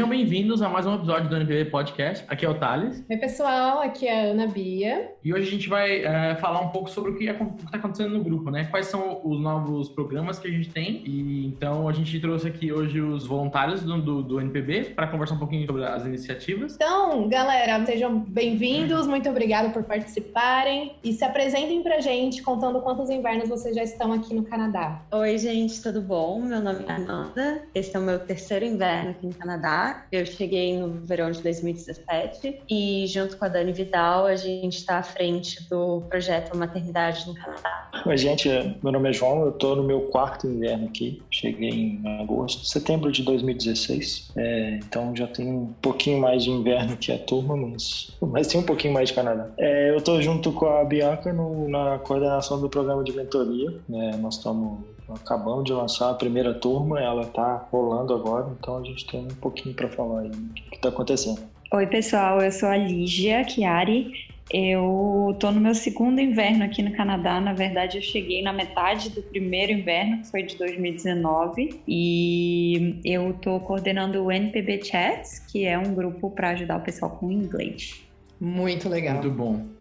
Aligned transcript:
Sejam 0.00 0.08
bem-vindos 0.08 0.62
a 0.62 0.68
mais 0.70 0.86
um 0.86 0.94
episódio 0.94 1.28
do 1.28 1.36
NPB 1.36 1.66
Podcast. 1.66 2.24
Aqui 2.26 2.46
é 2.46 2.48
o 2.48 2.54
Thales. 2.54 3.04
Oi, 3.06 3.16
pessoal, 3.18 3.82
aqui 3.82 4.08
é 4.08 4.28
a 4.28 4.30
Ana 4.30 4.46
Bia. 4.46 5.12
E 5.22 5.30
hoje 5.30 5.46
a 5.46 5.50
gente 5.50 5.68
vai 5.68 6.02
é, 6.02 6.36
falar 6.36 6.62
um 6.62 6.68
pouco 6.68 6.88
sobre 6.88 7.10
o 7.10 7.18
que 7.18 7.26
está 7.26 7.76
acontecendo 7.76 8.16
no 8.16 8.24
grupo, 8.24 8.50
né? 8.50 8.64
Quais 8.70 8.86
são 8.86 9.20
os 9.22 9.38
novos 9.38 9.90
programas 9.90 10.38
que 10.38 10.48
a 10.48 10.50
gente 10.50 10.70
tem. 10.70 11.02
E 11.04 11.44
então 11.44 11.86
a 11.86 11.92
gente 11.92 12.18
trouxe 12.18 12.48
aqui 12.48 12.72
hoje 12.72 12.98
os 12.98 13.26
voluntários 13.26 13.82
do, 13.82 14.00
do, 14.00 14.22
do 14.22 14.40
NPB 14.40 14.94
para 14.96 15.06
conversar 15.06 15.34
um 15.34 15.38
pouquinho 15.38 15.66
sobre 15.66 15.84
as 15.84 16.06
iniciativas. 16.06 16.76
Então, 16.76 17.28
galera, 17.28 17.84
sejam 17.84 18.20
bem-vindos, 18.20 19.06
muito 19.06 19.28
obrigado 19.28 19.70
por 19.70 19.82
participarem 19.82 20.94
e 21.04 21.12
se 21.12 21.26
apresentem 21.26 21.82
pra 21.82 22.00
gente 22.00 22.42
contando 22.42 22.80
quantos 22.80 23.10
invernos 23.10 23.50
vocês 23.50 23.76
já 23.76 23.82
estão 23.82 24.14
aqui 24.14 24.32
no 24.32 24.44
Canadá. 24.44 25.02
Oi, 25.12 25.36
gente, 25.36 25.82
tudo 25.82 26.00
bom? 26.00 26.40
Meu 26.40 26.62
nome 26.62 26.86
é 26.88 26.90
Amanda. 26.90 27.62
Esse 27.74 27.94
é 27.94 27.98
o 27.98 28.02
meu 28.02 28.18
terceiro 28.18 28.64
inverno 28.64 29.10
aqui 29.10 29.26
no 29.26 29.34
Canadá. 29.34 29.89
Eu 30.10 30.26
cheguei 30.26 30.76
no 30.76 30.88
verão 31.06 31.30
de 31.30 31.42
2017 31.42 32.62
e, 32.68 33.06
junto 33.06 33.36
com 33.36 33.44
a 33.44 33.48
Dani 33.48 33.72
Vidal, 33.72 34.26
a 34.26 34.36
gente 34.36 34.78
está 34.78 34.98
à 34.98 35.02
frente 35.02 35.68
do 35.68 36.02
projeto 36.08 36.56
Maternidade 36.56 37.26
no 37.26 37.34
Canadá. 37.34 37.90
Oi, 38.06 38.16
gente, 38.16 38.48
meu 38.82 38.92
nome 38.92 39.10
é 39.10 39.12
João, 39.12 39.42
eu 39.42 39.50
estou 39.50 39.76
no 39.76 39.82
meu 39.82 40.02
quarto 40.02 40.46
inverno 40.46 40.86
aqui. 40.86 41.22
Cheguei 41.30 41.70
em 41.70 42.02
agosto, 42.20 42.64
setembro 42.64 43.10
de 43.12 43.22
2016. 43.22 44.32
É, 44.36 44.78
então 44.82 45.14
já 45.14 45.26
tem 45.26 45.48
um 45.48 45.72
pouquinho 45.80 46.20
mais 46.20 46.44
de 46.44 46.50
inverno 46.50 46.96
que 46.96 47.12
a 47.12 47.18
turma, 47.18 47.56
mas, 47.56 48.16
mas 48.20 48.46
tem 48.46 48.60
um 48.60 48.64
pouquinho 48.64 48.94
mais 48.94 49.08
de 49.08 49.14
Canadá. 49.14 49.48
É, 49.58 49.90
eu 49.90 49.96
estou 49.96 50.20
junto 50.22 50.52
com 50.52 50.66
a 50.66 50.84
Bianca 50.84 51.32
no, 51.32 51.68
na 51.68 51.98
coordenação 51.98 52.60
do 52.60 52.68
programa 52.68 53.04
de 53.04 53.12
mentoria. 53.12 53.72
Né? 53.88 54.16
Nós 54.20 54.36
estamos 54.36 54.78
acabamos 55.14 55.64
de 55.64 55.72
lançar 55.72 56.10
a 56.10 56.14
primeira 56.14 56.54
turma, 56.54 57.00
ela 57.00 57.22
está 57.22 57.66
rolando 57.70 58.14
agora, 58.14 58.50
então 58.58 58.78
a 58.78 58.84
gente 58.84 59.06
tem 59.06 59.20
um 59.20 59.34
pouquinho 59.40 59.74
para 59.74 59.88
falar 59.88 60.20
aí 60.20 60.30
o 60.30 60.54
que 60.54 60.76
está 60.76 60.88
acontecendo. 60.88 61.40
Oi, 61.72 61.86
pessoal, 61.86 62.40
eu 62.40 62.50
sou 62.50 62.68
a 62.68 62.76
Lígia 62.76 63.48
Chiari. 63.48 64.12
Eu 64.52 65.36
tô 65.38 65.52
no 65.52 65.60
meu 65.60 65.76
segundo 65.76 66.20
inverno 66.20 66.64
aqui 66.64 66.82
no 66.82 66.90
Canadá. 66.90 67.40
Na 67.40 67.52
verdade, 67.52 67.98
eu 67.98 68.02
cheguei 68.02 68.42
na 68.42 68.52
metade 68.52 69.10
do 69.10 69.22
primeiro 69.22 69.70
inverno, 69.70 70.22
que 70.22 70.26
foi 70.28 70.42
de 70.42 70.56
2019, 70.56 71.80
e 71.86 73.00
eu 73.04 73.32
tô 73.34 73.60
coordenando 73.60 74.24
o 74.24 74.32
NPB 74.32 74.82
Chats, 74.82 75.38
que 75.38 75.64
é 75.64 75.78
um 75.78 75.94
grupo 75.94 76.30
para 76.30 76.50
ajudar 76.50 76.78
o 76.78 76.80
pessoal 76.80 77.12
com 77.12 77.30
inglês. 77.30 78.04
Muito 78.40 78.88
legal. 78.88 79.14
Muito 79.14 79.30
bom. 79.30 79.79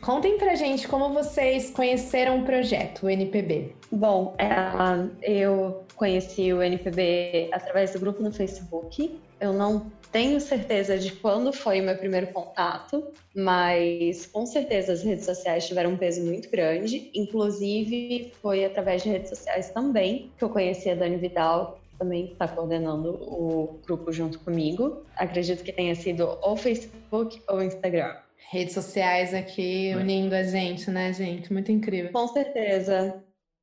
Contem 0.00 0.38
pra 0.38 0.54
gente 0.54 0.88
como 0.88 1.12
vocês 1.12 1.70
conheceram 1.70 2.40
o 2.40 2.44
projeto, 2.44 3.04
o 3.04 3.10
NPB. 3.10 3.74
Bom, 3.92 4.34
eu 5.22 5.84
conheci 5.94 6.52
o 6.54 6.62
NPB 6.62 7.50
através 7.52 7.92
do 7.92 8.00
grupo 8.00 8.22
no 8.22 8.32
Facebook. 8.32 9.20
Eu 9.38 9.52
não 9.52 9.92
tenho 10.10 10.40
certeza 10.40 10.98
de 10.98 11.12
quando 11.12 11.52
foi 11.52 11.82
o 11.82 11.84
meu 11.84 11.96
primeiro 11.96 12.28
contato, 12.28 13.04
mas 13.36 14.26
com 14.26 14.46
certeza 14.46 14.94
as 14.94 15.02
redes 15.02 15.26
sociais 15.26 15.66
tiveram 15.66 15.90
um 15.90 15.96
peso 15.98 16.22
muito 16.24 16.50
grande. 16.50 17.10
Inclusive, 17.14 18.32
foi 18.40 18.64
através 18.64 19.02
de 19.02 19.10
redes 19.10 19.28
sociais 19.28 19.68
também 19.70 20.30
que 20.38 20.42
eu 20.42 20.48
conheci 20.48 20.88
a 20.88 20.94
Dani 20.94 21.16
Vidal, 21.16 21.78
também 21.98 22.32
está 22.32 22.48
coordenando 22.48 23.10
o 23.10 23.78
grupo 23.84 24.10
junto 24.10 24.38
comigo. 24.40 25.04
Acredito 25.14 25.62
que 25.62 25.72
tenha 25.72 25.94
sido 25.94 26.38
ou 26.40 26.56
Facebook 26.56 27.42
ou 27.46 27.62
Instagram 27.62 28.16
redes 28.50 28.74
sociais 28.74 29.32
aqui 29.32 29.94
unindo 29.96 30.34
a 30.34 30.42
gente, 30.42 30.90
né, 30.90 31.12
gente? 31.12 31.52
Muito 31.52 31.70
incrível. 31.70 32.10
Com 32.12 32.26
certeza. 32.26 33.22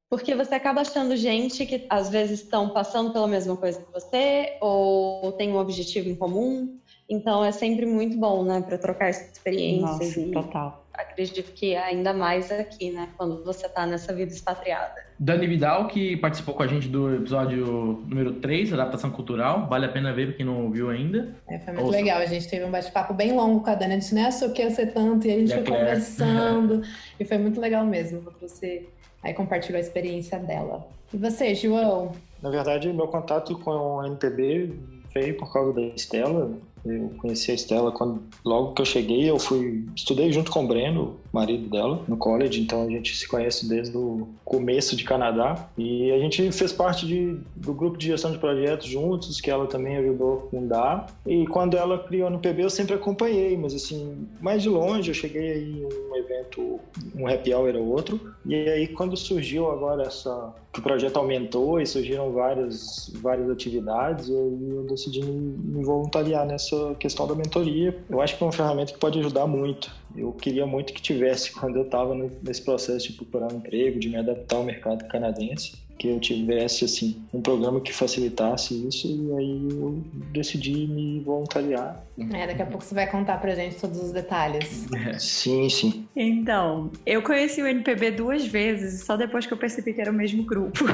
Porque 0.10 0.34
você 0.34 0.56
acaba 0.56 0.82
achando 0.82 1.18
gente 1.18 1.66
que 1.66 1.86
às 1.90 2.10
vezes 2.10 2.42
estão 2.42 2.70
passando 2.70 3.12
pela 3.12 3.28
mesma 3.28 3.58
coisa 3.58 3.82
que 3.82 3.92
você 3.92 4.58
ou 4.62 5.34
tem 5.34 5.52
um 5.52 5.58
objetivo 5.58 6.08
em 6.10 6.16
comum. 6.16 6.80
Então 7.10 7.44
é 7.44 7.52
sempre 7.52 7.86
muito 7.86 8.18
bom, 8.18 8.44
né, 8.44 8.62
para 8.62 8.78
trocar 8.78 9.10
experiências. 9.10 10.00
Nossa, 10.00 10.20
e... 10.22 10.32
total 10.32 10.87
acredito 10.98 11.52
que 11.54 11.76
ainda 11.76 12.14
mais 12.14 12.52
aqui, 12.52 12.92
né? 12.92 13.10
Quando 13.18 13.44
você 13.44 13.68
está 13.68 13.86
nessa 13.86 14.14
vida 14.14 14.32
expatriada. 14.32 14.96
Dani 15.20 15.48
Vidal, 15.48 15.88
que 15.88 16.18
participou 16.18 16.54
com 16.54 16.64
a 16.64 16.68
gente 16.68 16.88
do 16.88 17.16
episódio 17.16 18.04
número 18.08 18.34
3, 18.34 18.74
Adaptação 18.74 19.10
Cultural. 19.10 19.68
Vale 19.68 19.86
a 19.86 19.90
pena 19.90 20.14
ver 20.14 20.28
para 20.28 20.38
quem 20.38 20.46
não 20.46 20.66
ouviu 20.66 20.90
ainda. 20.90 21.36
É, 21.48 21.58
foi 21.60 21.74
muito 21.74 21.86
Ouça. 21.86 21.98
legal. 21.98 22.20
A 22.20 22.26
gente 22.26 22.48
teve 22.48 22.66
um 22.66 22.72
bate-papo 22.72 23.14
bem 23.14 23.34
longo 23.34 23.64
com 23.64 23.70
a 23.70 23.76
Dani. 23.76 23.96
A 23.96 24.00
gente 24.00 24.14
nem 24.14 24.26
achou 24.26 24.52
que 24.52 24.62
ia 24.62 24.70
ser 24.70 24.88
tanto 24.94 25.28
e 25.28 25.32
a 25.32 25.40
gente 25.40 25.54
foi 25.54 25.64
conversando. 25.64 26.82
e 27.20 27.26
foi 27.26 27.38
muito 27.38 27.60
legal 27.60 27.86
mesmo. 27.86 28.22
Você 28.42 28.88
aí 29.24 29.34
compartilhou 29.34 29.78
a 29.78 29.82
experiência 29.82 30.40
dela. 30.40 30.88
E 31.14 31.18
você, 31.18 31.56
João? 31.56 32.12
Na 32.42 32.50
verdade, 32.50 32.92
meu 32.92 33.08
contato 33.08 33.58
com 33.60 33.72
o 33.72 34.06
NPB 34.06 34.74
veio 35.14 35.38
por 35.38 35.52
causa 35.52 35.74
da 35.74 35.82
Estela. 35.82 36.52
Eu 36.86 37.12
conheci 37.18 37.52
a 37.52 37.56
Estela 37.56 37.92
quando 37.92 38.22
logo 38.46 38.74
que 38.74 38.82
eu 38.82 38.86
cheguei, 38.86 39.30
eu 39.30 39.40
fui 39.40 39.86
estudei 39.96 40.32
junto 40.32 40.52
com 40.52 40.64
o 40.64 40.68
Breno, 40.68 41.18
marido 41.32 41.70
dela, 41.70 42.02
no 42.08 42.18
college, 42.18 42.62
então 42.62 42.84
a 42.84 42.90
gente 42.90 43.16
se 43.16 43.28
conhece 43.28 43.68
desde 43.68 43.96
o 43.96 44.28
começo 44.44 44.96
de 44.96 45.04
Canadá 45.04 45.70
e 45.78 46.12
a 46.12 46.20
gente 46.20 46.52
fez 46.52 46.72
parte 46.72 47.06
de, 47.06 47.38
do 47.56 47.74
grupo 47.74 47.98
de 47.98 48.08
gestão 48.08 48.32
de 48.32 48.38
projetos 48.38 48.88
juntos, 48.88 49.42
que 49.42 49.52
ela 49.52 49.68
também 49.68 49.98
ajudou 49.98 50.38
a 50.38 50.50
fundar. 50.50 51.08
E 51.26 51.46
quando 51.48 51.78
ela 51.78 52.00
criou 52.00 52.30
no 52.30 52.40
PB, 52.40 52.64
eu 52.64 52.70
sempre 52.70 52.96
acompanhei, 52.96 53.58
mas 53.58 53.74
assim, 53.74 54.28
mais 54.40 54.64
de 54.64 54.70
longe, 54.70 55.10
eu 55.10 55.16
cheguei 55.16 55.52
aí 55.52 55.82
em 55.82 55.86
um 55.86 56.16
evento, 56.16 56.80
um 57.16 57.28
happy 57.28 57.54
hour 57.54 57.76
ou 57.76 57.88
outro. 57.88 58.20
E 58.46 58.56
aí 58.56 58.88
quando 58.88 59.16
surgiu 59.18 59.70
agora 59.70 60.04
essa 60.04 60.54
que 60.72 60.80
o 60.80 60.84
projeto 60.84 61.18
aumentou 61.18 61.82
e 61.82 61.86
surgiram 61.88 62.32
várias 62.32 63.12
várias 63.22 63.50
atividades, 63.50 64.30
eu, 64.30 64.58
eu 64.62 64.84
decidi 64.84 65.24
me, 65.24 65.32
me 65.32 65.84
voluntariar 65.84 66.46
nessa 66.46 66.67
essa 66.68 66.96
questão 66.96 67.28
da 67.28 67.36
mentoria. 67.36 67.98
Eu 68.10 68.22
acho 68.22 68.38
que 68.38 68.44
é 68.44 68.46
uma 68.46 68.52
ferramenta 68.52 68.94
que 68.94 69.00
pode 69.00 69.20
ajudar 69.20 69.48
muito. 69.48 69.92
Eu 70.16 70.32
queria 70.34 70.66
muito 70.66 70.94
que 70.94 71.02
tivesse 71.02 71.52
quando 71.58 71.78
eu 71.78 71.84
estava 71.84 72.14
nesse 72.44 72.62
processo 72.62 73.08
de 73.08 73.14
procurar 73.14 73.52
um 73.52 73.58
emprego, 73.58 74.00
de 74.00 74.10
me 74.10 74.18
adaptar 74.18 74.58
ao 74.58 74.64
mercado 74.64 75.08
canadense 75.08 75.88
que 75.98 76.08
eu 76.08 76.20
tivesse 76.20 76.86
assim 76.86 77.24
um 77.34 77.42
programa 77.42 77.82
que 77.82 77.92
facilitasse 77.92 78.88
isso 78.88 79.08
e 79.08 79.34
aí 79.34 79.68
eu 79.72 80.04
decidi 80.32 80.88
me 80.88 81.20
voluntariar. 81.22 82.06
É, 82.34 82.48
daqui 82.48 82.62
a 82.62 82.66
pouco 82.66 82.84
você 82.84 82.94
vai 82.94 83.08
contar 83.08 83.40
pra 83.40 83.56
gente 83.56 83.78
todos 83.78 84.02
os 84.02 84.12
detalhes. 84.12 84.86
É. 84.94 85.18
Sim, 85.18 85.70
sim. 85.70 86.08
Então, 86.16 86.92
eu 87.06 87.22
conheci 87.22 87.62
o 87.62 87.68
NPB 87.68 88.12
duas 88.12 88.46
vezes, 88.46 89.04
só 89.06 89.18
depois 89.18 89.46
que 89.46 89.54
eu 89.54 89.58
percebi 89.58 89.94
que 89.94 90.02
era 90.02 90.12
o 90.12 90.14
mesmo 90.14 90.44
grupo. 90.44 90.86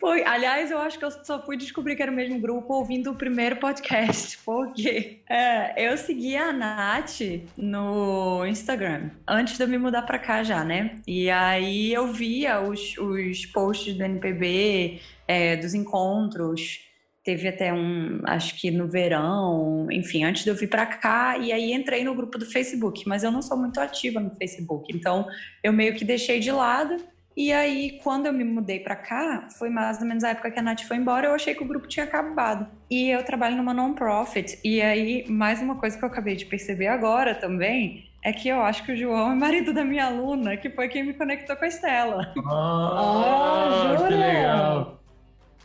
Foi, 0.00 0.24
aliás, 0.24 0.70
eu 0.70 0.78
acho 0.78 0.98
que 0.98 1.04
eu 1.04 1.10
só 1.10 1.44
fui 1.44 1.58
descobrir 1.58 1.94
que 1.94 2.02
era 2.02 2.10
o 2.10 2.14
mesmo 2.14 2.40
grupo 2.40 2.72
ouvindo 2.72 3.10
o 3.10 3.14
primeiro 3.14 3.56
podcast, 3.56 4.38
porque 4.46 5.20
é, 5.28 5.90
eu 5.90 5.94
segui 5.98 6.34
a 6.36 6.50
Nath 6.54 7.20
no 7.54 8.46
Instagram 8.46 9.10
antes 9.28 9.58
de 9.58 9.62
eu 9.62 9.68
me 9.68 9.76
mudar 9.76 10.02
pra 10.02 10.18
cá 10.18 10.42
já, 10.42 10.64
né? 10.64 10.96
E 11.06 11.28
aí 11.28 11.92
eu 11.92 12.10
via 12.14 12.62
os, 12.62 12.96
os 12.96 13.44
posts 13.44 13.94
do 13.94 14.02
NPB, 14.02 15.00
é, 15.28 15.56
dos 15.56 15.74
encontros. 15.74 16.80
Teve 17.22 17.48
até 17.48 17.70
um, 17.70 18.22
acho 18.24 18.58
que 18.58 18.70
no 18.70 18.88
verão, 18.88 19.86
enfim, 19.90 20.24
antes 20.24 20.44
de 20.44 20.48
eu 20.48 20.54
vir 20.54 20.70
para 20.70 20.86
cá, 20.86 21.36
e 21.36 21.52
aí 21.52 21.74
entrei 21.74 22.02
no 22.02 22.14
grupo 22.14 22.38
do 22.38 22.46
Facebook, 22.46 23.06
mas 23.06 23.22
eu 23.22 23.30
não 23.30 23.42
sou 23.42 23.58
muito 23.58 23.78
ativa 23.78 24.18
no 24.18 24.34
Facebook, 24.36 24.90
então 24.96 25.28
eu 25.62 25.74
meio 25.74 25.94
que 25.94 26.06
deixei 26.06 26.40
de 26.40 26.50
lado. 26.50 26.96
E 27.40 27.54
aí, 27.54 27.98
quando 28.04 28.26
eu 28.26 28.34
me 28.34 28.44
mudei 28.44 28.80
para 28.80 28.94
cá, 28.94 29.48
foi 29.56 29.70
mais 29.70 29.98
ou 29.98 30.06
menos 30.06 30.22
a 30.22 30.28
época 30.28 30.50
que 30.50 30.58
a 30.58 30.62
Nath 30.62 30.82
foi 30.82 30.98
embora, 30.98 31.26
eu 31.26 31.34
achei 31.34 31.54
que 31.54 31.62
o 31.62 31.66
grupo 31.66 31.88
tinha 31.88 32.04
acabado. 32.04 32.66
E 32.90 33.08
eu 33.08 33.24
trabalho 33.24 33.56
numa 33.56 33.72
non-profit, 33.72 34.58
e 34.62 34.82
aí, 34.82 35.24
mais 35.26 35.58
uma 35.62 35.76
coisa 35.76 35.96
que 35.96 36.04
eu 36.04 36.08
acabei 36.10 36.36
de 36.36 36.44
perceber 36.44 36.88
agora 36.88 37.34
também, 37.34 38.10
é 38.22 38.30
que 38.30 38.46
eu 38.46 38.60
acho 38.60 38.84
que 38.84 38.92
o 38.92 38.96
João 38.96 39.32
é 39.32 39.34
marido 39.34 39.72
da 39.72 39.82
minha 39.82 40.04
aluna, 40.04 40.54
que 40.58 40.68
foi 40.68 40.88
quem 40.88 41.02
me 41.02 41.14
conectou 41.14 41.56
com 41.56 41.64
a 41.64 41.68
Estela. 41.68 42.30
Ah, 42.46 43.94
oh, 43.94 44.06
que 44.06 44.12
legal! 44.12 45.00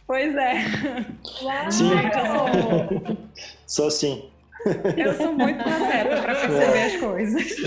Pois 0.07 0.33
é. 0.33 0.54
Uau, 1.44 1.71
sim. 1.71 1.89
Sou... 2.24 3.18
sou 3.68 3.92
sim. 3.92 4.30
Eu 4.95 5.13
sou 5.16 5.33
muito 5.33 5.62
pateta 5.62 6.21
para 6.21 6.36
perceber 6.36 6.78
é. 6.78 6.86
as 6.86 6.95
coisas. 6.95 7.57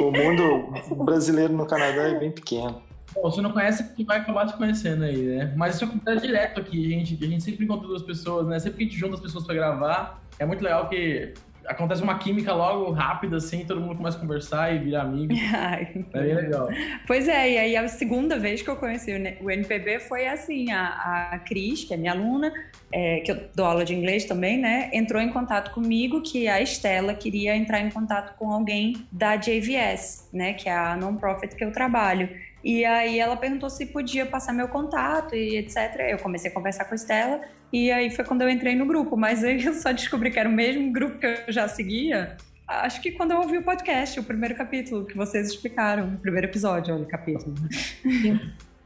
O 0.00 0.10
mundo 0.10 1.04
brasileiro 1.04 1.52
no 1.52 1.66
Canadá 1.66 2.08
é 2.08 2.18
bem 2.18 2.30
pequeno. 2.30 2.90
Bom, 3.14 3.22
você 3.22 3.40
não 3.40 3.52
conhece, 3.52 3.94
que 3.94 4.04
vai 4.04 4.18
acabar 4.18 4.46
te 4.46 4.56
conhecendo 4.56 5.04
aí, 5.04 5.22
né? 5.22 5.52
Mas 5.56 5.76
isso 5.76 5.84
acontece 5.84 6.26
direto 6.26 6.60
aqui, 6.60 6.88
gente. 6.88 7.18
A 7.22 7.28
gente 7.28 7.44
sempre 7.44 7.64
encontra 7.64 7.86
duas 7.86 8.02
pessoas, 8.02 8.46
né? 8.46 8.58
Sempre 8.58 8.78
que 8.78 8.84
a 8.84 8.86
gente 8.86 8.98
junta 8.98 9.14
as 9.14 9.20
pessoas 9.20 9.44
para 9.44 9.54
gravar, 9.54 10.22
é 10.38 10.46
muito 10.46 10.62
legal 10.62 10.88
que 10.88 11.34
acontece 11.66 12.02
uma 12.02 12.18
química 12.18 12.52
logo 12.52 12.90
rápida, 12.90 13.36
assim, 13.36 13.64
todo 13.64 13.80
mundo 13.80 13.96
começa 13.96 14.16
a 14.16 14.20
conversar 14.20 14.74
e 14.74 14.78
vira 14.78 15.02
amigo. 15.02 15.32
Ai, 15.54 15.88
é 16.12 16.20
bem 16.20 16.34
legal. 16.34 16.68
Pois 17.06 17.28
é, 17.28 17.52
e 17.52 17.58
aí 17.58 17.76
a 17.76 17.86
segunda 17.88 18.38
vez 18.38 18.62
que 18.62 18.68
eu 18.68 18.76
conheci 18.76 19.12
o 19.40 19.50
NPB 19.50 20.00
foi 20.00 20.26
assim, 20.26 20.70
a, 20.72 21.30
a 21.32 21.38
Cris, 21.38 21.84
que 21.84 21.94
é 21.94 21.96
minha 21.96 22.12
aluna, 22.12 22.52
é, 22.92 23.20
que 23.20 23.30
eu 23.30 23.48
dou 23.54 23.66
aula 23.66 23.84
de 23.84 23.94
inglês 23.94 24.24
também, 24.24 24.58
né, 24.58 24.90
entrou 24.92 25.20
em 25.20 25.30
contato 25.30 25.72
comigo 25.72 26.20
que 26.22 26.48
a 26.48 26.60
Estela 26.60 27.14
queria 27.14 27.56
entrar 27.56 27.80
em 27.80 27.90
contato 27.90 28.36
com 28.36 28.50
alguém 28.50 29.06
da 29.10 29.36
JVS, 29.36 30.28
né, 30.32 30.54
que 30.54 30.68
é 30.68 30.76
a 30.76 30.96
non-profit 30.96 31.54
que 31.54 31.64
eu 31.64 31.72
trabalho. 31.72 32.28
E 32.64 32.84
aí 32.84 33.18
ela 33.18 33.36
perguntou 33.36 33.68
se 33.68 33.86
podia 33.86 34.24
passar 34.24 34.52
meu 34.52 34.68
contato 34.68 35.34
e 35.34 35.56
etc. 35.56 35.96
Eu 36.10 36.18
comecei 36.18 36.50
a 36.50 36.54
conversar 36.54 36.84
com 36.84 36.94
a 36.94 36.96
Estela 36.96 37.40
e 37.72 37.90
aí 37.90 38.10
foi 38.10 38.24
quando 38.24 38.42
eu 38.42 38.48
entrei 38.48 38.76
no 38.76 38.86
grupo. 38.86 39.16
Mas 39.16 39.42
aí 39.42 39.64
eu 39.64 39.74
só 39.74 39.92
descobri 39.92 40.30
que 40.30 40.38
era 40.38 40.48
o 40.48 40.52
mesmo 40.52 40.92
grupo 40.92 41.18
que 41.18 41.26
eu 41.26 41.52
já 41.52 41.66
seguia. 41.68 42.36
Acho 42.68 43.00
que 43.02 43.12
quando 43.12 43.32
eu 43.32 43.38
ouvi 43.38 43.58
o 43.58 43.62
podcast, 43.62 44.18
o 44.18 44.24
primeiro 44.24 44.54
capítulo 44.54 45.04
que 45.04 45.16
vocês 45.16 45.48
explicaram, 45.48 46.14
o 46.14 46.18
primeiro 46.18 46.46
episódio, 46.46 46.96
o 46.96 47.06
capítulo. 47.06 47.54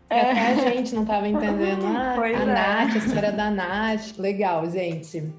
É. 0.09 0.21
Até 0.21 0.53
a 0.53 0.75
gente 0.75 0.95
não 0.95 1.03
estava 1.03 1.27
entendendo. 1.27 1.85
Ah, 1.85 2.15
a 2.21 2.31
é. 2.31 2.45
Nath, 2.45 2.95
a 2.95 2.99
história 2.99 3.33
da 3.33 3.51
Nath. 3.51 4.17
Legal, 4.19 4.71
gente. 4.71 5.33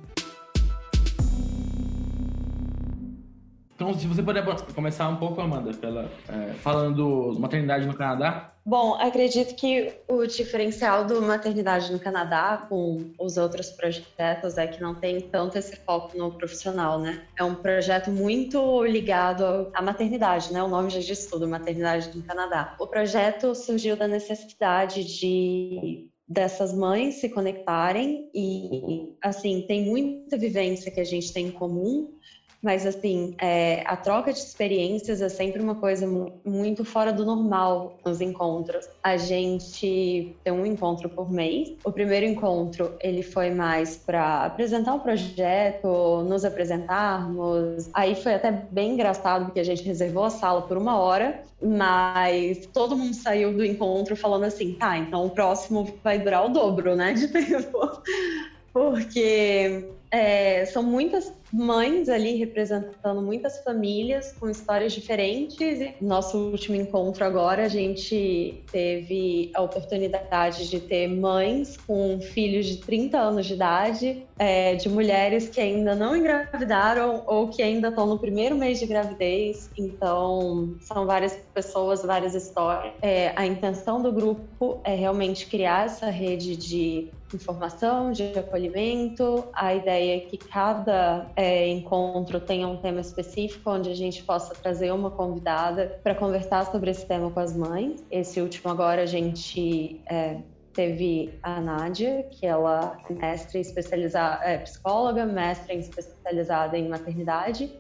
Então, 3.77 3.93
se 3.93 4.07
você 4.07 4.23
puder 4.23 4.43
começar 4.73 5.07
um 5.07 5.17
pouco, 5.17 5.39
Amanda, 5.39 5.71
pela, 5.71 6.09
é, 6.27 6.53
falando 6.55 6.95
do 6.95 7.39
maternidade 7.39 7.85
no 7.85 7.93
Canadá. 7.93 8.51
Bom, 8.65 8.95
acredito 8.95 9.53
que 9.53 9.93
o 10.07 10.25
diferencial 10.25 11.05
do 11.05 11.21
maternidade 11.21 11.91
no 11.91 11.99
Canadá 11.99 12.65
com 12.67 13.11
os 13.19 13.37
outros 13.37 13.69
projetos 13.69 14.57
é 14.57 14.65
que 14.65 14.81
não 14.81 14.95
tem 14.95 15.21
tanto 15.21 15.59
esse 15.59 15.75
foco 15.75 16.17
no 16.17 16.31
profissional, 16.31 16.99
né? 16.99 17.21
É 17.37 17.43
um 17.43 17.53
projeto 17.53 18.09
muito 18.09 18.83
ligado 18.83 19.69
à 19.75 19.81
maternidade, 19.83 20.51
né? 20.51 20.63
O 20.63 20.67
nome 20.67 20.89
já 20.89 20.99
diz 20.99 21.27
tudo, 21.27 21.47
maternidade 21.47 22.09
no 22.17 22.23
Canadá. 22.23 22.75
O 22.79 22.87
projeto 22.87 23.53
surgiu 23.53 23.95
da 23.95 24.07
necessidade 24.07 25.03
de 25.03 26.09
dessas 26.27 26.73
mães 26.73 27.21
se 27.21 27.29
conectarem 27.29 28.29
e 28.33 29.13
assim 29.21 29.63
tem 29.65 29.85
muita 29.85 30.37
vivência 30.37 30.91
que 30.91 30.99
a 30.99 31.05
gente 31.05 31.31
tem 31.31 31.47
em 31.47 31.51
comum 31.51 32.16
mas, 32.61 32.85
assim, 32.85 33.35
é, 33.39 33.83
a 33.85 33.95
troca 33.95 34.33
de 34.33 34.39
experiências 34.39 35.21
é 35.21 35.29
sempre 35.29 35.61
uma 35.61 35.75
coisa 35.75 36.07
muito 36.43 36.83
fora 36.83 37.13
do 37.13 37.23
normal 37.23 37.97
nos 38.03 38.19
encontros. 38.19 38.87
A 39.03 39.15
gente 39.15 40.35
tem 40.43 40.51
um 40.51 40.65
encontro 40.65 41.07
por 41.07 41.31
mês. 41.31 41.73
O 41.83 41.91
primeiro 41.91 42.25
encontro, 42.25 42.93
ele 42.99 43.21
foi 43.21 43.51
mais 43.51 43.97
para 43.97 44.45
apresentar 44.45 44.95
o 44.95 44.99
projeto, 44.99 46.23
nos 46.27 46.43
apresentarmos. 46.43 47.89
Aí 47.93 48.15
foi 48.15 48.33
até 48.33 48.51
bem 48.51 48.93
engraçado, 48.93 49.45
porque 49.45 49.59
a 49.59 49.65
gente 49.65 49.83
reservou 49.83 50.23
a 50.23 50.29
sala 50.29 50.63
por 50.63 50.77
uma 50.77 50.97
hora, 50.97 51.41
mas 51.61 52.65
todo 52.73 52.97
mundo 52.97 53.13
saiu 53.13 53.53
do 53.53 53.63
encontro 53.63 54.15
falando 54.15 54.45
assim, 54.45 54.73
tá, 54.73 54.97
então 54.97 55.25
o 55.25 55.29
próximo 55.29 55.87
vai 56.03 56.17
durar 56.17 56.45
o 56.45 56.49
dobro, 56.49 56.95
né, 56.95 57.13
de 57.13 57.27
tempo. 57.27 58.01
Porque 58.73 59.89
é, 60.11 60.65
são 60.65 60.83
muitas 60.83 61.33
mães 61.51 62.09
ali 62.09 62.35
representando 62.35 63.21
muitas 63.21 63.63
famílias 63.63 64.33
com 64.33 64.49
histórias 64.49 64.93
diferentes. 64.93 65.93
Nosso 66.01 66.37
último 66.37 66.75
encontro 66.75 67.23
agora, 67.23 67.65
a 67.65 67.67
gente 67.67 68.63
teve 68.71 69.51
a 69.53 69.61
oportunidade 69.61 70.69
de 70.69 70.79
ter 70.79 71.07
mães 71.07 71.77
com 71.77 72.19
filhos 72.19 72.65
de 72.65 72.77
30 72.77 73.17
anos 73.17 73.45
de 73.45 73.53
idade, 73.53 74.23
é, 74.37 74.75
de 74.75 74.89
mulheres 74.89 75.49
que 75.49 75.59
ainda 75.59 75.95
não 75.95 76.15
engravidaram 76.15 77.23
ou 77.25 77.47
que 77.47 77.61
ainda 77.61 77.89
estão 77.89 78.05
no 78.05 78.19
primeiro 78.19 78.55
mês 78.55 78.79
de 78.79 78.85
gravidez. 78.85 79.69
Então, 79.77 80.75
são 80.81 81.05
várias 81.05 81.37
pessoas, 81.53 82.03
várias 82.03 82.35
histórias. 82.35 82.93
É, 83.01 83.33
a 83.35 83.45
intenção 83.45 84.01
do 84.01 84.11
grupo 84.11 84.79
é 84.83 84.93
realmente 84.95 85.47
criar 85.47 85.85
essa 85.85 86.09
rede 86.09 86.55
de 86.55 87.09
informação, 87.33 88.11
de 88.11 88.37
acolhimento. 88.37 89.43
A 89.53 89.75
ideia 89.75 90.17
é 90.17 90.19
que 90.21 90.37
cada 90.37 91.27
é, 91.37 91.67
encontro 91.67 92.39
tenha 92.39 92.67
um 92.67 92.77
tema 92.77 92.99
específico, 92.99 93.69
onde 93.69 93.91
a 93.91 93.95
gente 93.95 94.23
possa 94.23 94.55
trazer 94.55 94.91
uma 94.91 95.11
convidada 95.11 95.99
para 96.03 96.15
conversar 96.15 96.65
sobre 96.65 96.89
esse 96.89 97.05
tema 97.05 97.29
com 97.29 97.39
as 97.39 97.55
mães. 97.55 98.03
Esse 98.09 98.41
último 98.41 98.71
agora 98.71 99.03
a 99.03 99.05
gente 99.05 100.01
é, 100.09 100.37
teve 100.73 101.37
a 101.43 101.61
Nádia, 101.61 102.23
que 102.31 102.47
ela 102.47 102.97
é 103.07 103.13
mestre 103.13 103.59
especializada, 103.59 104.43
é, 104.43 104.57
psicóloga, 104.57 105.27
mestre 105.27 105.75
especializada 105.75 106.75
em 106.75 106.89
maternidade, 106.89 107.71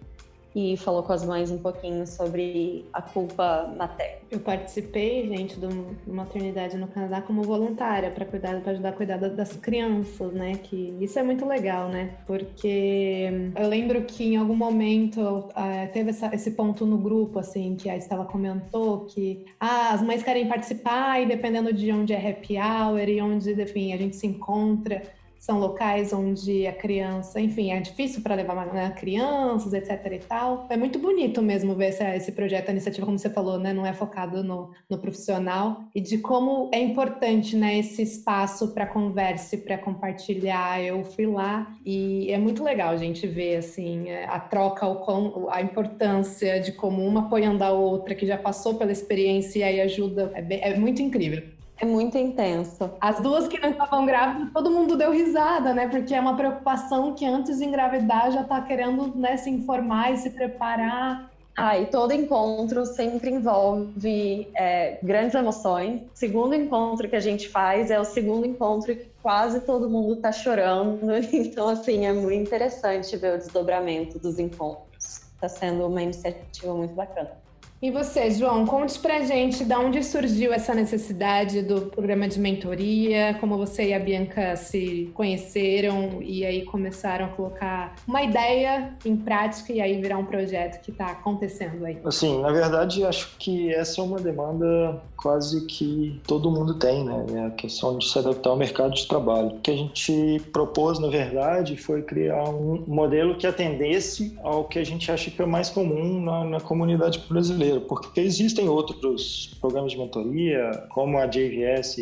e 0.57 0.75
falou 0.75 1.03
com 1.03 1.13
as 1.13 1.23
mães 1.23 1.51
um 1.51 1.59
pouquinho 1.59 2.07
sobre 2.07 2.83
a 2.91 2.99
culpa 2.99 3.71
materna. 3.77 4.17
Eu 4.31 4.39
participei, 4.39 5.27
gente, 5.27 5.59
do 5.59 5.95
Maternidade 6.07 6.75
no 6.77 6.87
Canadá 6.87 7.21
como 7.21 7.43
voluntária 7.43 8.09
para 8.09 8.25
cuidar, 8.25 8.59
para 8.61 8.71
ajudar 8.71 8.89
a 8.89 8.91
cuidar 8.91 9.17
das 9.17 9.55
crianças, 9.55 10.33
né? 10.33 10.53
Que 10.55 10.97
isso 10.99 11.19
é 11.19 11.21
muito 11.21 11.45
legal, 11.45 11.89
né? 11.89 12.15
Porque 12.25 13.51
eu 13.55 13.69
lembro 13.69 14.01
que 14.01 14.33
em 14.33 14.37
algum 14.37 14.55
momento 14.55 15.21
uh, 15.21 15.93
teve 15.93 16.09
essa, 16.09 16.33
esse 16.33 16.49
ponto 16.49 16.87
no 16.87 16.97
grupo, 16.97 17.37
assim, 17.37 17.75
que 17.75 17.87
a 17.87 17.95
Estela 17.95 18.25
comentou 18.25 19.01
que 19.01 19.45
ah, 19.59 19.91
as 19.93 20.01
mães 20.01 20.23
querem 20.23 20.47
participar 20.47 21.21
e 21.21 21.27
dependendo 21.27 21.71
de 21.71 21.91
onde 21.91 22.13
é 22.13 22.29
happy 22.31 22.57
hour 22.57 23.07
e 23.07 23.21
onde, 23.21 23.61
enfim, 23.61 23.93
a 23.93 23.97
gente 23.97 24.15
se 24.15 24.25
encontra 24.25 25.03
são 25.39 25.59
locais 25.59 26.11
onde 26.11 26.65
a 26.67 26.73
criança, 26.73 27.39
enfim, 27.39 27.71
é 27.71 27.79
difícil 27.79 28.21
para 28.21 28.35
levar 28.35 28.73
né, 28.73 28.89
crianças, 28.97 29.73
etc 29.73 29.89
e 30.11 30.19
tal. 30.19 30.67
É 30.69 30.77
muito 30.77 30.99
bonito 30.99 31.41
mesmo 31.41 31.75
ver 31.75 31.89
esse, 31.89 32.03
esse 32.03 32.31
projeto, 32.31 32.69
a 32.69 32.71
iniciativa, 32.71 33.05
como 33.05 33.19
você 33.19 33.29
falou, 33.29 33.59
né, 33.59 33.73
não 33.73 33.85
é 33.85 33.93
focado 33.93 34.43
no, 34.43 34.71
no 34.89 34.97
profissional 34.97 35.83
e 35.93 36.01
de 36.01 36.17
como 36.17 36.69
é 36.73 36.79
importante, 36.79 37.55
né, 37.55 37.77
esse 37.77 38.01
espaço 38.01 38.69
para 38.73 38.85
conversa 38.85 39.55
e 39.55 39.59
para 39.59 39.77
compartilhar. 39.77 40.81
Eu 40.81 41.03
fui 41.03 41.25
lá 41.25 41.71
e 41.85 42.31
é 42.31 42.37
muito 42.37 42.63
legal 42.63 42.97
gente 42.97 43.27
ver, 43.27 43.57
assim, 43.57 44.09
é, 44.09 44.25
a 44.25 44.39
troca, 44.39 44.87
o, 44.87 45.49
a 45.49 45.61
importância 45.61 46.59
de 46.59 46.71
como 46.71 47.05
uma 47.05 47.27
apoiando 47.27 47.63
a 47.63 47.71
outra, 47.71 48.15
que 48.15 48.25
já 48.25 48.37
passou 48.37 48.75
pela 48.75 48.91
experiência 48.91 49.59
e 49.59 49.63
aí 49.63 49.81
ajuda. 49.81 50.31
É, 50.33 50.41
bem, 50.41 50.59
é 50.61 50.77
muito 50.77 51.01
incrível. 51.01 51.56
É 51.79 51.85
muito 51.85 52.17
intenso. 52.17 52.89
As 52.99 53.19
duas 53.19 53.47
que 53.47 53.59
não 53.59 53.69
estavam 53.69 54.05
grávidas, 54.05 54.51
todo 54.51 54.71
mundo 54.71 54.97
deu 54.97 55.11
risada, 55.11 55.73
né? 55.73 55.87
Porque 55.87 56.13
é 56.13 56.19
uma 56.19 56.35
preocupação 56.35 57.13
que 57.13 57.25
antes 57.25 57.59
de 57.59 57.65
engravidar 57.65 58.31
já 58.31 58.43
tá 58.43 58.61
querendo 58.61 59.15
né, 59.15 59.37
se 59.37 59.49
informar 59.49 60.13
e 60.13 60.17
se 60.17 60.31
preparar. 60.31 61.29
Ah, 61.55 61.77
e 61.77 61.87
todo 61.87 62.13
encontro 62.13 62.85
sempre 62.85 63.31
envolve 63.31 64.47
é, 64.55 64.99
grandes 65.01 65.33
emoções. 65.33 66.01
Segundo 66.13 66.53
encontro 66.53 67.09
que 67.09 67.15
a 67.15 67.19
gente 67.19 67.49
faz 67.49 67.89
é 67.89 67.99
o 67.99 68.05
segundo 68.05 68.45
encontro 68.45 68.95
que 68.95 69.07
quase 69.23 69.61
todo 69.61 69.89
mundo 69.89 70.15
tá 70.17 70.31
chorando. 70.31 70.99
Então, 71.33 71.67
assim, 71.67 72.05
é 72.05 72.13
muito 72.13 72.43
interessante 72.47 73.15
ver 73.17 73.35
o 73.35 73.37
desdobramento 73.37 74.19
dos 74.19 74.37
encontros. 74.37 75.21
Está 75.33 75.49
sendo 75.49 75.87
uma 75.87 76.01
iniciativa 76.01 76.73
muito 76.73 76.93
bacana. 76.93 77.31
E 77.79 77.91
você, 77.91 78.31
João, 78.31 78.65
conte 78.65 78.97
pra 78.97 79.21
gente 79.21 79.63
de 79.63 79.75
onde 79.75 80.03
surgiu 80.03 80.51
essa 80.51 80.73
necessidade 80.73 81.61
do 81.61 81.81
programa 81.81 82.27
de 82.27 82.39
mentoria, 82.39 83.37
como 83.39 83.55
você 83.55 83.89
e 83.89 83.93
a 83.93 83.99
Bianca 83.99 84.55
se 84.55 85.11
conheceram 85.13 86.19
e 86.23 86.43
aí 86.43 86.65
começaram 86.65 87.25
a 87.25 87.27
colocar 87.27 87.93
uma 88.07 88.23
ideia 88.23 88.95
em 89.05 89.15
prática 89.15 89.71
e 89.71 89.79
aí 89.79 90.01
virar 90.01 90.17
um 90.17 90.25
projeto 90.25 90.81
que 90.81 90.89
está 90.89 91.05
acontecendo 91.05 91.85
aí. 91.85 91.99
Assim, 92.03 92.41
na 92.41 92.51
verdade, 92.51 93.05
acho 93.05 93.35
que 93.37 93.71
essa 93.71 94.01
é 94.01 94.03
uma 94.03 94.19
demanda 94.19 94.99
quase 95.15 95.67
que 95.67 96.19
todo 96.25 96.49
mundo 96.49 96.73
tem, 96.75 97.03
né? 97.03 97.25
É 97.35 97.45
a 97.45 97.51
questão 97.51 97.95
de 97.97 98.09
se 98.09 98.17
adaptar 98.17 98.49
ao 98.49 98.57
mercado 98.57 98.93
de 98.95 99.07
trabalho. 99.07 99.49
O 99.49 99.59
que 99.59 99.69
a 99.69 99.75
gente 99.75 100.41
propôs, 100.51 100.97
na 100.97 101.09
verdade, 101.09 101.77
foi 101.77 102.01
criar 102.01 102.49
um 102.49 102.83
modelo 102.87 103.35
que 103.35 103.45
atendesse 103.45 104.35
ao 104.43 104.63
que 104.63 104.79
a 104.79 104.83
gente 104.83 105.11
acha 105.11 105.29
que 105.29 105.39
é 105.39 105.45
mais 105.45 105.69
comum 105.69 106.21
na, 106.21 106.43
na 106.43 106.59
comunidade 106.59 107.23
brasileira 107.29 107.66
brasileiro, 107.67 107.81
porque 107.81 108.21
existem 108.21 108.69
outros 108.69 109.55
programas 109.59 109.91
de 109.91 109.97
mentoria, 109.97 110.71
como 110.89 111.17
a 111.17 111.25
JVS, 111.25 111.97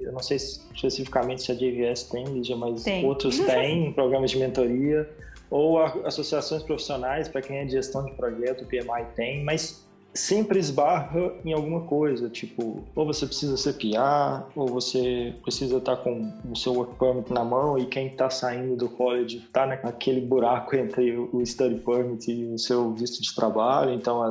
eu 0.00 0.12
não 0.12 0.20
sei 0.20 0.36
especificamente 0.36 1.42
se 1.42 1.52
a 1.52 1.54
JVS 1.54 2.04
tem, 2.04 2.24
Lígia, 2.24 2.56
mas 2.56 2.82
tem. 2.82 3.04
outros 3.04 3.38
têm 3.46 3.92
programas 3.92 4.30
de 4.30 4.38
mentoria, 4.38 5.08
ou 5.50 5.78
associações 5.78 6.62
profissionais, 6.62 7.28
para 7.28 7.40
quem 7.40 7.58
é 7.58 7.64
de 7.64 7.72
gestão 7.72 8.04
de 8.04 8.12
projeto, 8.12 8.62
o 8.62 8.66
PMI 8.66 9.06
tem, 9.14 9.44
mas 9.44 9.85
sempre 10.16 10.58
esbarra 10.58 11.32
em 11.44 11.52
alguma 11.52 11.82
coisa, 11.82 12.28
tipo, 12.28 12.82
ou 12.94 13.06
você 13.06 13.26
precisa 13.26 13.56
ser 13.56 13.74
PR, 13.74 14.46
ou 14.56 14.66
você 14.66 15.34
precisa 15.42 15.76
estar 15.76 15.96
tá 15.96 16.02
com 16.02 16.32
o 16.50 16.56
seu 16.56 16.72
work 16.72 16.94
permit 16.98 17.32
na 17.32 17.44
mão 17.44 17.78
e 17.78 17.86
quem 17.86 18.08
está 18.08 18.30
saindo 18.30 18.76
do 18.76 18.88
college 18.88 19.38
está 19.38 19.66
naquele 19.66 20.20
buraco 20.20 20.74
entre 20.74 21.16
o 21.16 21.44
study 21.44 21.76
permit 21.80 22.30
e 22.30 22.46
o 22.46 22.58
seu 22.58 22.92
visto 22.92 23.22
de 23.22 23.34
trabalho, 23.34 23.92
então 23.92 24.22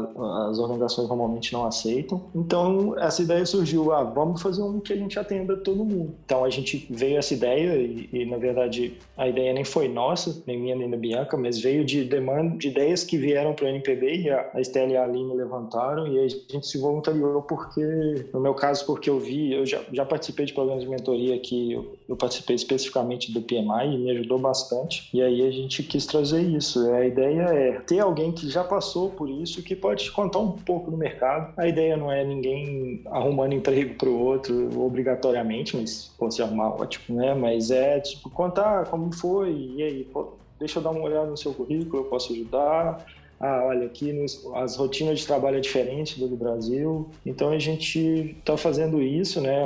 as 0.50 0.58
organizações 0.58 1.08
normalmente 1.08 1.54
não 1.54 1.65
aceitam. 1.65 2.24
Então 2.34 2.98
essa 2.98 3.22
ideia 3.22 3.46
surgiu, 3.46 3.92
ah, 3.92 4.04
vamos 4.04 4.42
fazer 4.42 4.63
um 4.63 4.80
que 4.80 4.94
a 4.94 4.98
gente 4.98 5.20
atenda 5.20 5.56
todo 5.58 5.86
mundo. 5.86 6.15
Então 6.25 6.44
a 6.44 6.50
gente 6.50 6.88
veio 6.89 7.18
essa 7.18 7.34
ideia 7.34 7.75
e, 7.77 8.10
e 8.12 8.25
na 8.25 8.38
verdade 8.38 8.98
a 9.15 9.27
ideia 9.27 9.54
nem 9.54 9.63
foi 9.63 9.88
nossa, 9.88 10.44
nem 10.48 10.60
minha 10.60 10.75
nem 10.75 10.89
da 10.89 10.98
Bianca, 10.98 11.38
mas 11.38 11.60
veio 11.60 11.86
de 11.86 12.04
demanda, 12.04 12.58
de 12.58 12.70
ideias 12.70 13.04
que 13.04 13.18
vieram 13.18 13.54
para 13.54 13.65
o 13.65 13.68
NPB 13.68 14.22
e 14.22 14.30
a, 14.30 14.50
a 14.54 14.62
Estela 14.62 14.92
e 14.92 14.98
a 14.98 15.04
Aline 15.04 15.34
levantaram 15.36 15.75
voluntário 15.75 16.08
e 16.08 16.20
a 16.20 16.27
gente 16.27 16.65
se 16.65 16.77
voluntariou 16.77 17.41
porque, 17.41 18.29
no 18.34 18.39
meu 18.39 18.53
caso, 18.53 18.86
porque 18.86 19.10
eu 19.10 19.20
vi, 19.20 19.53
eu 19.53 19.65
já, 19.65 19.82
já 19.91 20.05
participei 20.05 20.46
de 20.46 20.53
programas 20.53 20.84
de 20.84 20.89
mentoria 20.89 21.38
que 21.39 21.74
eu, 21.74 21.98
eu 22.08 22.15
participei 22.15 22.55
especificamente 22.55 23.32
do 23.32 23.41
PMI 23.41 23.94
e 23.94 23.98
me 23.98 24.12
ajudou 24.12 24.39
bastante. 24.39 25.10
E 25.13 25.22
aí 25.22 25.46
a 25.46 25.51
gente 25.51 25.84
quis 25.84 26.05
trazer 26.05 26.41
isso. 26.41 26.89
A 26.91 27.05
ideia 27.05 27.41
é 27.41 27.79
ter 27.82 28.00
alguém 28.00 28.32
que 28.32 28.50
já 28.50 28.63
passou 28.63 29.10
por 29.10 29.29
isso, 29.29 29.62
que 29.62 29.75
pode 29.75 30.05
te 30.05 30.12
contar 30.12 30.39
um 30.39 30.51
pouco 30.51 30.89
do 30.89 30.98
mercado. 30.98 31.53
A 31.58 31.67
ideia 31.67 31.98
não 31.98 32.12
é 32.12 32.24
ninguém 32.24 33.01
arrumando 33.08 33.53
emprego 33.53 33.96
para 33.96 34.10
o 34.10 34.20
outro 34.20 34.82
obrigatoriamente, 34.82 35.75
mas 35.75 36.13
pô, 36.17 36.32
se 36.32 36.41
arrumar 36.41 36.70
ótimo, 36.70 37.17
né? 37.17 37.34
Mas 37.34 37.72
é 37.72 38.00
tipo 38.00 38.29
contar 38.29 38.86
como 38.86 39.13
foi 39.13 39.51
e 39.51 39.84
aí, 39.84 40.03
pô, 40.05 40.34
deixa 40.60 40.79
eu 40.79 40.84
dar 40.84 40.91
uma 40.91 41.01
olhada 41.01 41.27
no 41.27 41.38
seu 41.38 41.53
currículo, 41.53 42.03
eu 42.03 42.10
posso 42.10 42.34
ajudar 42.34 43.05
ah, 43.39 43.63
olha, 43.65 43.86
aqui 43.86 44.13
nos, 44.13 44.46
as 44.54 44.75
rotinas 44.75 45.20
de 45.20 45.27
trabalho 45.27 45.58
é 45.58 45.60
diferente 45.60 46.20
do 46.20 46.27
do 46.27 46.36
Brasil. 46.36 47.10
Então 47.25 47.50
a 47.50 47.60
gente 47.60 48.36
está 48.39 48.58
fazendo 48.58 49.01
isso, 49.01 49.42
né? 49.42 49.65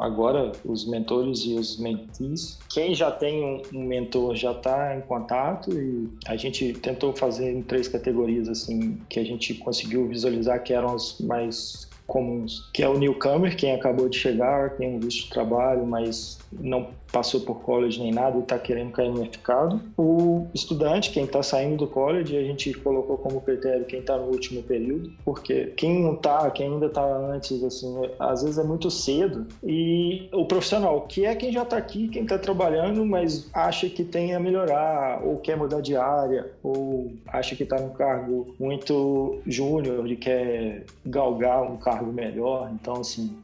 agora 0.00 0.52
os 0.64 0.86
mentores 0.86 1.40
e 1.40 1.54
os 1.54 1.78
mentees. 1.78 2.58
Quem 2.68 2.94
já 2.94 3.10
tem 3.10 3.44
um, 3.44 3.62
um 3.78 3.84
mentor 3.84 4.34
já 4.34 4.52
está 4.52 4.96
em 4.96 5.00
contato 5.00 5.72
e 5.72 6.08
a 6.26 6.36
gente 6.36 6.72
tentou 6.74 7.14
fazer 7.14 7.52
em 7.52 7.62
três 7.62 7.88
categorias 7.88 8.48
assim 8.48 9.00
que 9.08 9.18
a 9.18 9.24
gente 9.24 9.54
conseguiu 9.54 10.06
visualizar 10.06 10.62
que 10.62 10.72
eram 10.72 10.94
as 10.94 11.18
mais 11.20 11.88
comuns, 12.06 12.68
que 12.74 12.82
é 12.82 12.88
o 12.88 12.98
newcomer, 12.98 13.56
quem 13.56 13.72
acabou 13.72 14.10
de 14.10 14.18
chegar, 14.18 14.76
tem 14.76 14.94
um 14.94 15.00
visto 15.00 15.24
de 15.24 15.30
trabalho, 15.30 15.86
mas 15.86 16.38
não 16.52 16.90
passou 17.14 17.40
por 17.42 17.60
college 17.60 18.00
nem 18.00 18.12
nada 18.12 18.36
e 18.36 18.40
está 18.40 18.58
querendo 18.58 18.90
cair 18.90 19.08
no 19.08 19.20
mercado. 19.20 19.80
O 19.96 20.48
estudante, 20.52 21.12
quem 21.12 21.24
está 21.24 21.44
saindo 21.44 21.76
do 21.76 21.86
college, 21.86 22.36
a 22.36 22.42
gente 22.42 22.74
colocou 22.74 23.16
como 23.16 23.40
critério 23.40 23.84
quem 23.84 24.00
está 24.00 24.16
no 24.16 24.24
último 24.24 24.64
período, 24.64 25.12
porque 25.24 25.66
quem 25.76 26.02
não 26.02 26.14
está, 26.14 26.50
quem 26.50 26.72
ainda 26.72 26.86
está 26.86 27.04
antes, 27.04 27.62
assim, 27.62 27.94
às 28.18 28.42
vezes 28.42 28.58
é 28.58 28.64
muito 28.64 28.90
cedo. 28.90 29.46
E 29.62 30.28
o 30.32 30.44
profissional, 30.44 31.02
que 31.02 31.24
é 31.24 31.36
quem 31.36 31.52
já 31.52 31.62
está 31.62 31.76
aqui, 31.76 32.08
quem 32.08 32.24
está 32.24 32.36
trabalhando, 32.36 33.06
mas 33.06 33.48
acha 33.54 33.88
que 33.88 34.02
tem 34.02 34.34
a 34.34 34.40
melhorar, 34.40 35.24
ou 35.24 35.36
quer 35.36 35.56
mudar 35.56 35.80
de 35.80 35.96
área, 35.96 36.50
ou 36.64 37.12
acha 37.28 37.54
que 37.54 37.62
está 37.62 37.80
num 37.80 37.90
cargo 37.90 38.56
muito 38.58 39.38
júnior 39.46 40.10
e 40.10 40.16
quer 40.16 40.84
galgar 41.06 41.62
um 41.62 41.76
cargo 41.76 42.12
melhor. 42.12 42.72
Então, 42.74 42.94
assim, 42.94 43.30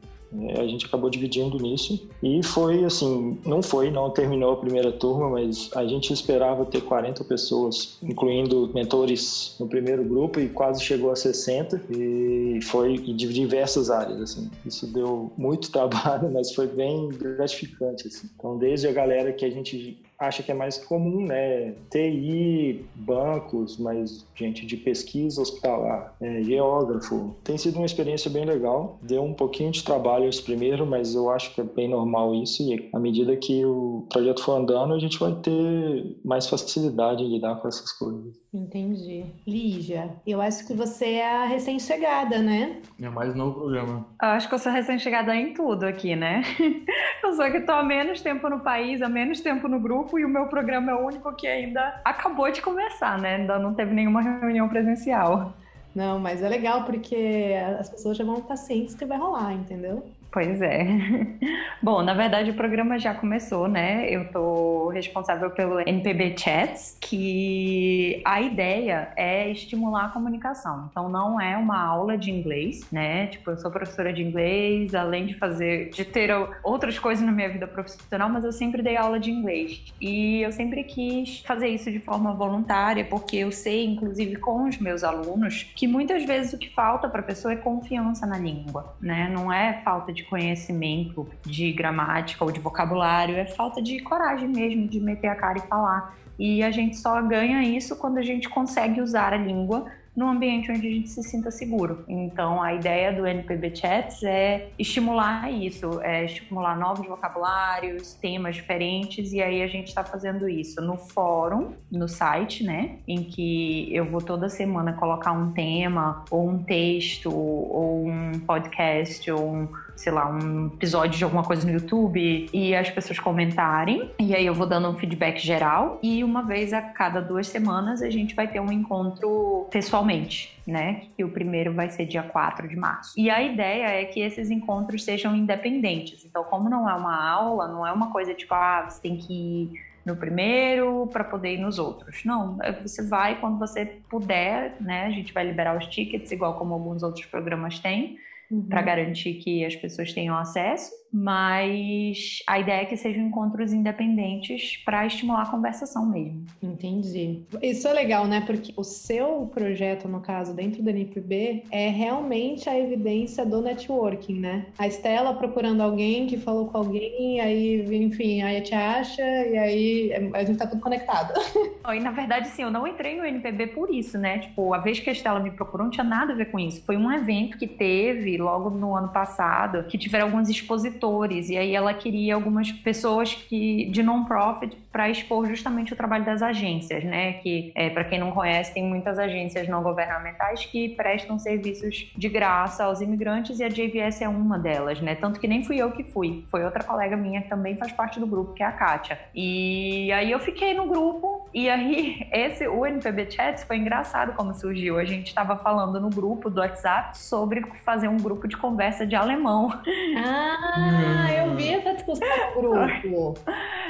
a 0.57 0.65
gente 0.65 0.85
acabou 0.85 1.09
dividindo 1.09 1.57
nisso 1.57 2.09
e 2.23 2.41
foi 2.43 2.85
assim, 2.85 3.37
não 3.45 3.61
foi, 3.61 3.91
não 3.91 4.09
terminou 4.09 4.53
a 4.53 4.57
primeira 4.57 4.91
turma, 4.91 5.29
mas 5.29 5.69
a 5.75 5.85
gente 5.85 6.13
esperava 6.13 6.65
ter 6.65 6.81
40 6.81 7.23
pessoas, 7.25 7.97
incluindo 8.01 8.71
mentores 8.73 9.55
no 9.59 9.67
primeiro 9.67 10.03
grupo 10.03 10.39
e 10.39 10.47
quase 10.49 10.83
chegou 10.83 11.11
a 11.11 11.15
60 11.15 11.81
e 11.89 12.59
foi 12.63 12.97
de 12.97 13.33
diversas 13.33 13.89
áreas, 13.89 14.21
assim. 14.21 14.49
Isso 14.65 14.87
deu 14.87 15.31
muito 15.37 15.69
trabalho, 15.71 16.31
mas 16.31 16.53
foi 16.53 16.67
bem 16.67 17.09
gratificante, 17.09 18.07
assim. 18.07 18.29
Então, 18.37 18.57
desde 18.57 18.87
a 18.87 18.91
galera 18.91 19.33
que 19.33 19.45
a 19.45 19.49
gente 19.49 19.99
acha 20.21 20.43
que 20.43 20.51
é 20.51 20.53
mais 20.53 20.77
comum, 20.77 21.25
né? 21.25 21.73
TI, 21.89 22.85
bancos, 22.95 23.77
mas 23.77 24.25
gente 24.35 24.65
de 24.65 24.77
pesquisa 24.77 25.41
hospitalar, 25.41 26.15
é, 26.21 26.43
geógrafo. 26.43 27.35
Tem 27.43 27.57
sido 27.57 27.77
uma 27.77 27.85
experiência 27.85 28.29
bem 28.29 28.45
legal. 28.45 28.99
Deu 29.01 29.23
um 29.23 29.33
pouquinho 29.33 29.71
de 29.71 29.83
trabalho 29.83 30.29
esse 30.29 30.41
primeiro, 30.41 30.85
mas 30.85 31.15
eu 31.15 31.31
acho 31.31 31.53
que 31.55 31.61
é 31.61 31.63
bem 31.63 31.89
normal 31.89 32.35
isso. 32.35 32.61
E 32.61 32.89
à 32.93 32.99
medida 32.99 33.35
que 33.35 33.65
o 33.65 34.05
projeto 34.09 34.43
for 34.43 34.53
andando, 34.53 34.93
a 34.93 34.99
gente 34.99 35.19
vai 35.19 35.33
ter 35.33 36.17
mais 36.23 36.47
facilidade 36.47 37.23
em 37.23 37.33
lidar 37.33 37.55
com 37.55 37.67
essas 37.67 37.91
coisas. 37.91 38.39
Entendi. 38.53 39.25
Lígia, 39.47 40.11
eu 40.27 40.41
acho 40.41 40.67
que 40.67 40.73
você 40.73 41.13
é 41.13 41.37
a 41.37 41.45
recém-chegada, 41.45 42.39
né? 42.39 42.81
É 43.01 43.09
mais 43.09 43.33
novo 43.33 43.61
programa. 43.61 44.05
Eu 44.21 44.29
acho 44.29 44.47
que 44.47 44.53
eu 44.53 44.59
sou 44.59 44.71
recém-chegada 44.71 45.35
em 45.35 45.53
tudo 45.53 45.85
aqui, 45.85 46.15
né? 46.15 46.43
Eu 47.23 47.33
sou 47.33 47.49
que 47.51 47.57
estou 47.57 47.75
há 47.75 47.83
menos 47.83 48.19
tempo 48.19 48.49
no 48.49 48.59
país, 48.59 49.01
há 49.01 49.07
menos 49.07 49.41
tempo 49.41 49.67
no 49.67 49.79
grupo 49.79 50.10
e 50.19 50.25
o 50.25 50.29
meu 50.29 50.47
programa 50.47 50.91
é 50.91 50.95
o 50.95 51.05
único 51.05 51.33
que 51.35 51.47
ainda 51.47 52.01
acabou 52.03 52.51
de 52.51 52.61
começar, 52.61 53.19
né? 53.19 53.35
Ainda 53.35 53.59
não 53.59 53.73
teve 53.73 53.93
nenhuma 53.93 54.21
reunião 54.21 54.67
presencial. 54.69 55.53
Não, 55.93 56.19
mas 56.19 56.41
é 56.41 56.47
legal 56.47 56.85
porque 56.85 57.53
as 57.79 57.89
pessoas 57.89 58.17
já 58.17 58.23
vão 58.23 58.39
estar 58.39 58.55
cientes 58.55 58.95
que 58.95 59.05
vai 59.05 59.17
rolar, 59.17 59.53
entendeu? 59.53 60.05
Pois 60.31 60.61
é. 60.61 60.87
Bom, 61.83 62.01
na 62.01 62.13
verdade 62.13 62.51
o 62.51 62.53
programa 62.53 62.97
já 62.97 63.13
começou, 63.13 63.67
né? 63.67 64.09
Eu 64.09 64.31
tô 64.31 64.87
responsável 64.89 65.49
pelo 65.51 65.81
NPB 65.81 66.37
Chats, 66.37 66.97
que 67.01 68.21
a 68.23 68.39
ideia 68.39 69.11
é 69.17 69.49
estimular 69.51 70.05
a 70.05 70.09
comunicação. 70.09 70.87
Então 70.89 71.09
não 71.09 71.39
é 71.39 71.57
uma 71.57 71.83
aula 71.83 72.17
de 72.17 72.31
inglês, 72.31 72.87
né? 72.91 73.27
Tipo, 73.27 73.51
eu 73.51 73.57
sou 73.57 73.69
professora 73.69 74.13
de 74.13 74.21
inglês, 74.21 74.95
além 74.95 75.25
de 75.25 75.33
fazer, 75.33 75.89
de 75.89 76.05
ter 76.05 76.31
outras 76.63 76.97
coisas 76.97 77.25
na 77.25 77.31
minha 77.31 77.49
vida 77.49 77.67
profissional, 77.67 78.29
mas 78.29 78.45
eu 78.45 78.53
sempre 78.53 78.81
dei 78.81 78.95
aula 78.95 79.19
de 79.19 79.29
inglês. 79.29 79.83
E 79.99 80.41
eu 80.41 80.51
sempre 80.53 80.83
quis 80.85 81.41
fazer 81.41 81.67
isso 81.67 81.91
de 81.91 81.99
forma 81.99 82.33
voluntária, 82.33 83.03
porque 83.03 83.35
eu 83.35 83.51
sei, 83.51 83.85
inclusive 83.85 84.37
com 84.37 84.67
os 84.69 84.77
meus 84.77 85.03
alunos, 85.03 85.63
que 85.75 85.87
muitas 85.87 86.23
vezes 86.23 86.53
o 86.53 86.57
que 86.57 86.69
falta 86.69 87.09
para 87.09 87.19
a 87.19 87.23
pessoa 87.23 87.53
é 87.53 87.57
confiança 87.57 88.25
na 88.25 88.37
língua, 88.37 88.95
né? 89.01 89.29
Não 89.29 89.51
é 89.51 89.81
falta 89.83 90.13
de 90.13 90.20
de 90.21 90.29
conhecimento 90.29 91.27
de 91.45 91.71
gramática 91.71 92.43
ou 92.43 92.51
de 92.51 92.59
vocabulário, 92.59 93.35
é 93.35 93.45
falta 93.45 93.81
de 93.81 93.99
coragem 93.99 94.47
mesmo 94.47 94.87
de 94.87 94.99
meter 94.99 95.27
a 95.27 95.35
cara 95.35 95.57
e 95.57 95.61
falar. 95.61 96.15
E 96.37 96.63
a 96.63 96.71
gente 96.71 96.97
só 96.97 97.21
ganha 97.21 97.61
isso 97.63 97.95
quando 97.95 98.17
a 98.17 98.21
gente 98.21 98.49
consegue 98.49 99.01
usar 99.01 99.33
a 99.33 99.37
língua 99.37 99.85
num 100.15 100.29
ambiente 100.29 100.69
onde 100.69 100.87
a 100.87 100.91
gente 100.91 101.09
se 101.09 101.23
sinta 101.23 101.49
seguro. 101.49 102.03
Então, 102.07 102.61
a 102.61 102.73
ideia 102.73 103.13
do 103.13 103.25
NPB 103.25 103.75
Chats 103.75 104.23
é 104.23 104.69
estimular 104.77 105.49
isso, 105.49 106.01
é 106.01 106.25
estimular 106.25 106.77
novos 106.77 107.07
vocabulários, 107.07 108.13
temas 108.15 108.55
diferentes, 108.55 109.31
e 109.31 109.41
aí 109.41 109.63
a 109.63 109.67
gente 109.67 109.87
está 109.87 110.03
fazendo 110.03 110.49
isso 110.49 110.81
no 110.81 110.97
fórum, 110.97 111.71
no 111.89 112.09
site, 112.09 112.63
né? 112.63 112.97
Em 113.07 113.23
que 113.23 113.93
eu 113.95 114.05
vou 114.05 114.21
toda 114.21 114.49
semana 114.49 114.93
colocar 114.93 115.31
um 115.31 115.51
tema, 115.51 116.25
ou 116.29 116.49
um 116.49 116.61
texto, 116.61 117.33
ou 117.33 118.05
um 118.05 118.39
podcast, 118.45 119.31
ou 119.31 119.55
um 119.55 119.67
sei 119.95 120.11
lá, 120.11 120.29
um 120.29 120.67
episódio 120.67 121.17
de 121.17 121.23
alguma 121.23 121.43
coisa 121.43 121.65
no 121.65 121.73
YouTube 121.73 122.49
e 122.51 122.75
as 122.75 122.89
pessoas 122.89 123.19
comentarem. 123.19 124.11
E 124.19 124.35
aí 124.35 124.45
eu 124.45 124.53
vou 124.53 124.67
dando 124.67 124.89
um 124.89 124.97
feedback 124.97 125.39
geral. 125.39 125.99
E 126.01 126.23
uma 126.23 126.41
vez 126.41 126.73
a 126.73 126.81
cada 126.81 127.21
duas 127.21 127.47
semanas 127.47 128.01
a 128.01 128.09
gente 128.09 128.35
vai 128.35 128.47
ter 128.47 128.59
um 128.59 128.71
encontro 128.71 129.67
pessoalmente, 129.71 130.59
né? 130.65 131.03
Que 131.15 131.23
o 131.23 131.29
primeiro 131.29 131.73
vai 131.73 131.89
ser 131.89 132.05
dia 132.05 132.23
4 132.23 132.67
de 132.67 132.75
março. 132.75 133.13
E 133.17 133.29
a 133.29 133.41
ideia 133.41 134.01
é 134.01 134.05
que 134.05 134.19
esses 134.19 134.49
encontros 134.49 135.03
sejam 135.03 135.35
independentes. 135.35 136.25
Então, 136.25 136.43
como 136.43 136.69
não 136.69 136.89
é 136.89 136.93
uma 136.93 137.29
aula, 137.29 137.67
não 137.67 137.85
é 137.85 137.91
uma 137.91 138.11
coisa 138.11 138.33
tipo, 138.33 138.53
ah, 138.53 138.87
você 138.89 139.01
tem 139.01 139.17
que 139.17 139.33
ir 139.33 139.91
no 140.05 140.15
primeiro 140.15 141.07
para 141.13 141.23
poder 141.23 141.53
ir 141.53 141.59
nos 141.59 141.77
outros. 141.77 142.23
Não, 142.25 142.57
é 142.63 142.71
você 142.71 143.07
vai 143.07 143.39
quando 143.39 143.59
você 143.59 143.85
puder, 144.09 144.75
né? 144.79 145.05
A 145.05 145.11
gente 145.11 145.31
vai 145.31 145.45
liberar 145.45 145.77
os 145.77 145.85
tickets, 145.87 146.31
igual 146.31 146.55
como 146.55 146.73
alguns 146.73 147.03
outros 147.03 147.25
programas 147.25 147.79
têm 147.79 148.17
uhum. 148.51 148.67
para 148.67 148.81
garantir 148.81 149.35
que 149.35 149.65
as 149.65 149.75
pessoas 149.75 150.13
tenham 150.13 150.37
acesso 150.37 151.00
mas 151.11 152.41
a 152.47 152.59
ideia 152.59 152.83
é 152.83 152.85
que 152.85 152.95
sejam 152.95 153.23
encontros 153.23 153.73
independentes 153.73 154.77
para 154.85 155.05
estimular 155.05 155.43
a 155.43 155.45
conversação 155.45 156.05
mesmo. 156.05 156.45
Entendi. 156.61 157.43
Isso 157.61 157.87
é 157.87 157.93
legal, 157.93 158.27
né? 158.27 158.41
Porque 158.41 158.73
o 158.77 158.83
seu 158.83 159.49
projeto, 159.53 160.07
no 160.07 160.21
caso, 160.21 160.53
dentro 160.53 160.81
do 160.81 160.89
NPB, 160.89 161.63
é 161.69 161.89
realmente 161.89 162.69
a 162.69 162.79
evidência 162.79 163.45
do 163.45 163.61
networking, 163.61 164.39
né? 164.39 164.67
A 164.77 164.87
Estela 164.87 165.33
procurando 165.33 165.81
alguém 165.81 166.27
que 166.27 166.37
falou 166.37 166.67
com 166.67 166.77
alguém, 166.77 167.41
aí, 167.41 168.03
enfim, 168.03 168.41
aí 168.41 168.61
te 168.61 168.73
acha 168.73 169.21
e 169.21 169.57
aí 169.57 170.31
a 170.33 170.43
gente 170.43 170.57
tá 170.57 170.67
tudo 170.67 170.81
conectado. 170.81 171.33
E 171.91 171.99
na 171.99 172.11
verdade, 172.11 172.47
sim, 172.47 172.61
eu 172.61 172.71
não 172.71 172.87
entrei 172.87 173.17
no 173.17 173.25
NPB 173.25 173.67
por 173.67 173.93
isso, 173.93 174.17
né? 174.17 174.39
Tipo, 174.39 174.73
a 174.73 174.77
vez 174.77 174.99
que 174.99 175.09
a 175.09 175.13
Estela 175.13 175.41
me 175.41 175.51
procurou 175.51 175.85
não 175.85 175.91
tinha 175.91 176.05
nada 176.05 176.31
a 176.31 176.35
ver 176.35 176.45
com 176.45 176.57
isso. 176.57 176.81
Foi 176.85 176.95
um 176.95 177.11
evento 177.11 177.57
que 177.57 177.67
teve 177.67 178.37
logo 178.37 178.69
no 178.69 178.95
ano 178.95 179.09
passado, 179.09 179.83
que 179.83 179.97
tiveram 179.97 180.27
alguns 180.27 180.47
expositores 180.47 181.00
e 181.49 181.57
aí 181.57 181.75
ela 181.75 181.93
queria 181.93 182.35
algumas 182.35 182.71
pessoas 182.71 183.33
que 183.33 183.89
de 183.91 184.03
non-profit 184.03 184.77
para 184.91 185.09
expor 185.09 185.47
justamente 185.47 185.93
o 185.93 185.95
trabalho 185.95 186.25
das 186.25 186.41
agências, 186.41 187.03
né? 187.03 187.33
Que, 187.33 187.71
é, 187.75 187.89
para 187.89 188.03
quem 188.03 188.19
não 188.19 188.31
conhece, 188.31 188.73
tem 188.73 188.83
muitas 188.83 189.17
agências 189.17 189.67
não 189.67 189.81
governamentais 189.81 190.65
que 190.65 190.89
prestam 190.89 191.39
serviços 191.39 192.11
de 192.15 192.29
graça 192.29 192.83
aos 192.83 193.01
imigrantes 193.01 193.59
e 193.59 193.63
a 193.63 193.69
JVS 193.69 194.21
é 194.21 194.27
uma 194.27 194.59
delas, 194.59 194.99
né? 195.01 195.15
Tanto 195.15 195.39
que 195.39 195.47
nem 195.47 195.63
fui 195.63 195.77
eu 195.77 195.91
que 195.91 196.03
fui, 196.03 196.45
foi 196.49 196.63
outra 196.63 196.83
colega 196.83 197.15
minha 197.15 197.41
que 197.41 197.49
também 197.49 197.77
faz 197.77 197.91
parte 197.91 198.19
do 198.19 198.27
grupo, 198.27 198.53
que 198.53 198.63
é 198.63 198.65
a 198.65 198.71
Kátia. 198.71 199.17
E 199.33 200.11
aí 200.11 200.31
eu 200.31 200.39
fiquei 200.39 200.73
no 200.73 200.87
grupo 200.87 201.41
E 201.53 201.69
aí, 201.69 202.27
esse, 202.31 202.67
o 202.67 202.85
NPB 202.85 203.31
Chats 203.31 203.63
foi 203.63 203.77
engraçado 203.77 204.33
como 204.33 204.53
surgiu. 204.53 204.97
A 204.97 205.05
gente 205.05 205.27
estava 205.27 205.57
falando 205.57 205.99
no 205.99 206.09
grupo 206.09 206.49
do 206.49 206.61
WhatsApp 206.61 207.17
sobre 207.17 207.61
fazer 207.83 208.07
um 208.07 208.17
grupo 208.17 208.47
de 208.47 208.57
conversa 208.57 209.05
de 209.05 209.15
alemão. 209.15 209.69
Ah, 210.17 210.90
eu 211.37 211.55
vi 211.55 211.73
essa 211.73 211.93
discussão 211.93 212.27
no 212.55 212.71
grupo. 212.71 213.33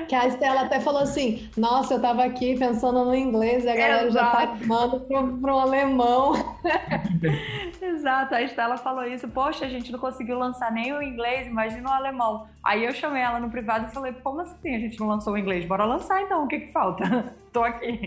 Que 0.08 0.16
a 0.16 0.28
Estela 0.28 0.62
até 0.62 0.80
falou 0.80 1.02
assim: 1.02 1.50
Nossa, 1.58 1.96
eu 1.96 2.02
tava 2.02 2.24
aqui 2.24 2.58
pensando 2.58 3.06
no 3.06 3.16
inglês 3.16 3.64
e 3.64 3.70
a 3.70 3.76
galera 3.76 4.08
Exato. 4.08 4.14
já 4.14 4.48
tá 4.48 4.58
mandando 4.66 5.00
pro, 5.02 5.38
pro 5.38 5.58
alemão. 5.58 6.34
Exato, 7.82 8.36
a 8.36 8.42
Estela 8.42 8.78
falou 8.78 9.06
isso. 9.06 9.28
Poxa, 9.28 9.66
a 9.66 9.70
gente 9.70 9.92
não 9.92 10.00
conseguiu 10.00 10.38
lançar 10.38 10.72
nem 10.72 10.94
o 10.94 11.02
inglês, 11.02 11.48
imagina 11.48 11.90
o 11.90 11.94
alemão. 11.94 12.48
Aí 12.64 12.84
eu 12.86 12.92
chamei 12.94 13.22
ela 13.22 13.40
no 13.40 13.50
privado 13.50 13.88
e 13.88 13.94
falei: 13.94 14.14
Como 14.24 14.42
assim 14.42 14.76
a 14.76 14.80
gente 14.80 15.00
não 15.00 15.08
lançou 15.08 15.34
o 15.34 15.38
inglês? 15.38 15.66
Bora 15.66 15.86
lançar 15.86 16.22
então, 16.22 16.46
o 16.46 16.48
que 16.48 16.60
que 16.60 16.72
falta? 16.72 17.34
Tô 17.52 17.64
aqui. 17.64 18.06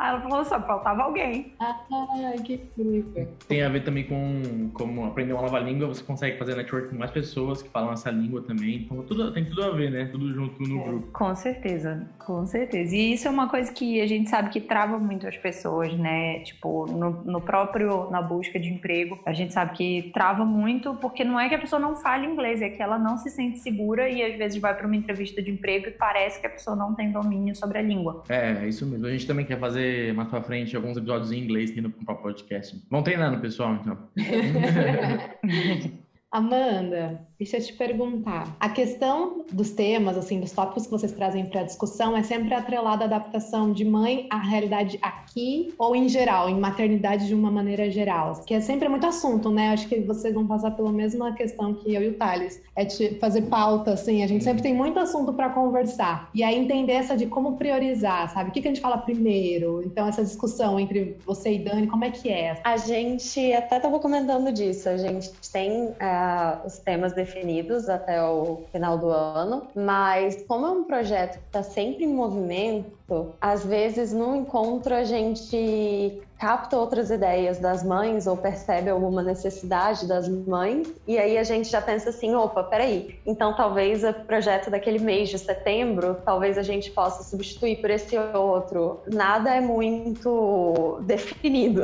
Aí 0.00 0.08
ela 0.08 0.20
falou 0.22 0.42
só, 0.46 0.58
faltava 0.62 1.02
alguém. 1.02 1.52
Ai, 1.60 2.38
que 2.42 2.54
incrível. 2.54 3.28
Tem 3.46 3.62
a 3.62 3.68
ver 3.68 3.84
também 3.84 4.04
com 4.04 4.70
como 4.72 5.04
aprender 5.04 5.34
uma 5.34 5.42
nova 5.42 5.58
língua, 5.58 5.88
você 5.88 6.02
consegue 6.02 6.38
fazer 6.38 6.56
network 6.56 6.88
com 6.88 6.96
mais 6.96 7.10
pessoas 7.10 7.60
que 7.60 7.68
falam 7.68 7.92
essa 7.92 8.10
língua 8.10 8.40
também. 8.40 8.76
Então 8.76 9.02
tudo, 9.02 9.30
tem 9.30 9.44
tudo 9.44 9.62
a 9.62 9.70
ver, 9.72 9.90
né? 9.90 10.06
Tudo 10.10 10.32
junto 10.32 10.62
no 10.62 10.82
grupo. 10.82 11.12
Com 11.12 11.34
certeza, 11.34 12.08
com 12.18 12.46
certeza. 12.46 12.96
E 12.96 13.12
isso 13.12 13.28
é 13.28 13.30
uma 13.30 13.50
coisa 13.50 13.70
que 13.70 14.00
a 14.00 14.06
gente 14.06 14.30
sabe 14.30 14.48
que 14.48 14.58
trava 14.58 14.98
muito 14.98 15.26
as 15.26 15.36
pessoas, 15.36 15.92
né? 15.92 16.40
Tipo, 16.44 16.86
no, 16.86 17.22
no 17.22 17.40
próprio, 17.42 18.08
na 18.10 18.22
busca 18.22 18.58
de 18.58 18.70
emprego, 18.70 19.18
a 19.26 19.34
gente 19.34 19.52
sabe 19.52 19.76
que 19.76 20.10
trava 20.14 20.46
muito, 20.46 20.94
porque 20.94 21.24
não 21.24 21.38
é 21.38 21.46
que 21.46 21.54
a 21.54 21.58
pessoa 21.58 21.78
não 21.78 21.96
fale 21.96 22.26
inglês, 22.26 22.62
é 22.62 22.70
que 22.70 22.82
ela 22.82 22.98
não 22.98 23.18
se 23.18 23.28
sente 23.28 23.58
segura 23.58 24.08
e 24.08 24.22
às 24.22 24.34
vezes 24.38 24.58
vai 24.58 24.74
para 24.74 24.86
uma 24.86 24.96
entrevista 24.96 25.42
de 25.42 25.50
emprego 25.50 25.88
e 25.88 25.90
parece 25.90 26.40
que 26.40 26.46
a 26.46 26.50
pessoa 26.50 26.74
não 26.74 26.94
tem 26.94 27.12
domínio 27.12 27.54
sobre 27.54 27.76
a 27.76 27.82
língua. 27.82 28.24
É, 28.30 28.52
é 28.64 28.66
isso 28.66 28.86
mesmo. 28.86 29.04
A 29.04 29.10
gente 29.10 29.26
também 29.26 29.44
quer 29.44 29.58
fazer 29.58 29.89
mais 30.14 30.28
pra 30.28 30.42
frente 30.42 30.74
alguns 30.76 30.96
episódios 30.96 31.32
em 31.32 31.38
inglês 31.38 31.70
aqui 31.70 31.80
no, 31.80 31.88
no 31.88 32.16
podcast. 32.16 32.80
Vão 32.90 33.02
treinando, 33.02 33.40
pessoal, 33.40 33.74
então. 33.74 34.08
Amanda, 36.32 37.26
deixa 37.40 37.56
eu 37.56 37.62
te 37.62 37.72
perguntar. 37.72 38.54
A 38.60 38.68
questão 38.68 39.44
dos 39.50 39.70
temas, 39.70 40.16
assim, 40.16 40.38
dos 40.38 40.52
tópicos 40.52 40.84
que 40.84 40.90
vocês 40.90 41.10
trazem 41.12 41.46
para 41.46 41.62
discussão 41.62 42.16
é 42.16 42.22
sempre 42.22 42.52
atrelada 42.54 43.04
à 43.04 43.06
adaptação 43.06 43.72
de 43.72 43.84
mãe 43.84 44.26
à 44.30 44.38
realidade 44.38 44.98
aqui 45.00 45.72
ou 45.78 45.96
em 45.96 46.08
geral, 46.08 46.50
em 46.50 46.60
maternidade 46.60 47.26
de 47.26 47.34
uma 47.34 47.50
maneira 47.50 47.90
geral. 47.90 48.42
Que 48.46 48.54
é 48.54 48.60
sempre 48.60 48.88
muito 48.88 49.06
assunto, 49.06 49.50
né? 49.50 49.70
Acho 49.70 49.88
que 49.88 50.00
vocês 50.00 50.34
vão 50.34 50.46
passar 50.46 50.72
pela 50.72 50.92
mesma 50.92 51.32
questão 51.32 51.72
que 51.74 51.94
eu 51.94 52.02
e 52.02 52.08
o 52.08 52.14
Thales. 52.14 52.62
É 52.76 52.84
te 52.84 53.14
fazer 53.14 53.42
pauta, 53.42 53.92
assim. 53.92 54.22
A 54.22 54.26
gente 54.26 54.44
sempre 54.44 54.62
tem 54.62 54.74
muito 54.74 54.98
assunto 54.98 55.32
para 55.32 55.48
conversar. 55.48 56.28
E 56.34 56.42
aí 56.42 56.58
entender 56.58 56.92
essa 56.92 57.16
de 57.16 57.26
como 57.26 57.56
priorizar, 57.56 58.32
sabe? 58.32 58.50
O 58.50 58.52
que, 58.52 58.60
que 58.60 58.68
a 58.68 58.70
gente 58.70 58.82
fala 58.82 58.98
primeiro? 58.98 59.82
Então, 59.84 60.06
essa 60.06 60.22
discussão 60.22 60.78
entre 60.78 61.16
você 61.24 61.54
e 61.54 61.58
Dani, 61.58 61.86
como 61.86 62.04
é 62.04 62.10
que 62.10 62.28
é? 62.28 62.60
A 62.62 62.76
gente 62.76 63.52
até 63.54 63.76
estava 63.76 63.98
comentando 63.98 64.52
disso. 64.52 64.88
A 64.90 64.98
gente 64.98 65.30
tem. 65.50 65.86
Uh 65.86 66.50
os 66.64 66.78
temas 66.78 67.12
definidos 67.12 67.29
até 67.88 68.22
o 68.22 68.62
final 68.72 68.98
do 68.98 69.08
ano, 69.08 69.62
mas 69.74 70.44
como 70.46 70.66
é 70.66 70.70
um 70.70 70.84
projeto 70.84 71.38
que 71.38 71.46
está 71.46 71.62
sempre 71.62 72.04
em 72.04 72.12
movimento, 72.12 73.34
às 73.40 73.64
vezes 73.64 74.12
no 74.12 74.36
encontro 74.36 74.94
a 74.94 75.04
gente 75.04 76.20
capta 76.38 76.78
outras 76.78 77.10
ideias 77.10 77.58
das 77.58 77.82
mães 77.82 78.26
ou 78.26 78.36
percebe 78.36 78.88
alguma 78.88 79.22
necessidade 79.22 80.06
das 80.06 80.26
mães 80.26 80.90
e 81.06 81.18
aí 81.18 81.36
a 81.36 81.42
gente 81.44 81.68
já 81.68 81.82
pensa 81.82 82.10
assim, 82.10 82.34
opa, 82.34 82.64
peraí, 82.64 83.18
então 83.26 83.54
talvez 83.54 84.02
o 84.04 84.12
projeto 84.12 84.70
daquele 84.70 84.98
mês 84.98 85.28
de 85.28 85.38
setembro, 85.38 86.16
talvez 86.24 86.56
a 86.56 86.62
gente 86.62 86.90
possa 86.90 87.22
substituir 87.22 87.76
por 87.80 87.90
esse 87.90 88.16
outro. 88.16 89.00
Nada 89.06 89.54
é 89.54 89.60
muito 89.60 90.98
definido. 91.02 91.82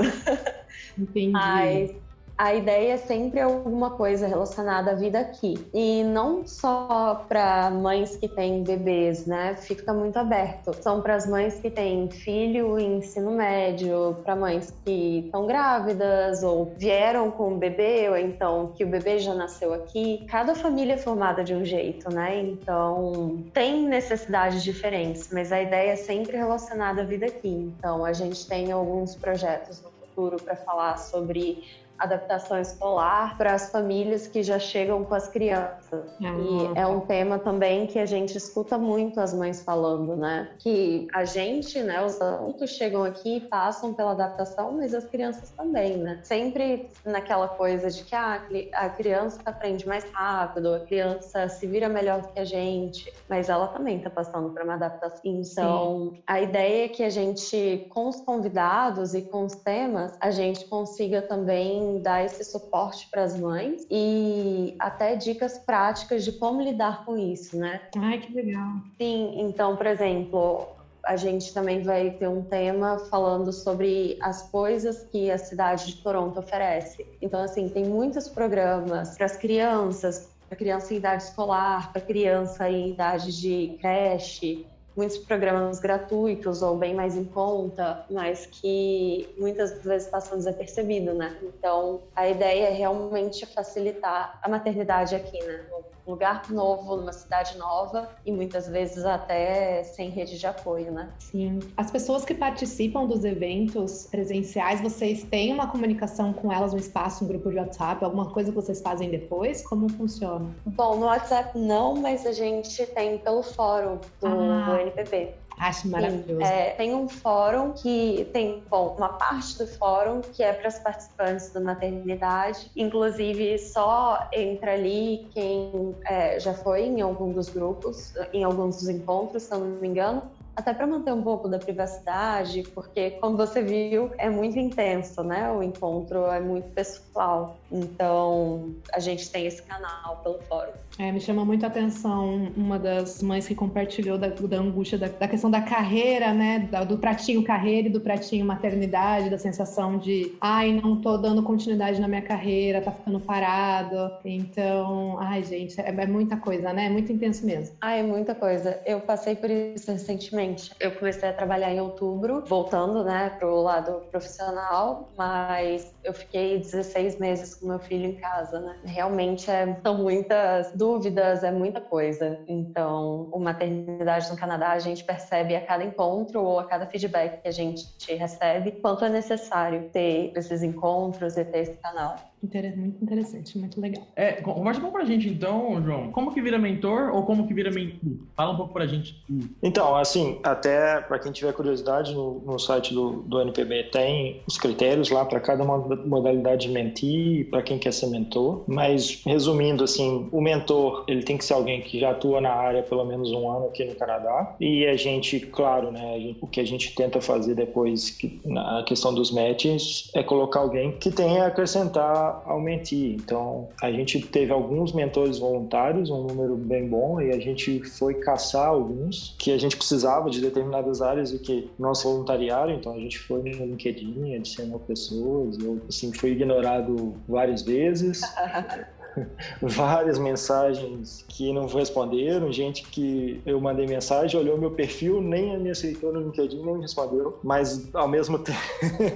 Entendi. 0.98 1.30
Mas 1.30 1.90
a 2.38 2.55
ideia 2.55 2.95
é 2.95 2.97
sempre 2.99 3.40
alguma 3.40 3.90
coisa 3.90 4.26
relacionada 4.26 4.90
à 4.90 4.95
vida 4.95 5.19
aqui. 5.19 5.66
E 5.73 6.05
não 6.05 6.47
só 6.47 7.25
para 7.28 7.71
mães 7.71 8.16
que 8.16 8.28
têm 8.28 8.62
bebês, 8.62 9.26
né? 9.26 9.57
Fica 9.57 9.93
muito 9.95 10.19
aberto. 10.19 10.75
São 10.83 11.00
para 11.00 11.14
as 11.14 11.26
mães 11.26 11.59
que 11.59 11.71
têm 11.71 12.11
filho 12.11 12.78
em 12.78 12.99
ensino 12.99 13.31
médio, 13.31 14.16
para 14.23 14.37
mães 14.37 14.73
que 14.85 15.21
estão 15.25 15.47
grávidas 15.47 16.43
ou 16.43 16.75
vieram 16.76 17.31
com 17.31 17.55
o 17.55 17.57
bebê, 17.57 18.09
ou 18.11 18.16
então 18.19 18.73
que 18.75 18.85
o 18.85 18.87
bebê 18.87 19.19
já 19.19 19.35
nasceu 19.35 19.73
aqui. 19.73 20.26
Cada 20.28 20.55
família 20.55 20.95
é 20.95 20.99
formada 20.99 21.43
de 21.43 21.55
um 21.55 21.64
jeito, 21.64 22.12
né? 22.12 22.38
Então 22.38 23.45
tem 23.55 23.88
necessidades 23.88 24.62
diferentes, 24.62 25.31
mas 25.33 25.52
a 25.52 25.62
ideia 25.62 25.93
é 25.93 25.97
sempre 25.97 26.37
relacionada 26.37 27.00
à 27.00 27.05
vida 27.05 27.26
aqui. 27.26 27.49
Então 27.49 28.05
a 28.05 28.12
gente 28.12 28.47
tem 28.47 28.73
alguns 28.73 29.14
projetos 29.14 29.83
no 29.83 29.90
futuro 29.90 30.37
para 30.43 30.57
falar 30.57 30.99
sobre 30.99 31.62
adaptação 31.98 32.61
escolar 32.61 33.37
para 33.37 33.54
as 33.54 33.70
famílias 33.70 34.26
que 34.26 34.42
já 34.42 34.59
chegam 34.59 35.04
com 35.04 35.14
as 35.14 35.28
crianças. 35.28 35.86
Ah, 35.92 36.75
e 36.75 36.79
é 36.79 36.87
um 36.87 37.01
tema 37.01 37.38
também 37.38 37.87
que 37.87 37.99
a 37.99 38.07
gente 38.07 38.37
escuta 38.37 38.77
muito 38.77 39.20
as 39.20 39.33
mães 39.33 39.62
falando, 39.62 40.16
né? 40.16 40.51
Que 40.59 41.07
a 41.12 41.25
gente, 41.25 41.81
né, 41.83 42.05
os 42.05 42.20
adultos 42.20 42.70
chegam 42.70 43.05
aqui 43.05 43.37
e 43.37 43.40
passam 43.40 43.94
pela 43.94 44.12
adaptação, 44.12 44.72
mas 44.72 44.94
as 44.94 45.05
crianças 45.05 45.51
também, 45.51 45.96
né? 45.96 46.20
Sempre 46.22 46.88
naquela 47.05 47.49
coisa 47.49 47.90
de 47.90 48.05
que 48.05 48.14
ah, 48.14 48.42
a 48.75 48.88
criança 48.88 49.40
aprende 49.44 49.87
mais 49.87 50.05
rápido, 50.12 50.75
a 50.75 50.81
criança 50.81 51.49
se 51.49 51.66
vira 51.66 51.88
melhor 51.88 52.20
do 52.20 52.29
que 52.29 52.40
a 52.40 52.44
gente, 52.44 53.12
mas 53.29 53.49
ela 53.49 53.68
também 53.68 53.99
está 53.99 54.11
passando 54.11 54.51
por 54.51 54.62
uma 54.62 54.75
adaptação. 54.75 55.20
Então, 55.25 56.12
Sim. 56.14 56.22
a 56.27 56.40
ideia 56.40 56.85
é 56.87 56.88
que 56.88 57.03
a 57.03 57.11
gente, 57.11 57.87
com 57.90 58.09
os 58.09 58.20
convidados 58.20 59.14
e 59.14 59.22
com 59.22 59.44
os 59.44 59.55
temas, 59.55 60.16
a 60.20 60.31
gente 60.31 60.64
consiga 60.66 61.22
também 61.22 62.01
dar 62.01 62.25
esse 62.25 62.44
suporte 62.44 63.09
para 63.11 63.22
as 63.22 63.38
mães 63.38 63.87
e 63.90 64.75
até 64.79 65.14
dicas 65.14 65.59
práticas 65.59 65.86
de 65.92 66.33
como 66.33 66.62
lidar 66.62 67.05
com 67.05 67.16
isso, 67.16 67.57
né? 67.57 67.81
Ai, 67.96 68.18
que 68.18 68.33
legal. 68.33 68.72
Sim, 68.99 69.35
então, 69.40 69.77
por 69.77 69.87
exemplo, 69.87 70.66
a 71.05 71.16
gente 71.16 71.55
também 71.55 71.83
vai 71.83 72.11
ter 72.11 72.29
um 72.29 72.42
tema 72.42 72.99
falando 73.11 73.53
sobre 73.53 74.18
as 74.20 74.51
coisas 74.51 75.05
que 75.05 75.31
a 75.31 75.38
cidade 75.38 75.87
de 75.87 76.03
Toronto 76.03 76.40
oferece. 76.40 77.07
Então, 77.22 77.40
assim, 77.40 77.68
tem 77.68 77.85
muitos 77.85 78.29
programas 78.29 79.16
para 79.16 79.27
as 79.27 79.37
crianças, 79.37 80.29
para 80.49 80.57
criança 80.57 80.92
em 80.92 80.96
idade 80.96 81.22
escolar, 81.22 81.92
para 81.92 82.01
criança 82.01 82.68
em 82.68 82.90
idade 82.90 83.40
de 83.40 83.77
creche, 83.81 84.66
muitos 84.96 85.18
programas 85.18 85.78
gratuitos 85.78 86.62
ou 86.62 86.76
bem 86.76 86.94
mais 86.94 87.16
em 87.16 87.24
conta, 87.24 88.04
mas 88.11 88.46
que 88.46 89.28
muitas 89.38 89.82
vezes 89.85 90.09
passam 90.09 90.38
desapercebido, 90.38 91.12
né? 91.12 91.37
Então, 91.42 92.02
a 92.14 92.26
ideia 92.26 92.68
é 92.68 92.72
realmente 92.72 93.44
facilitar 93.44 94.38
a 94.42 94.48
maternidade 94.48 95.14
aqui, 95.14 95.38
né? 95.44 95.64
Lugar 96.07 96.51
novo, 96.51 96.97
numa 96.97 97.12
cidade 97.12 97.59
nova 97.59 98.09
e 98.25 98.33
muitas 98.33 98.69
vezes 98.69 99.05
até 99.05 99.83
sem 99.83 100.11
rede 100.11 100.38
de 100.38 100.47
apoio, 100.47 100.92
né? 100.92 101.11
Sim. 101.19 101.59
As 101.77 101.90
pessoas 101.90 102.25
que 102.25 102.35
participam 102.35 103.07
dos 103.07 103.25
eventos 103.25 104.07
presenciais, 104.07 104.81
vocês 104.81 105.25
têm 105.25 105.53
uma 105.53 105.66
comunicação 105.66 106.33
com 106.33 106.53
elas 106.53 106.73
no 106.73 106.79
espaço, 106.79 107.25
um 107.25 107.29
grupo 107.29 107.51
de 107.51 107.57
WhatsApp, 107.57 108.05
alguma 108.05 108.31
coisa 108.31 108.51
que 108.51 108.57
vocês 108.57 108.81
fazem 108.81 109.11
depois? 109.11 109.66
Como 109.66 109.88
funciona? 109.88 110.55
Bom, 110.64 110.97
no 110.97 111.07
WhatsApp 111.07 111.59
não, 111.59 111.97
mas 111.97 112.27
a 112.27 112.33
gente 112.33 112.87
tem 112.87 113.19
pelo 113.19 113.42
fórum 113.42 113.99
do, 114.21 114.27
ah. 114.27 114.79
NPB. 114.81 115.45
Acho 115.59 115.88
maravilhoso. 115.88 116.42
É, 116.42 116.71
tem 116.73 116.95
um 116.95 117.09
fórum 117.09 117.73
que 117.73 118.29
tem, 118.33 118.62
bom, 118.69 118.95
uma 118.97 119.11
parte 119.11 119.57
do 119.59 119.66
fórum 119.66 120.21
que 120.21 120.42
é 120.42 120.53
para 120.53 120.69
os 120.69 120.79
participantes 120.79 121.53
da 121.53 121.61
maternidade. 121.61 122.71
Inclusive, 122.77 123.59
só 123.59 124.29
entra 124.33 124.75
ali 124.75 125.29
quem 125.33 125.97
é, 126.07 126.38
já 126.38 126.53
foi 126.53 126.83
em 126.83 127.01
algum 127.01 127.33
dos 127.33 127.49
grupos, 127.49 128.12
em 128.33 128.45
alguns 128.45 128.77
dos 128.77 128.88
encontros, 128.88 129.45
se 129.45 129.55
eu 129.55 129.61
não 129.61 129.81
me 129.81 129.88
engano 129.88 130.23
até 130.57 130.73
para 130.73 130.87
manter 130.87 131.12
um 131.12 131.23
pouco 131.23 131.49
da 131.49 131.59
privacidade, 131.59 132.62
porque 132.75 133.11
como 133.21 133.37
você 133.37 133.61
viu, 133.61 134.11
é 134.16 134.31
muito 134.31 134.59
intenso, 134.59 135.23
né? 135.23 135.53
O 135.53 135.62
encontro 135.62 136.25
é 136.29 136.40
muito 136.40 136.71
pessoal. 136.71 137.59
Então, 137.70 138.74
a 138.92 139.00
gente 139.00 139.31
tem 139.31 139.46
esse 139.46 139.62
canal 139.62 140.16
pelo 140.22 140.38
fórum. 140.42 140.72
É, 140.98 141.12
me 141.12 141.20
chama 141.20 141.44
muito 141.44 141.64
a 141.64 141.68
atenção 141.68 142.52
uma 142.57 142.79
das 142.79 143.22
mães 143.22 143.46
que 143.46 143.55
compartilhou 143.55 144.16
da, 144.16 144.29
da 144.29 144.57
angústia 144.57 144.96
da, 144.96 145.09
da, 145.09 145.29
questão 145.29 145.50
da 145.50 145.61
carreira, 145.61 146.33
né? 146.33 146.68
Da, 146.70 146.85
do 146.85 146.96
pratinho 146.96 147.42
carreira 147.42 147.88
e 147.88 147.90
do 147.90 148.00
pratinho 148.00 148.46
maternidade, 148.46 149.29
da 149.29 149.38
sensação 149.38 149.98
de, 149.98 150.35
ai, 150.40 150.72
não 150.72 151.00
tô 151.00 151.18
dando 151.18 151.42
continuidade 151.42 152.00
na 152.00 152.09
minha 152.09 152.22
carreira, 152.22 152.81
tá 152.81 152.90
ficando 152.90 153.20
parado. 153.20 154.12
Então, 154.24 155.18
ai, 155.18 155.42
gente, 155.42 155.79
é, 155.81 155.88
é 155.88 156.07
muita 156.07 156.37
coisa, 156.37 156.72
né? 156.72 156.87
É 156.87 156.90
muito 156.90 157.12
intenso 157.12 157.44
mesmo. 157.44 157.76
Ah, 157.81 157.94
é 157.94 158.02
muita 158.02 158.35
coisa. 158.35 158.81
Eu 158.87 159.00
passei 159.00 159.35
por 159.35 159.50
isso 159.50 159.90
recentemente. 159.90 160.70
Eu 160.81 160.92
comecei 160.92 161.29
a 161.29 161.33
trabalhar 161.33 161.72
em 161.72 161.81
outubro, 161.81 162.42
voltando, 162.46 163.05
né, 163.05 163.31
pro 163.38 163.61
lado 163.61 164.02
profissional, 164.11 165.09
mas 165.16 165.92
eu 166.02 166.14
fiquei 166.14 166.59
16 166.59 167.18
meses 167.18 167.56
com 167.57 167.66
meu 167.66 167.79
filho 167.79 168.07
em 168.07 168.16
casa, 168.16 168.61
né? 168.61 168.77
Realmente 168.85 169.51
é, 169.51 169.79
são 169.83 169.97
muitas 169.99 170.73
dúvidas, 170.73 171.42
é 171.42 171.51
muita 171.51 171.81
coisa. 171.81 172.38
Então, 172.47 173.29
o 173.33 173.38
maternidade 173.38 174.31
no 174.31 174.37
Canadá 174.37 174.73
a 174.73 174.79
gente 174.79 175.05
percebe 175.05 175.55
a 175.55 175.64
cada 175.64 175.85
encontro 175.85 176.42
ou 176.42 176.59
a 176.59 176.64
cada 176.64 176.87
feedback 176.87 177.42
que 177.42 177.49
a 177.49 177.53
gente 177.53 177.87
recebe 178.14 178.73
quanto 178.73 179.05
é 179.05 179.09
necessário 179.09 179.88
ter 179.90 180.33
esses 180.37 180.62
encontros 180.62 181.37
e 181.37 181.45
ter 181.45 181.59
esse 181.61 181.75
canal. 181.75 182.16
Muito 182.42 183.03
interessante, 183.03 183.59
muito 183.59 183.81
legal. 183.81 184.07
É, 184.14 184.33
conversa 184.33 184.79
um 184.79 184.83
pouco 184.83 184.99
pra 184.99 185.07
gente 185.07 185.29
então, 185.29 185.83
João. 185.83 186.12
Como 186.12 186.33
que 186.33 186.40
vira 186.40 186.59
mentor 186.59 187.11
ou 187.12 187.25
como 187.25 187.46
que 187.46 187.55
vira 187.55 187.70
mentor? 187.70 187.99
Fala 188.37 188.53
um 188.53 188.57
pouco 188.57 188.72
pra 188.72 188.87
gente. 188.87 189.20
Então, 189.62 189.96
assim, 189.96 190.38
até 190.42 191.01
para 191.01 191.18
quem 191.18 191.33
tiver 191.33 191.53
curiosidade, 191.53 192.14
no, 192.14 192.40
no 192.40 192.59
site 192.59 192.94
do, 192.94 193.22
do, 193.22 193.40
NPB 193.40 193.85
tem 193.85 194.40
os 194.46 194.59
critérios 194.59 195.11
lá 195.11 195.25
para 195.25 195.40
cada 195.40 195.64
modalidade 195.64 196.66
de 196.66 196.72
mentee, 196.72 197.44
para 197.44 197.62
quem 197.62 197.79
quer 197.79 197.92
ser 197.92 198.07
mentor. 198.09 198.64
Mas, 198.66 199.22
resumindo, 199.25 199.85
assim, 199.85 200.29
o 200.31 200.40
mentor, 200.40 201.05
ele 201.09 201.22
tem 201.22 201.37
que 201.37 201.44
ser 201.44 201.55
alguém 201.55 201.81
que 201.81 201.99
já 201.99 202.11
atua 202.11 202.40
na 202.40 202.53
área 202.53 202.83
pelo 202.83 203.05
menos 203.05 203.31
um 203.33 203.51
ano 203.51 203.66
aqui 203.66 203.85
no 203.85 203.94
Canadá. 203.94 204.55
E 204.61 204.87
a 204.87 204.96
gente, 204.96 205.40
claro, 205.40 205.90
né, 205.90 206.20
gente, 206.20 206.38
o 206.40 206.46
que 206.46 206.61
a 206.61 206.66
gente 206.66 206.94
tenta 206.94 207.20
fazer 207.20 207.55
depois, 207.55 208.11
que, 208.11 208.40
na 208.44 208.83
questão 208.85 209.12
dos 209.12 209.31
matches, 209.31 210.11
é 210.14 210.22
colocar 210.22 210.61
alguém 210.61 210.92
que 210.92 211.11
tenha 211.11 211.44
a 211.44 211.46
acrescentar 211.49 212.25
mentir. 212.60 213.14
Então, 213.14 213.68
a 213.82 213.90
gente 213.90 214.20
teve 214.20 214.52
alguns 214.52 214.92
mentores 214.92 215.38
voluntários, 215.38 216.10
um 216.10 216.24
número 216.24 216.56
bem 216.56 216.88
bom, 216.88 217.20
e 217.20 217.30
a 217.30 217.38
gente 217.38 217.82
foi 217.84 218.14
caçar 218.14 218.68
alguns 218.68 219.34
que 219.38 219.52
a 219.52 219.58
gente 219.58 219.76
precisava 219.76 220.30
de 220.30 220.40
determinadas 220.40 221.02
áreas 221.02 221.32
e 221.32 221.38
que 221.38 221.70
nosso 221.78 222.08
voluntariado, 222.08 222.70
então 222.70 222.92
a 222.92 222.98
gente 222.98 223.18
foi 223.18 223.42
no 223.42 223.66
LinkedIn, 223.66 224.34
adicionou 224.34 224.78
pessoas, 224.80 225.58
eu 225.58 225.80
assim, 225.88 226.12
fui 226.12 226.30
ignorado 226.30 227.14
várias 227.28 227.62
vezes. 227.62 228.20
várias 229.62 230.18
mensagens 230.18 231.24
que 231.29 231.52
não 231.52 231.66
responderam, 231.66 232.52
gente 232.52 232.83
que 232.85 233.40
eu 233.46 233.61
mandei 233.61 233.87
mensagem, 233.87 234.38
olhou 234.38 234.59
meu 234.59 234.70
perfil, 234.70 235.20
nem 235.20 235.59
me 235.59 235.70
aceitou 235.70 236.12
no 236.12 236.20
LinkedIn, 236.20 236.62
nem 236.62 236.74
me 236.74 236.83
respondeu, 236.83 237.38
mas 237.42 237.94
ao 237.94 238.09
mesmo 238.09 238.38
tempo 238.40 238.59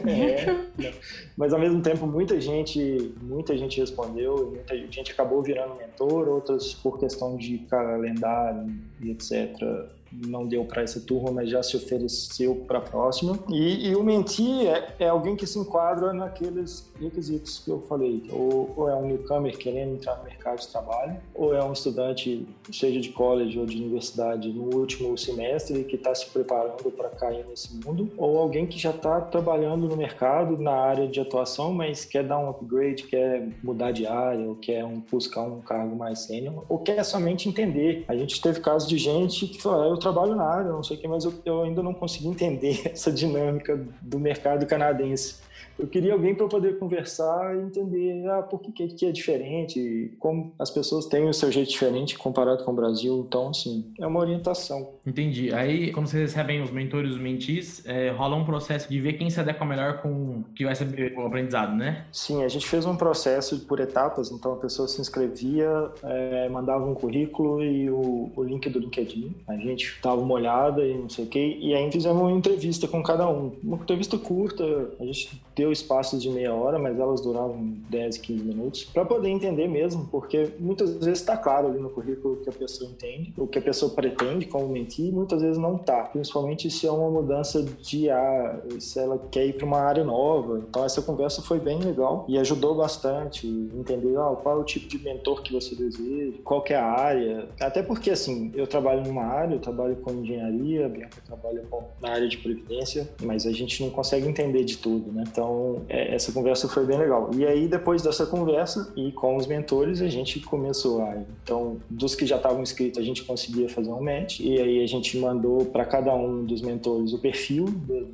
é, 0.06 0.92
mas 1.36 1.52
ao 1.52 1.60
mesmo 1.60 1.80
tempo 1.82 2.06
muita 2.06 2.40
gente, 2.40 3.14
muita 3.22 3.56
gente 3.56 3.80
respondeu, 3.80 4.52
muita 4.54 4.76
gente 4.76 5.12
acabou 5.12 5.42
virando 5.42 5.74
mentor, 5.76 6.28
outras 6.28 6.74
por 6.74 6.98
questão 6.98 7.36
de 7.36 7.58
calendário 7.58 8.70
e 9.00 9.10
etc 9.10 9.90
não 10.12 10.46
deu 10.46 10.64
para 10.64 10.82
essa 10.82 11.00
turma, 11.00 11.30
mas 11.30 11.50
já 11.50 11.62
se 11.62 11.76
ofereceu 11.76 12.56
para 12.66 12.78
a 12.78 12.82
próxima. 12.82 13.38
E, 13.48 13.88
e 13.88 13.96
o 13.96 14.02
mentee 14.02 14.66
é, 14.66 14.94
é, 14.98 15.08
alguém 15.08 15.36
que 15.36 15.46
se 15.46 15.58
enquadra 15.58 16.12
naqueles 16.12 16.90
requisitos 17.00 17.60
que 17.60 17.70
eu 17.70 17.80
falei. 17.82 18.24
Ou, 18.30 18.72
ou, 18.76 18.88
é 18.88 18.94
um 18.94 19.06
newcomer 19.06 19.56
querendo 19.56 19.94
entrar 19.94 20.16
no 20.18 20.24
mercado 20.24 20.60
de 20.60 20.68
trabalho, 20.68 21.16
ou 21.34 21.54
é 21.54 21.62
um 21.62 21.72
estudante, 21.72 22.46
seja 22.72 23.00
de 23.00 23.10
college 23.10 23.58
ou 23.58 23.66
de 23.66 23.76
universidade, 23.76 24.52
no 24.52 24.74
último 24.76 25.16
semestre 25.16 25.84
que 25.84 25.96
está 25.96 26.14
se 26.14 26.26
preparando 26.26 26.90
para 26.90 27.08
cair 27.10 27.44
nesse 27.46 27.74
mundo, 27.74 28.10
ou 28.16 28.38
alguém 28.38 28.66
que 28.66 28.78
já 28.78 28.90
está 28.90 29.20
trabalhando 29.20 29.88
no 29.88 29.96
mercado, 29.96 30.58
na 30.58 30.72
área 30.72 31.06
de 31.06 31.20
atuação, 31.20 31.72
mas 31.72 32.04
quer 32.04 32.24
dar 32.24 32.38
um 32.38 32.50
upgrade, 32.50 33.04
quer 33.04 33.48
mudar 33.62 33.92
de 33.92 34.06
área, 34.06 34.46
ou 34.46 34.56
quer 34.56 34.84
um, 34.84 35.02
buscar 35.10 35.42
um 35.42 35.60
cargo 35.60 35.94
mais 35.96 36.20
sênior, 36.20 36.64
ou 36.68 36.78
quer 36.78 37.02
somente 37.04 37.48
entender. 37.48 38.04
A 38.08 38.16
gente 38.16 38.40
teve 38.40 38.60
casos 38.60 38.88
de 38.88 38.98
gente 38.98 39.46
que 39.46 39.60
falou, 39.60 39.94
ah, 39.94 39.99
trabalho 40.00 40.34
na 40.34 40.44
área, 40.44 40.72
não 40.72 40.82
sei 40.82 40.96
o 40.96 41.00
que, 41.00 41.06
mas 41.06 41.24
eu, 41.24 41.32
eu 41.44 41.62
ainda 41.62 41.82
não 41.82 41.94
consegui 41.94 42.26
entender 42.26 42.82
essa 42.92 43.12
dinâmica 43.12 43.80
do 44.02 44.18
mercado 44.18 44.66
canadense 44.66 45.36
eu 45.80 45.86
queria 45.86 46.12
alguém 46.12 46.34
para 46.34 46.46
poder 46.46 46.78
conversar 46.78 47.56
e 47.56 47.60
entender 47.60 48.28
ah, 48.28 48.42
por 48.42 48.60
que, 48.60 48.88
que 48.88 49.06
é 49.06 49.10
diferente, 49.10 50.14
como 50.18 50.52
as 50.58 50.70
pessoas 50.70 51.06
têm 51.06 51.26
o 51.28 51.32
seu 51.32 51.50
jeito 51.50 51.70
diferente 51.70 52.18
comparado 52.18 52.64
com 52.64 52.72
o 52.72 52.74
Brasil. 52.74 53.24
Então, 53.26 53.48
assim, 53.48 53.90
é 53.98 54.06
uma 54.06 54.20
orientação. 54.20 54.90
Entendi. 55.10 55.52
Aí, 55.52 55.90
quando 55.90 56.06
vocês 56.06 56.30
recebem 56.30 56.62
os 56.62 56.70
mentores 56.70 57.10
e 57.10 57.14
os 57.14 57.20
mentis, 57.20 57.84
é, 57.84 58.10
rola 58.10 58.36
um 58.36 58.44
processo 58.44 58.88
de 58.88 59.00
ver 59.00 59.14
quem 59.14 59.28
se 59.28 59.40
adequa 59.40 59.64
melhor 59.64 60.00
com 60.00 60.08
o 60.08 60.44
que 60.54 60.64
vai 60.64 60.74
ser 60.74 60.86
o 61.16 61.26
aprendizado, 61.26 61.74
né? 61.74 62.04
Sim, 62.12 62.44
a 62.44 62.48
gente 62.48 62.66
fez 62.66 62.86
um 62.86 62.94
processo 62.94 63.58
por 63.66 63.80
etapas. 63.80 64.30
Então, 64.30 64.52
a 64.52 64.56
pessoa 64.56 64.86
se 64.86 65.00
inscrevia, 65.00 65.68
é, 66.04 66.48
mandava 66.48 66.86
um 66.86 66.94
currículo 66.94 67.60
e 67.62 67.90
o, 67.90 68.30
o 68.36 68.44
link 68.44 68.68
do 68.68 68.78
LinkedIn. 68.78 69.34
A 69.48 69.56
gente 69.56 69.98
dava 70.00 70.20
uma 70.20 70.34
olhada 70.34 70.86
e 70.86 70.94
não 70.94 71.08
sei 71.08 71.24
o 71.24 71.28
quê. 71.28 71.58
E 71.60 71.74
aí 71.74 71.90
fizemos 71.90 72.22
uma 72.22 72.30
entrevista 72.30 72.86
com 72.86 73.02
cada 73.02 73.28
um. 73.28 73.52
Uma 73.64 73.78
entrevista 73.78 74.16
curta, 74.16 74.64
a 75.00 75.04
gente 75.04 75.42
deu 75.60 75.70
espaços 75.70 76.22
de 76.22 76.30
meia 76.30 76.54
hora, 76.54 76.78
mas 76.78 76.98
elas 76.98 77.20
duravam 77.20 77.74
10, 77.90 78.16
15 78.16 78.44
minutos, 78.44 78.84
para 78.84 79.04
poder 79.04 79.28
entender 79.28 79.68
mesmo, 79.68 80.08
porque 80.10 80.48
muitas 80.58 80.94
vezes 80.94 81.20
está 81.20 81.36
claro 81.36 81.68
ali 81.68 81.78
no 81.78 81.90
currículo 81.90 82.34
o 82.34 82.36
que 82.38 82.48
a 82.48 82.52
pessoa 82.52 82.90
entende, 82.90 83.34
o 83.36 83.46
que 83.46 83.58
a 83.58 83.62
pessoa 83.62 83.92
pretende 83.92 84.46
como 84.46 84.68
mentir, 84.68 84.99
muitas 85.12 85.42
vezes 85.42 85.58
não 85.58 85.76
está, 85.76 86.02
principalmente 86.04 86.70
se 86.70 86.86
é 86.86 86.90
uma 86.90 87.10
mudança 87.10 87.62
de 87.62 88.10
ar, 88.10 88.60
se 88.78 88.98
ela 88.98 89.18
quer 89.30 89.46
ir 89.46 89.54
para 89.54 89.66
uma 89.66 89.80
área 89.80 90.04
nova. 90.04 90.62
Então 90.68 90.84
essa 90.84 91.02
conversa 91.02 91.42
foi 91.42 91.58
bem 91.58 91.78
legal 91.78 92.24
e 92.28 92.38
ajudou 92.38 92.74
bastante 92.74 93.46
entender 93.46 94.16
ah, 94.16 94.36
qual 94.42 94.58
é 94.58 94.60
o 94.60 94.64
tipo 94.64 94.88
de 94.88 94.98
mentor 94.98 95.42
que 95.42 95.52
você 95.52 95.74
deseja, 95.74 96.38
qual 96.44 96.64
é 96.68 96.74
a 96.74 96.84
área, 96.84 97.48
até 97.60 97.82
porque 97.82 98.10
assim, 98.10 98.52
eu 98.54 98.66
trabalho 98.66 99.02
numa 99.02 99.24
área, 99.24 99.54
eu 99.54 99.60
trabalho 99.60 99.96
com 99.96 100.12
engenharia, 100.12 100.86
a 100.86 100.88
Bianca 100.88 101.20
trabalha 101.24 101.62
com, 101.70 101.84
na 102.00 102.10
área 102.10 102.28
de 102.28 102.36
previdência, 102.38 103.08
mas 103.22 103.46
a 103.46 103.52
gente 103.52 103.82
não 103.82 103.90
consegue 103.90 104.26
entender 104.26 104.64
de 104.64 104.78
tudo, 104.78 105.12
né? 105.12 105.24
Então, 105.26 105.82
é, 105.88 106.14
essa 106.14 106.32
conversa 106.32 106.68
foi 106.68 106.84
bem 106.84 106.98
legal. 106.98 107.30
E 107.36 107.46
aí, 107.46 107.68
depois 107.68 108.02
dessa 108.02 108.26
conversa 108.26 108.92
e 108.96 109.12
com 109.12 109.36
os 109.36 109.46
mentores, 109.46 110.00
a 110.00 110.08
gente 110.08 110.40
começou 110.40 111.02
a. 111.02 111.16
Então, 111.42 111.78
dos 111.88 112.14
que 112.14 112.26
já 112.26 112.36
estavam 112.36 112.62
inscritos, 112.62 112.98
a 112.98 113.04
gente 113.04 113.24
conseguia 113.24 113.68
fazer 113.68 113.90
um 113.90 114.02
match. 114.02 114.40
E 114.40 114.58
aí, 114.58 114.79
a 114.82 114.86
gente 114.86 115.18
mandou 115.18 115.64
para 115.66 115.84
cada 115.84 116.14
um 116.14 116.44
dos 116.44 116.62
mentores 116.62 117.12
o 117.12 117.18
perfil 117.18 117.66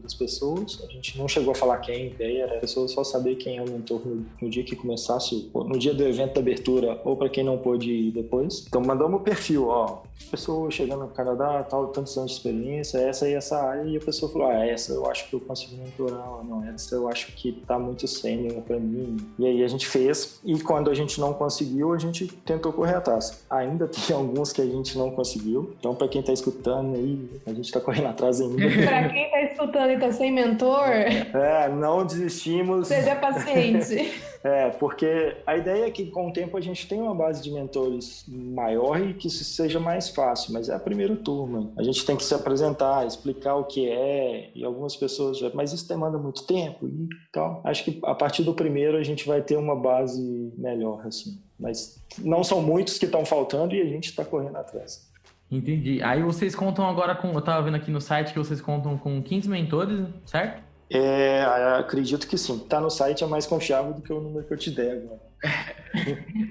das 0.02 0.14
pessoas. 0.14 0.82
A 0.88 0.92
gente 0.92 1.18
não 1.18 1.28
chegou 1.28 1.52
a 1.52 1.54
falar 1.54 1.78
quem, 1.78 2.08
ideia 2.08 2.44
era 2.44 2.56
a 2.56 2.60
pessoa 2.60 2.88
só 2.88 3.04
saber 3.04 3.36
quem 3.36 3.58
é 3.58 3.62
o 3.62 3.68
mentor 3.68 4.00
no, 4.04 4.26
no 4.40 4.50
dia 4.50 4.64
que 4.64 4.74
começasse, 4.74 5.50
no 5.54 5.78
dia 5.78 5.94
do 5.94 6.02
evento 6.02 6.34
da 6.34 6.40
abertura, 6.40 7.00
ou 7.04 7.16
para 7.16 7.28
quem 7.28 7.44
não 7.44 7.58
pôde 7.58 7.90
ir 7.90 8.10
depois. 8.12 8.64
Então, 8.66 8.80
mandamos 8.80 9.20
o 9.20 9.22
perfil, 9.22 9.68
ó. 9.68 10.02
Pessoa 10.30 10.70
chegando 10.70 11.00
no 11.00 11.08
Canadá, 11.08 11.62
tal, 11.62 11.88
tantos 11.88 12.16
anos 12.16 12.32
de 12.32 12.36
experiência, 12.38 12.98
essa 12.98 13.28
e 13.28 13.34
essa 13.34 13.58
área. 13.60 13.84
E 13.84 13.96
a 13.96 14.00
pessoa 14.00 14.30
falou, 14.32 14.48
ah, 14.48 14.64
essa 14.64 14.92
eu 14.92 15.08
acho 15.08 15.28
que 15.28 15.34
eu 15.34 15.40
consigo 15.40 15.76
mentorar, 15.76 16.44
não, 16.44 16.64
essa 16.64 16.94
eu 16.94 17.08
acho 17.08 17.32
que 17.32 17.52
tá 17.52 17.78
muito 17.78 18.08
sênior 18.08 18.62
para 18.62 18.78
mim. 18.78 19.16
E 19.38 19.46
aí 19.46 19.62
a 19.62 19.68
gente 19.68 19.86
fez, 19.86 20.40
e 20.44 20.58
quando 20.60 20.90
a 20.90 20.94
gente 20.94 21.20
não 21.20 21.32
conseguiu, 21.32 21.92
a 21.92 21.98
gente 21.98 22.26
tentou 22.44 22.72
correr 22.72 22.94
atrás. 22.94 23.44
Ainda 23.50 23.86
tem 23.88 24.16
alguns 24.16 24.52
que 24.52 24.60
a 24.60 24.66
gente 24.66 24.96
não 24.96 25.10
conseguiu. 25.10 25.74
Então, 25.78 25.94
para 25.94 26.08
quem 26.08 26.22
tá 26.22 26.32
escutando 26.32 26.55
aí, 26.94 27.28
a 27.46 27.52
gente 27.52 27.72
tá 27.72 27.80
correndo 27.80 28.08
atrás 28.08 28.40
ainda. 28.40 28.56
para 28.84 29.08
quem 29.08 29.30
tá 29.30 29.42
escutando 29.42 29.90
e 29.90 29.98
tá 29.98 30.12
sem 30.12 30.32
mentor, 30.32 30.88
é, 30.88 31.68
não 31.68 32.04
desistimos. 32.04 32.88
Seja 32.88 33.16
paciente. 33.16 34.12
É, 34.46 34.70
porque 34.70 35.38
a 35.44 35.56
ideia 35.56 35.86
é 35.86 35.90
que 35.90 36.06
com 36.06 36.28
o 36.28 36.32
tempo 36.32 36.56
a 36.56 36.60
gente 36.60 36.86
tenha 36.86 37.02
uma 37.02 37.14
base 37.14 37.42
de 37.42 37.50
mentores 37.50 38.24
maior 38.28 39.00
e 39.00 39.12
que 39.12 39.26
isso 39.26 39.42
seja 39.42 39.80
mais 39.80 40.08
fácil, 40.08 40.52
mas 40.52 40.68
é 40.68 40.74
a 40.74 40.78
primeira 40.78 41.16
turma. 41.16 41.72
A 41.76 41.82
gente 41.82 42.06
tem 42.06 42.14
que 42.14 42.22
se 42.22 42.32
apresentar, 42.32 43.04
explicar 43.04 43.56
o 43.56 43.64
que 43.64 43.88
é, 43.88 44.50
e 44.54 44.64
algumas 44.64 44.94
pessoas 44.94 45.38
já, 45.38 45.50
mas 45.52 45.72
isso 45.72 45.88
demanda 45.88 46.16
muito 46.16 46.46
tempo 46.46 46.86
e 46.86 47.08
tal. 47.32 47.60
Acho 47.64 47.82
que 47.82 47.98
a 48.04 48.14
partir 48.14 48.44
do 48.44 48.54
primeiro 48.54 48.96
a 48.96 49.02
gente 49.02 49.26
vai 49.26 49.42
ter 49.42 49.56
uma 49.56 49.74
base 49.74 50.52
melhor, 50.56 51.04
assim. 51.04 51.40
Mas 51.58 52.00
não 52.18 52.44
são 52.44 52.62
muitos 52.62 52.98
que 52.98 53.06
estão 53.06 53.24
faltando 53.24 53.74
e 53.74 53.80
a 53.80 53.86
gente 53.86 54.10
está 54.10 54.24
correndo 54.24 54.58
atrás. 54.58 55.10
Entendi. 55.50 56.02
Aí 56.02 56.22
vocês 56.22 56.54
contam 56.54 56.88
agora 56.88 57.14
com. 57.14 57.32
Eu 57.32 57.38
estava 57.38 57.62
vendo 57.62 57.76
aqui 57.76 57.90
no 57.90 58.00
site 58.00 58.32
que 58.32 58.38
vocês 58.38 58.60
contam 58.60 58.98
com 58.98 59.22
15 59.22 59.48
mentores, 59.48 60.00
certo? 60.24 60.62
É, 60.90 61.44
acredito 61.78 62.26
que 62.26 62.36
sim. 62.36 62.58
Tá 62.58 62.80
no 62.80 62.90
site 62.90 63.24
é 63.24 63.26
mais 63.26 63.46
confiável 63.46 63.92
do 63.92 64.02
que 64.02 64.12
o 64.12 64.20
número 64.20 64.46
que 64.46 64.52
eu 64.52 64.58
te 64.58 64.70
der 64.70 64.92
agora. 64.92 65.20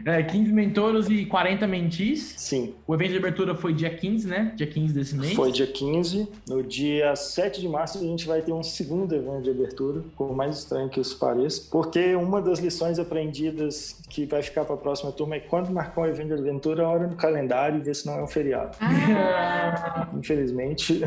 É, 0.06 0.24
15 0.24 0.52
mentores 0.52 1.10
e 1.10 1.26
40 1.26 1.68
mentis. 1.68 2.34
Sim. 2.38 2.74
O 2.88 2.94
evento 2.94 3.12
de 3.12 3.18
abertura 3.18 3.56
foi 3.56 3.74
dia 3.74 3.90
15, 3.90 4.28
né? 4.28 4.54
Dia 4.56 4.68
15 4.68 4.94
desse 4.94 5.16
mês. 5.16 5.34
Foi 5.34 5.52
dia 5.52 5.68
15. 5.68 6.28
No 6.48 6.64
dia 6.64 7.16
7 7.16 7.62
de 7.62 7.68
março 7.68 7.98
a 7.98 8.02
gente 8.02 8.26
vai 8.28 8.42
ter 8.42 8.54
um 8.54 8.64
segundo 8.64 9.14
evento 9.14 9.44
de 9.44 9.50
abertura, 9.50 10.02
por 10.18 10.36
mais 10.36 10.58
estranho 10.58 10.90
que 10.90 11.00
isso 11.00 11.18
pareça, 11.18 11.68
porque 11.72 12.16
uma 12.16 12.42
das 12.42 12.60
lições 12.60 13.00
aprendidas 13.00 14.00
que 14.10 14.26
vai 14.26 14.42
ficar 14.42 14.66
para 14.66 14.76
a 14.76 14.78
próxima 14.78 15.12
turma 15.12 15.36
é 15.36 15.40
quando 15.40 15.70
marcar 15.72 16.02
um 16.02 16.06
evento 16.06 16.28
de 16.28 16.42
aventura, 16.42 16.88
hora 16.88 17.08
no 17.08 17.16
calendário 17.16 17.80
e 17.80 17.82
ver 17.82 17.96
se 17.96 18.06
não 18.06 18.20
é 18.20 18.24
um 18.24 18.28
feriado. 18.28 18.78
Ah. 18.80 20.08
Infelizmente, 20.16 21.02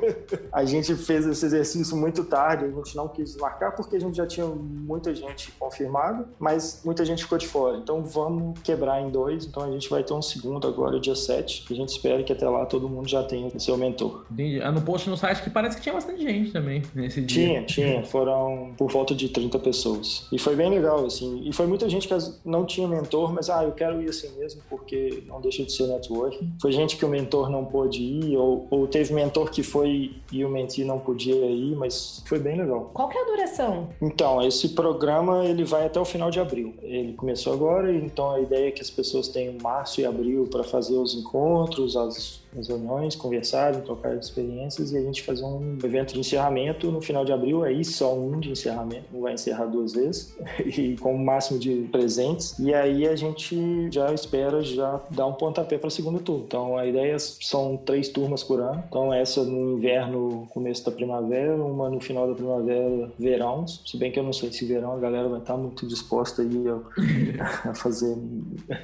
a 0.52 0.64
gente 0.64 0.94
fez 0.94 1.26
esse 1.26 1.44
exercício 1.46 1.96
muito 1.96 2.24
tarde, 2.24 2.64
a 2.64 2.70
gente 2.70 2.96
não 2.96 3.08
quis 3.08 3.36
marcar 3.36 3.72
porque 3.72 3.96
a 3.96 4.00
gente 4.00 4.16
já 4.16 4.26
tinha 4.26 4.46
muita 4.46 5.14
gente 5.14 5.52
confirmada, 5.52 6.28
mas 6.38 6.82
muita 6.84 7.04
gente 7.04 7.19
ficou 7.22 7.38
de 7.38 7.46
fora. 7.46 7.78
então 7.78 8.02
vamos 8.02 8.60
quebrar 8.60 9.00
em 9.00 9.10
dois. 9.10 9.46
Então 9.46 9.62
a 9.62 9.70
gente 9.70 9.88
vai 9.88 10.02
ter 10.02 10.12
um 10.12 10.22
segundo 10.22 10.66
agora, 10.66 10.98
dia 11.00 11.14
7, 11.14 11.64
que 11.66 11.72
a 11.72 11.76
gente 11.76 11.88
espera 11.90 12.22
que 12.22 12.32
até 12.32 12.48
lá 12.48 12.64
todo 12.66 12.88
mundo 12.88 13.08
já 13.08 13.22
tenha 13.22 13.48
o 13.48 13.60
seu 13.60 13.76
mentor. 13.76 14.24
Entendi. 14.30 14.60
Ah, 14.62 14.72
no 14.72 14.82
post 14.82 15.08
no 15.08 15.16
site 15.16 15.42
que 15.42 15.50
parece 15.50 15.76
que 15.76 15.82
tinha 15.82 15.94
bastante 15.94 16.22
gente 16.22 16.52
também 16.52 16.82
nesse 16.94 17.20
dia. 17.20 17.46
Tinha, 17.46 17.62
tinha. 17.64 18.04
Foram 18.04 18.72
por 18.76 18.90
volta 18.90 19.14
de 19.14 19.28
30 19.28 19.58
pessoas. 19.58 20.26
E 20.32 20.38
foi 20.38 20.54
bem 20.56 20.70
legal, 20.70 21.04
assim. 21.04 21.42
E 21.44 21.52
foi 21.52 21.66
muita 21.66 21.88
gente 21.88 22.08
que 22.08 22.14
não 22.44 22.64
tinha 22.64 22.86
mentor, 22.86 23.32
mas, 23.32 23.50
ah, 23.50 23.64
eu 23.64 23.72
quero 23.72 24.00
ir 24.02 24.08
assim 24.08 24.30
mesmo, 24.38 24.62
porque 24.68 25.22
não 25.26 25.40
deixa 25.40 25.64
de 25.64 25.72
ser 25.72 25.86
networking. 25.86 26.52
Foi 26.60 26.72
gente 26.72 26.96
que 26.96 27.04
o 27.04 27.08
mentor 27.08 27.50
não 27.50 27.64
pôde 27.64 28.02
ir, 28.02 28.36
ou, 28.36 28.66
ou 28.70 28.86
teve 28.86 29.12
mentor 29.12 29.50
que 29.50 29.62
foi 29.62 30.12
e 30.32 30.44
o 30.44 30.48
mentee 30.48 30.84
não 30.84 30.98
podia 30.98 31.34
ir, 31.34 31.74
mas 31.76 32.22
foi 32.26 32.38
bem 32.38 32.56
legal. 32.56 32.90
Qual 32.92 33.08
que 33.08 33.16
é 33.16 33.22
a 33.22 33.26
duração? 33.26 33.88
Então, 34.00 34.42
esse 34.46 34.70
programa, 34.70 35.44
ele 35.44 35.64
vai 35.64 35.86
até 35.86 36.00
o 36.00 36.04
final 36.04 36.30
de 36.30 36.40
abril. 36.40 36.74
Ele 36.82 37.09
começou 37.12 37.52
agora, 37.52 37.94
então 37.94 38.30
a 38.30 38.40
ideia 38.40 38.68
é 38.68 38.70
que 38.70 38.82
as 38.82 38.90
pessoas 38.90 39.28
tenham 39.28 39.54
março 39.62 40.00
e 40.00 40.04
abril 40.04 40.46
para 40.50 40.64
fazer 40.64 40.96
os 40.96 41.14
encontros, 41.14 41.96
as 41.96 42.40
nas 42.52 42.68
reuniões, 42.68 43.14
conversarem, 43.14 43.80
trocar 43.80 44.14
experiências 44.16 44.92
e 44.92 44.96
a 44.96 45.00
gente 45.00 45.22
fazer 45.22 45.44
um 45.44 45.78
evento 45.82 46.14
de 46.14 46.20
encerramento 46.20 46.90
no 46.90 47.00
final 47.00 47.24
de 47.24 47.32
abril, 47.32 47.62
aí 47.62 47.84
só 47.84 48.14
um 48.14 48.40
de 48.40 48.50
encerramento, 48.50 49.04
não 49.12 49.22
vai 49.22 49.34
encerrar 49.34 49.66
duas 49.66 49.92
vezes, 49.92 50.36
e 50.64 50.96
com 50.96 51.14
o 51.14 51.18
máximo 51.18 51.58
de 51.58 51.88
presentes. 51.90 52.58
E 52.58 52.74
aí 52.74 53.06
a 53.06 53.16
gente 53.16 53.90
já 53.90 54.12
espera 54.12 54.62
já 54.62 55.00
dar 55.10 55.26
um 55.26 55.32
pontapé 55.32 55.78
para 55.78 55.88
o 55.88 55.90
segundo 55.90 56.20
turno. 56.20 56.44
Então 56.46 56.76
a 56.76 56.86
ideia 56.86 57.18
são 57.18 57.76
três 57.76 58.08
turmas 58.08 58.42
por 58.42 58.60
ano. 58.60 58.82
Então 58.88 59.12
essa 59.12 59.44
no 59.44 59.76
inverno, 59.78 60.46
começo 60.50 60.84
da 60.84 60.90
primavera, 60.90 61.56
uma 61.56 61.88
no 61.88 62.00
final 62.00 62.26
da 62.26 62.34
primavera, 62.34 63.10
verão. 63.18 63.66
Se 63.66 63.96
bem 63.96 64.10
que 64.10 64.18
eu 64.18 64.22
não 64.22 64.32
sei 64.32 64.52
se 64.52 64.64
verão 64.64 64.92
a 64.92 64.98
galera 64.98 65.28
vai 65.28 65.40
estar 65.40 65.56
muito 65.56 65.86
disposta 65.86 66.42
aí 66.42 66.64
a, 66.68 67.70
a 67.70 67.74
fazer 67.74 68.16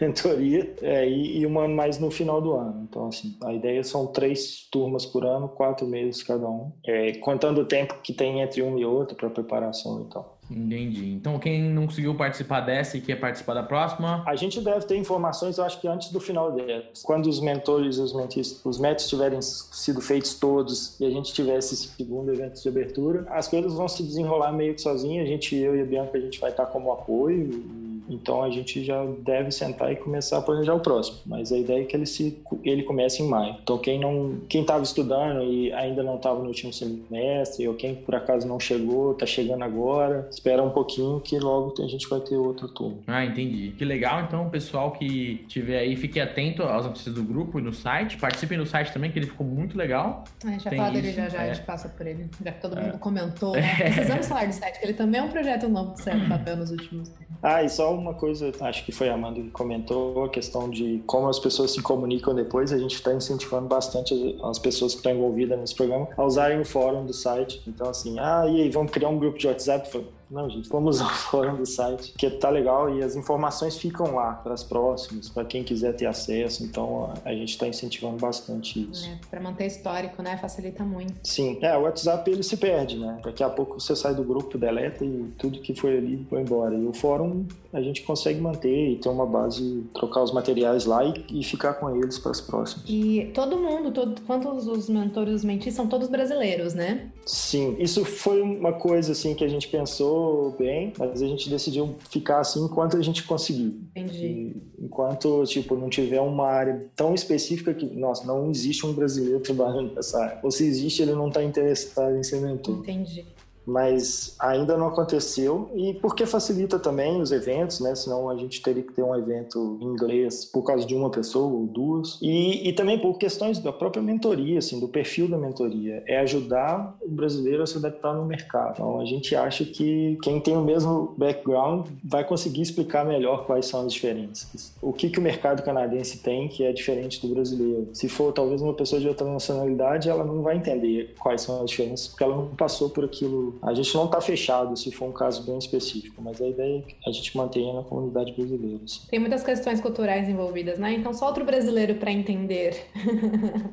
mentoria. 0.01 0.75
É, 0.83 1.09
e, 1.09 1.39
e 1.39 1.47
uma 1.47 1.67
mais 1.69 1.99
no 1.99 2.11
final 2.11 2.41
do 2.41 2.53
ano. 2.53 2.87
Então 2.89 3.09
assim, 3.09 3.37
a 3.43 3.53
ideia 3.57 3.83
são 3.83 4.07
três 4.07 4.69
turmas 4.71 5.05
por 5.05 5.25
ano, 5.25 5.49
quatro 5.49 5.87
meses 5.87 6.23
cada 6.23 6.49
um, 6.49 6.73
é, 6.87 7.13
contando 7.15 7.63
o 7.63 7.65
tempo 7.65 8.01
que 8.03 8.13
tem 8.13 8.41
entre 8.41 8.63
um 8.63 8.79
e 8.79 8.85
outro 8.85 9.17
para 9.17 9.29
preparação 9.31 10.03
e 10.03 10.13
tal. 10.13 10.37
Entendi. 10.51 11.13
Então, 11.13 11.39
quem 11.39 11.63
não 11.63 11.87
conseguiu 11.87 12.15
participar 12.15 12.61
dessa 12.61 12.97
e 12.97 13.01
quer 13.01 13.17
participar 13.17 13.55
da 13.55 13.63
próxima? 13.63 14.23
A 14.27 14.37
gente 14.37 14.61
deve 14.61 14.87
ter 14.87 14.97
informações, 14.97 15.59
eu 15.59 15.65
acho 15.65 15.81
que 15.81 15.89
antes 15.89 16.11
do 16.13 16.21
final 16.21 16.53
dela. 16.53 16.85
Quando 17.03 17.27
os 17.27 17.41
mentores 17.41 17.97
e 17.97 18.01
os 18.01 18.15
mentis, 18.15 18.65
os 18.65 18.79
métodos 18.79 19.09
tiverem 19.09 19.43
sido 19.43 20.01
feitos 20.01 20.35
todos 20.35 20.99
e 21.01 21.05
a 21.05 21.11
gente 21.11 21.33
tivesse 21.33 21.75
esse 21.75 21.89
segundo 21.89 22.33
evento 22.33 22.63
de 22.63 22.69
abertura, 22.69 23.27
as 23.31 23.49
coisas 23.49 23.75
vão 23.75 23.89
se 23.89 24.03
desenrolar 24.03 24.53
meio 24.53 24.75
que 24.75 24.81
sozinhas. 24.81 25.27
A 25.27 25.29
gente, 25.29 25.57
eu 25.57 25.77
e 25.77 25.81
a 25.81 25.85
Bianca, 25.85 26.17
a 26.17 26.21
gente 26.21 26.39
vai 26.39 26.51
estar 26.51 26.67
como 26.67 26.93
apoio 26.93 27.86
então 28.09 28.43
a 28.43 28.51
gente 28.51 28.85
já 28.85 29.05
deve 29.21 29.51
sentar 29.51 29.93
e 29.93 29.97
começar 29.97 30.39
a 30.39 30.43
planejar 30.43 30.75
o 30.75 30.81
próximo. 30.81 31.19
Mas 31.27 31.53
a 31.53 31.59
ideia 31.59 31.83
é 31.83 31.85
que 31.85 31.97
ele 31.97 32.07
se 32.07 32.39
ele 32.65 32.83
comece 32.83 33.23
em 33.23 33.29
maio. 33.29 33.57
Então 33.63 33.79
quem 33.79 34.01
não 34.01 34.41
quem 34.49 34.63
estava 34.63 34.83
estudando 34.83 35.43
e 35.43 35.73
ainda 35.73 36.03
não 36.03 36.17
estava 36.17 36.41
no 36.41 36.49
último 36.49 36.73
semestre 36.73 37.69
ou 37.69 37.75
quem 37.75 37.95
por 37.95 38.15
acaso 38.15 38.47
não 38.47 38.59
chegou, 38.59 39.13
está 39.13 39.27
chegando 39.27 39.63
agora, 39.63 40.29
espera 40.31 40.63
um 40.63 40.71
pouquinho 40.71 41.21
que 41.21 41.39
logo 41.39 41.75
a 41.83 41.87
gente 41.87 42.09
vai 42.09 42.21
ter 42.21 42.37
outro 42.37 42.69
turno. 42.69 42.99
Ah, 43.07 43.25
entendi. 43.25 43.73
Que 43.73 43.85
legal. 43.85 44.23
Então 44.23 44.49
pessoal 44.49 44.93
que 44.93 45.45
tiver 45.49 45.79
aí 45.79 45.97
fique 45.97 46.19
atento 46.19 46.63
às 46.63 46.87
notícias 46.87 47.15
do 47.15 47.23
grupo 47.23 47.59
e 47.59 47.63
no 47.63 47.73
site, 47.73 48.17
participem 48.17 48.57
no 48.57 48.67
site 48.67 48.93
também 48.93 49.11
que 49.11 49.19
ele 49.19 49.27
ficou 49.27 49.47
muito 49.47 49.77
legal. 49.77 50.25
A 50.45 50.51
gente 50.51 50.65
vai 50.65 50.77
falar 50.77 50.91
dele 50.91 51.13
já 51.13 51.27
já, 51.29 51.45
é. 51.45 51.51
a 51.51 51.55
gente 51.55 51.65
passa 51.65 51.89
por 51.89 52.07
ele. 52.07 52.29
Já 52.45 52.53
que 52.53 52.61
todo 52.61 52.77
mundo 52.77 52.95
é. 52.95 52.99
comentou. 52.99 53.53
Né? 53.53 53.75
Precisamos 53.95 54.27
falar 54.27 54.47
do 54.47 54.53
site, 54.53 54.79
que 54.79 54.87
ele 54.87 54.95
também 54.95 55.21
é 55.21 55.25
um 55.25 55.29
projeto 55.29 55.69
novo 55.69 55.95
que 55.95 56.03
saiu 56.03 56.21
do 56.21 56.29
papel 56.29 56.57
nos 56.57 56.71
últimos 56.71 57.09
tempos. 57.09 57.37
Ah, 57.43 57.63
e 57.63 57.69
só 57.69 57.96
uma 57.99 58.15
coisa, 58.15 58.53
acho 58.61 58.85
que 58.85 58.93
foi 58.93 59.09
a 59.09 59.15
Amanda 59.15 59.41
que 59.41 59.51
comentou, 59.51 60.25
a 60.25 60.29
questão 60.29 60.69
de 60.69 61.03
como 61.07 61.29
as 61.29 61.39
pessoas 61.39 61.73
se 61.73 61.83
comunicam 61.83 62.35
depois. 62.35 62.73
A 62.73 62.79
gente 62.79 62.95
está 62.95 63.13
incentivando 63.13 63.67
bastante 63.67 64.39
as 64.43 64.59
pessoas 64.59 64.93
que 64.93 64.99
estão 64.99 65.13
envolvidas 65.13 65.59
nesse 65.59 65.75
programa 65.75 66.09
a 66.17 66.25
usarem 66.25 66.61
o 66.61 66.65
fórum 66.65 67.05
do 67.05 67.13
site. 67.13 67.63
Então, 67.67 67.89
assim, 67.89 68.19
ah, 68.19 68.45
e 68.49 68.63
aí, 68.63 68.71
vamos 68.71 68.93
criar 68.93 69.09
um 69.09 69.19
grupo 69.19 69.39
de 69.39 69.47
WhatsApp? 69.47 69.89
Não, 70.31 70.51
gente, 70.51 70.69
vamos 70.69 71.01
ao 71.01 71.09
fórum 71.31 71.57
do 71.57 71.67
site, 71.67 72.13
que 72.17 72.29
tá 72.29 72.51
legal 72.51 72.95
e 72.95 73.03
as 73.03 73.15
informações 73.15 73.77
ficam 73.77 74.15
lá 74.15 74.33
para 74.33 74.55
as 74.55 74.65
próximas, 74.65 75.29
para 75.29 75.45
quem 75.45 75.63
quiser 75.63 75.95
ter 75.95 76.07
acesso. 76.07 76.65
Então 76.65 77.13
a 77.25 77.33
gente 77.33 77.51
está 77.51 77.69
incentivando 77.69 78.17
bastante 78.17 78.89
isso. 78.91 79.09
É, 79.09 79.19
para 79.31 79.41
manter 79.41 79.67
histórico, 79.67 80.23
né? 80.23 80.37
Facilita 80.37 80.83
muito. 80.83 81.15
Sim, 81.23 81.59
é, 81.63 81.77
o 81.77 81.83
WhatsApp 81.83 82.29
ele 82.31 82.43
se 82.43 82.57
perde, 82.57 82.99
né? 82.99 83.21
Daqui 83.23 83.43
a 83.43 83.49
pouco 83.49 83.81
você 83.81 83.95
sai 83.95 84.15
do 84.15 84.25
grupo, 84.25 84.59
deleta 84.59 85.05
e 85.05 85.33
tudo 85.39 85.61
que 85.61 85.75
foi 85.75 85.97
ali 85.97 86.27
foi 86.29 86.41
embora. 86.41 86.75
E 86.75 86.85
o 86.85 86.93
fórum 86.93 87.47
a 87.77 87.83
gente 87.83 88.03
consegue 88.03 88.41
manter 88.41 88.93
e 88.93 88.97
ter 88.97 89.11
uma 89.11 89.27
base, 89.27 89.85
trocar 89.93 90.23
os 90.23 90.33
materiais 90.33 90.87
lá 90.87 91.05
e, 91.05 91.41
e 91.41 91.45
ficar 91.45 91.75
com 91.75 91.95
eles 91.95 92.19
para 92.19 92.31
as 92.31 92.41
próximas. 92.41 92.89
E 92.89 93.31
todo 93.35 93.59
mundo, 93.59 93.93
todo, 93.93 94.19
quantos 94.23 94.67
os 94.67 94.89
mentores 94.89 95.35
os 95.35 95.45
mentis 95.45 95.75
são 95.75 95.87
todos 95.87 96.09
brasileiros, 96.09 96.73
né? 96.73 97.11
Sim, 97.27 97.77
isso 97.79 98.03
foi 98.03 98.41
uma 98.41 98.73
coisa 98.73 99.13
assim 99.13 99.35
que 99.35 99.45
a 99.45 99.49
gente 99.49 99.69
pensou 99.69 100.53
bem, 100.59 100.95
mas 100.99 101.21
a 101.21 101.27
gente 101.27 101.51
decidiu 101.51 101.95
ficar 102.09 102.41
assim 102.41 102.65
enquanto 102.65 102.97
a 102.97 103.03
gente 103.03 103.25
conseguir. 103.25 103.79
Entendi. 103.95 104.25
E, 104.27 104.63
enquanto, 104.81 105.45
tipo, 105.45 105.77
não 105.77 105.91
tiver 105.91 106.21
uma 106.23 106.47
área 106.47 106.87
tão 106.97 107.15
específica 107.15 107.75
que, 107.75 107.85
nossa, 107.85 108.27
não 108.27 108.51
existe 108.51 108.87
um 108.87 108.93
brasileiro 108.95 109.41
trabalhando 109.45 109.95
nessa 109.95 110.19
área. 110.19 110.39
Ou 110.43 110.51
se 110.51 110.65
existe, 110.65 111.03
ele 111.03 111.13
não 111.13 111.29
está 111.29 111.45
interessado 111.45 112.17
em 112.17 112.23
ser 112.23 112.41
mentor. 112.41 112.79
Entendi 112.79 113.36
mas 113.67 114.37
ainda 114.39 114.77
não 114.77 114.89
aconteceu 114.89 115.69
e 115.75 115.95
porque 115.95 116.25
facilita 116.25 116.79
também 116.79 117.21
os 117.21 117.33
eventos, 117.33 117.81
né? 117.81 117.95
Senão 117.95 118.31
a 118.31 118.37
gente 118.37 118.63
teria 118.63 118.83
que 118.83 118.93
ter 118.93 119.03
um 119.03 119.15
evento 119.15 119.79
em 119.81 119.85
inglês 119.85 120.45
por 120.45 120.63
causa 120.63 120.87
de 120.87 120.95
uma 120.95 121.11
pessoa 121.11 121.53
ou 121.53 121.67
duas 121.67 122.19
e, 122.23 122.69
e 122.69 122.73
também 122.73 122.99
por 122.99 123.19
questões 123.19 123.59
da 123.59 123.73
própria 123.73 124.03
mentoria, 124.03 124.59
assim, 124.59 124.79
do 124.79 124.87
perfil 124.87 125.29
da 125.29 125.37
mentoria, 125.37 126.03
é 126.07 126.19
ajudar 126.21 126.97
o 127.03 127.09
brasileiro 127.09 127.63
a 127.63 127.67
se 127.67 127.77
adaptar 127.79 128.15
no 128.15 128.25
mercado. 128.25 128.75
Então 128.75 129.01
a 129.01 129.05
gente 129.05 129.35
acha 129.35 129.65
que 129.65 130.17
quem 130.23 130.41
tem 130.41 130.57
o 130.57 130.63
mesmo 130.63 131.15
background 131.17 131.89
vai 132.05 132.25
conseguir 132.25 132.63
explicar 132.63 133.05
melhor 133.05 133.47
quais 133.47 133.67
são 133.67 133.85
as 133.85 133.93
diferenças. 133.93 134.73
O 134.81 134.93
que 134.93 135.11
que 135.11 135.19
o 135.19 135.23
mercado 135.23 135.63
canadense 135.63 136.19
tem 136.19 136.49
que 136.49 136.65
é 136.65 136.73
diferente 136.73 137.27
do 137.27 137.35
brasileiro. 137.35 137.89
Se 137.93 138.09
for 138.09 138.33
talvez 138.33 138.63
uma 138.63 138.75
pessoa 138.75 139.01
de 139.01 139.09
outra 139.09 139.27
nacionalidade, 139.27 140.09
ela 140.09 140.25
não 140.25 140.43
vai 140.43 140.57
entender 140.57 141.15
quais 141.19 141.41
são 141.41 141.63
as 141.63 141.71
diferenças 141.71 142.09
porque 142.09 142.23
ela 142.23 142.37
não 142.37 142.47
passou 142.49 142.91
por 142.91 143.05
aquilo 143.05 143.56
a 143.63 143.75
gente 143.75 143.95
não 143.95 144.07
está 144.07 144.21
fechado 144.21 144.77
se 144.77 144.91
for 144.91 145.09
um 145.09 145.13
caso 145.13 145.43
bem 145.43 145.59
específico, 145.59 146.21
mas 146.23 146.41
a 146.41 146.47
ideia 146.47 146.79
é 146.79 146.83
que 146.83 146.97
a 147.07 147.13
gente 147.13 147.37
mantenha 147.37 147.73
na 147.73 147.83
comunidade 147.83 148.33
brasileira. 148.33 148.81
Assim. 148.85 149.01
Tem 149.09 149.19
muitas 149.19 149.43
questões 149.43 149.81
culturais 149.81 150.29
envolvidas, 150.29 150.79
né? 150.79 150.95
Então 150.95 151.13
só 151.13 151.27
outro 151.27 151.45
brasileiro 151.45 151.95
para 151.97 152.11
entender. 152.11 152.87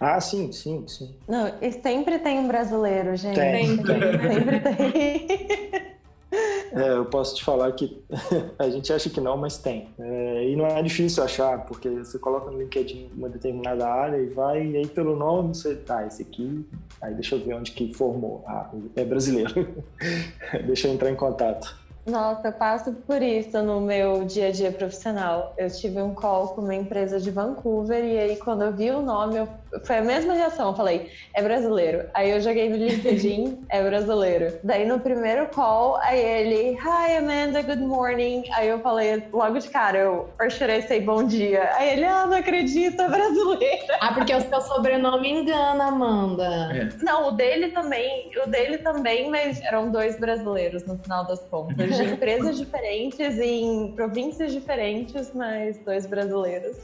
ah, 0.00 0.20
sim, 0.20 0.52
sim, 0.52 0.84
sim. 0.86 1.14
Não, 1.28 1.52
e 1.60 1.72
sempre 1.72 2.18
tem 2.18 2.38
um 2.38 2.48
brasileiro, 2.48 3.16
gente. 3.16 3.34
Tem, 3.34 3.66
sempre 3.66 4.00
tem. 4.00 4.34
Sempre 4.34 4.60
tem. 4.60 5.82
É, 6.72 6.96
eu 6.96 7.04
posso 7.04 7.36
te 7.36 7.44
falar 7.44 7.70
que 7.72 8.02
a 8.58 8.68
gente 8.70 8.92
acha 8.92 9.10
que 9.10 9.20
não, 9.20 9.36
mas 9.36 9.58
tem. 9.58 9.88
É, 9.98 10.48
e 10.48 10.56
não 10.56 10.66
é 10.66 10.82
difícil 10.82 11.22
achar, 11.22 11.64
porque 11.66 11.88
você 11.88 12.18
coloca 12.18 12.50
no 12.50 12.58
LinkedIn 12.58 13.10
uma 13.14 13.28
determinada 13.28 13.86
área 13.86 14.16
e 14.16 14.26
vai, 14.26 14.66
e 14.66 14.76
aí 14.78 14.86
pelo 14.86 15.14
nome 15.14 15.54
você, 15.54 15.74
tá, 15.74 16.06
esse 16.06 16.22
aqui, 16.22 16.66
aí 17.00 17.14
deixa 17.14 17.34
eu 17.34 17.40
ver 17.40 17.54
onde 17.54 17.72
que 17.72 17.92
formou. 17.92 18.42
Ah, 18.46 18.70
é 18.96 19.04
brasileiro. 19.04 19.68
deixa 20.64 20.88
eu 20.88 20.94
entrar 20.94 21.10
em 21.10 21.16
contato. 21.16 21.82
Nossa, 22.04 22.48
eu 22.48 22.52
passo 22.52 22.92
por 22.92 23.22
isso 23.22 23.62
no 23.62 23.80
meu 23.80 24.24
dia 24.24 24.48
a 24.48 24.50
dia 24.50 24.72
profissional. 24.72 25.54
Eu 25.56 25.70
tive 25.70 26.02
um 26.02 26.14
call 26.14 26.48
com 26.48 26.60
uma 26.60 26.74
empresa 26.74 27.20
de 27.20 27.30
Vancouver 27.30 28.04
e 28.04 28.18
aí 28.18 28.36
quando 28.36 28.62
eu 28.62 28.72
vi 28.72 28.90
o 28.90 29.00
nome, 29.00 29.36
eu... 29.36 29.48
foi 29.84 29.98
a 29.98 30.02
mesma 30.02 30.34
reação. 30.34 30.68
Eu 30.68 30.76
falei, 30.76 31.10
é 31.34 31.42
brasileiro. 31.42 32.08
Aí 32.14 32.30
eu 32.30 32.40
joguei 32.40 32.68
no 32.68 32.76
LinkedIn, 32.76 33.64
é 33.68 33.82
brasileiro. 33.82 34.58
Daí 34.62 34.86
no 34.86 35.00
primeiro 35.00 35.46
call, 35.48 35.96
aí 35.98 36.20
ele, 36.20 36.78
hi 36.78 37.16
Amanda, 37.16 37.62
good 37.62 37.82
morning. 37.82 38.44
Aí 38.54 38.68
eu 38.68 38.80
falei 38.80 39.22
logo 39.32 39.58
de 39.58 39.68
cara, 39.68 39.98
eu 39.98 40.28
orchurei 40.40 40.82
sei 40.82 41.00
bom 41.00 41.24
dia. 41.24 41.70
Aí 41.74 41.90
ele, 41.90 42.04
ah, 42.04 42.26
não 42.26 42.36
acredito, 42.36 43.00
é 43.00 43.08
brasileiro. 43.08 43.86
Ah, 44.00 44.12
porque 44.14 44.34
o 44.34 44.40
seu 44.40 44.60
sobrenome 44.60 45.30
engana, 45.30 45.84
Amanda. 45.84 46.70
É. 46.72 46.88
Não, 47.02 47.28
o 47.28 47.30
dele 47.32 47.68
também, 47.68 48.30
o 48.44 48.48
dele 48.48 48.78
também, 48.78 49.30
mas 49.30 49.60
eram 49.62 49.90
dois 49.90 50.18
brasileiros 50.18 50.84
no 50.84 50.98
final 50.98 51.26
das 51.26 51.40
contas 51.48 51.96
de 51.96 52.04
empresas 52.04 52.58
diferentes 52.58 53.38
em 53.38 53.92
províncias 53.94 54.52
diferentes, 54.52 55.32
mas 55.34 55.78
dois 55.78 56.06
brasileiros. 56.06 56.76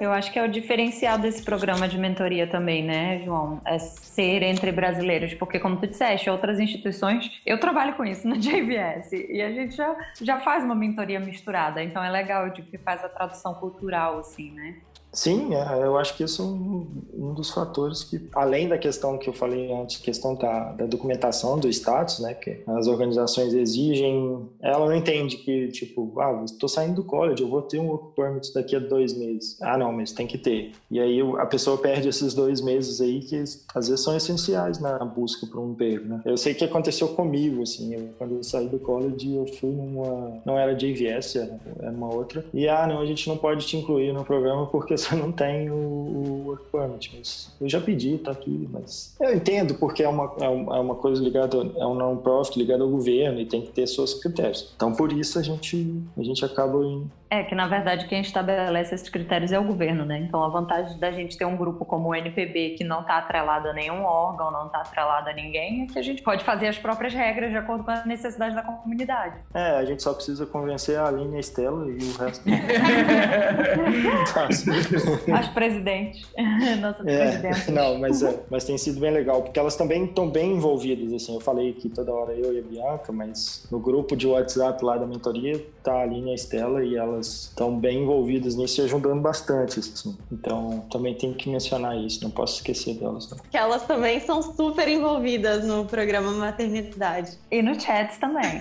Eu 0.00 0.12
acho 0.12 0.32
que 0.32 0.38
é 0.38 0.44
o 0.44 0.48
diferencial 0.48 1.18
desse 1.18 1.42
programa 1.42 1.88
de 1.88 1.98
mentoria 2.20 2.46
também, 2.46 2.84
né, 2.84 3.22
João? 3.24 3.60
É 3.64 3.78
ser 3.78 4.42
entre 4.42 4.70
brasileiros, 4.70 5.32
porque 5.34 5.58
como 5.58 5.76
tu 5.76 5.86
disseste, 5.86 6.28
outras 6.28 6.60
instituições, 6.60 7.40
eu 7.46 7.58
trabalho 7.58 7.94
com 7.94 8.04
isso 8.04 8.28
na 8.28 8.36
JVS 8.38 9.12
e 9.12 9.40
a 9.40 9.50
gente 9.50 9.74
já, 9.74 9.96
já 10.20 10.38
faz 10.40 10.62
uma 10.62 10.74
mentoria 10.74 11.18
misturada, 11.18 11.82
então 11.82 12.04
é 12.04 12.10
legal 12.10 12.50
de 12.50 12.62
que 12.62 12.76
faz 12.76 13.02
a 13.02 13.08
tradução 13.08 13.54
cultural, 13.54 14.18
assim, 14.18 14.50
né? 14.52 14.76
Sim, 15.12 15.54
é, 15.54 15.84
eu 15.84 15.98
acho 15.98 16.16
que 16.16 16.22
isso 16.22 16.42
é 16.42 16.44
um, 16.44 17.34
dos 17.34 17.50
fatores 17.50 18.04
que, 18.04 18.28
além 18.32 18.68
da 18.68 18.78
questão 18.78 19.18
que 19.18 19.28
eu 19.28 19.32
falei 19.32 19.72
antes, 19.72 19.96
questão 19.98 20.34
da, 20.34 20.72
da, 20.72 20.86
documentação 20.86 21.58
do 21.58 21.68
status, 21.68 22.20
né, 22.20 22.34
que 22.34 22.60
as 22.66 22.86
organizações 22.86 23.52
exigem, 23.52 24.48
ela 24.60 24.86
não 24.86 24.94
entende 24.94 25.36
que, 25.38 25.68
tipo, 25.68 26.18
ah, 26.20 26.42
estou 26.44 26.68
saindo 26.68 26.96
do 26.96 27.04
college, 27.04 27.42
eu 27.42 27.48
vou 27.48 27.62
ter 27.62 27.80
um 27.80 27.88
work 27.88 28.14
permit 28.14 28.52
daqui 28.54 28.76
a 28.76 28.78
dois 28.78 29.12
meses. 29.16 29.56
Ah, 29.60 29.76
não, 29.76 29.92
mas 29.92 30.12
tem 30.12 30.26
que 30.26 30.38
ter. 30.38 30.72
E 30.90 31.00
aí 31.00 31.20
a 31.38 31.46
pessoa 31.46 31.76
perde 31.76 32.08
esses 32.08 32.32
dois 32.32 32.60
meses 32.60 33.00
aí 33.00 33.20
que 33.20 33.36
às 33.74 33.88
vezes 33.88 34.00
são 34.00 34.16
essenciais 34.16 34.78
na 34.78 34.98
busca 35.04 35.46
por 35.46 35.60
um 35.60 35.72
emprego, 35.72 36.06
né. 36.06 36.20
Eu 36.24 36.36
sei 36.36 36.54
que 36.54 36.64
aconteceu 36.64 37.08
comigo, 37.08 37.62
assim, 37.62 37.94
eu, 37.94 38.10
quando 38.16 38.36
eu 38.36 38.44
saí 38.44 38.68
do 38.68 38.78
college, 38.78 39.34
eu 39.34 39.46
fui 39.46 39.70
numa, 39.70 40.40
não 40.44 40.58
era 40.58 40.74
JVS, 40.74 41.36
era, 41.36 41.60
era 41.80 41.90
uma 41.90 42.14
outra, 42.14 42.44
e 42.54 42.68
ah, 42.68 42.86
não, 42.86 43.00
a 43.00 43.06
gente 43.06 43.28
não 43.28 43.36
pode 43.36 43.66
te 43.66 43.76
incluir 43.76 44.12
no 44.12 44.24
programa 44.24 44.66
porque 44.66 44.96
você 45.00 45.14
não 45.14 45.32
tem 45.32 45.70
o, 45.70 46.44
work 46.46 46.64
permit. 46.70 47.16
Mas 47.16 47.56
eu 47.60 47.68
já 47.68 47.80
pedi, 47.80 48.18
tá 48.18 48.32
aqui, 48.32 48.68
mas 48.72 49.16
eu 49.20 49.34
entendo 49.34 49.74
porque 49.74 50.02
é 50.02 50.08
uma, 50.08 50.32
é 50.40 50.48
uma 50.48 50.94
é 50.94 50.98
coisa 50.98 51.22
ligada, 51.22 51.58
é 51.76 51.86
um 51.86 51.94
non-profit 51.94 52.58
ligado 52.58 52.82
ao 52.82 52.90
governo 52.90 53.40
e 53.40 53.46
tem 53.46 53.62
que 53.62 53.72
ter 53.72 53.86
seus 53.86 54.14
critérios. 54.14 54.72
Então 54.76 54.94
por 54.94 55.12
isso 55.12 55.38
a 55.38 55.42
gente, 55.42 56.02
a 56.16 56.22
gente 56.22 56.44
acaba 56.44 56.84
em, 56.84 57.08
é, 57.32 57.44
que 57.44 57.54
na 57.54 57.68
verdade 57.68 58.08
quem 58.08 58.20
estabelece 58.20 58.92
esses 58.92 59.08
critérios 59.08 59.52
é 59.52 59.58
o 59.58 59.62
governo, 59.62 60.04
né? 60.04 60.18
Então 60.18 60.42
a 60.42 60.48
vantagem 60.48 60.98
da 60.98 61.12
gente 61.12 61.38
ter 61.38 61.44
um 61.44 61.56
grupo 61.56 61.84
como 61.84 62.08
o 62.08 62.14
NPB 62.14 62.70
que 62.70 62.82
não 62.82 63.02
está 63.02 63.18
atrelado 63.18 63.68
a 63.68 63.72
nenhum 63.72 64.02
órgão, 64.02 64.50
não 64.50 64.66
está 64.66 64.78
atrelado 64.78 65.30
a 65.30 65.32
ninguém, 65.32 65.84
é 65.84 65.86
que 65.86 65.96
a 65.96 66.02
gente 66.02 66.22
pode 66.22 66.42
fazer 66.42 66.66
as 66.66 66.76
próprias 66.76 67.14
regras 67.14 67.52
de 67.52 67.56
acordo 67.56 67.84
com 67.84 67.92
a 67.92 68.04
necessidade 68.04 68.56
da 68.56 68.62
comunidade. 68.62 69.36
É, 69.54 69.76
a 69.76 69.84
gente 69.84 70.02
só 70.02 70.12
precisa 70.12 70.44
convencer 70.44 70.98
a 70.98 71.06
Aline 71.06 71.34
e 71.34 71.36
a 71.36 71.40
Estela 71.40 71.86
e 71.86 71.98
o 71.98 72.18
resto. 72.18 72.42
as 75.32 75.48
presidentes. 75.48 76.26
Nossa 76.80 77.02
é, 77.06 77.38
presidente. 77.38 77.70
Não, 77.72 77.98
mas, 77.98 78.22
é, 78.22 78.40
mas 78.50 78.64
tem 78.64 78.76
sido 78.78 79.00
bem 79.00 79.10
legal, 79.10 79.42
porque 79.42 79.58
elas 79.58 79.76
também 79.76 80.04
estão 80.04 80.28
bem 80.28 80.52
envolvidas, 80.52 81.12
assim. 81.12 81.34
Eu 81.34 81.40
falei 81.40 81.72
que 81.72 81.88
toda 81.88 82.12
hora 82.12 82.32
eu 82.32 82.52
e 82.52 82.58
a 82.58 82.62
Bianca, 82.62 83.12
mas 83.12 83.66
no 83.70 83.78
grupo 83.78 84.16
de 84.16 84.26
WhatsApp 84.26 84.84
lá 84.84 84.96
da 84.96 85.06
mentoria 85.06 85.64
tá 85.82 85.92
a 85.92 86.02
Aline 86.02 86.30
e 86.30 86.32
a 86.32 86.34
Estela 86.34 86.84
e 86.84 86.96
elas 86.96 87.44
estão 87.44 87.78
bem 87.78 88.02
envolvidas 88.02 88.54
nisso 88.54 88.80
e 88.80 88.84
ajudando 88.84 89.20
bastante, 89.20 89.80
assim. 89.80 90.16
Então, 90.30 90.84
também 90.90 91.14
tenho 91.14 91.34
que 91.34 91.48
mencionar 91.48 91.96
isso, 91.96 92.22
não 92.22 92.30
posso 92.30 92.56
esquecer 92.56 92.94
delas. 92.94 93.30
Não. 93.30 93.38
Que 93.50 93.56
elas 93.56 93.86
também 93.86 94.20
são 94.20 94.42
super 94.42 94.88
envolvidas 94.88 95.64
no 95.64 95.84
programa 95.84 96.32
Maternidade. 96.32 97.38
E 97.50 97.62
no 97.62 97.78
chat 97.80 98.18
também. 98.18 98.60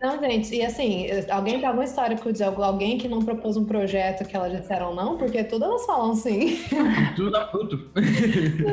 não, 0.00 0.18
gente, 0.20 0.54
e 0.54 0.64
assim, 0.64 1.06
alguém 1.30 1.58
tem 1.58 1.68
algum 1.68 1.82
histórico 1.82 2.32
de 2.32 2.42
alguém 2.42 2.98
que 2.98 3.08
não 3.08 3.20
propôs 3.20 3.56
um 3.56 3.64
projeto 3.64 4.26
que 4.26 4.36
elas 4.36 4.52
disseram 4.52 4.87
não? 4.94 5.16
Porque 5.16 5.42
tudo 5.44 5.64
elas 5.64 5.84
falam 5.86 6.14
sim. 6.14 6.58
Tudo 7.16 7.30
dá 7.30 7.46
fruto. 7.48 7.90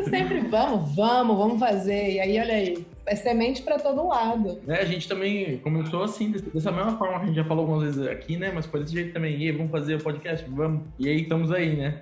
Sempre 0.09 0.41
vamos, 0.41 0.95
vamos, 0.95 1.37
vamos 1.37 1.59
fazer. 1.59 2.13
E 2.13 2.19
aí, 2.19 2.39
olha 2.39 2.53
aí, 2.53 2.85
é 3.05 3.15
semente 3.15 3.61
para 3.61 3.79
todo 3.79 4.07
lado. 4.07 4.59
É, 4.67 4.81
a 4.81 4.85
gente 4.85 5.07
também 5.07 5.57
começou 5.59 6.03
assim, 6.03 6.31
dessa 6.31 6.71
mesma 6.71 6.97
forma 6.97 7.19
que 7.19 7.23
a 7.23 7.27
gente 7.27 7.35
já 7.35 7.45
falou 7.45 7.63
algumas 7.63 7.83
vezes 7.83 8.07
aqui, 8.07 8.37
né? 8.37 8.51
Mas 8.53 8.65
foi 8.65 8.81
desse 8.81 8.93
jeito 8.93 9.13
também. 9.13 9.37
E 9.37 9.47
aí, 9.47 9.51
vamos 9.51 9.71
fazer 9.71 9.95
o 9.95 10.03
podcast? 10.03 10.45
Vamos. 10.49 10.81
E 10.99 11.07
aí, 11.07 11.21
estamos 11.21 11.51
aí, 11.51 11.75
né? 11.75 11.99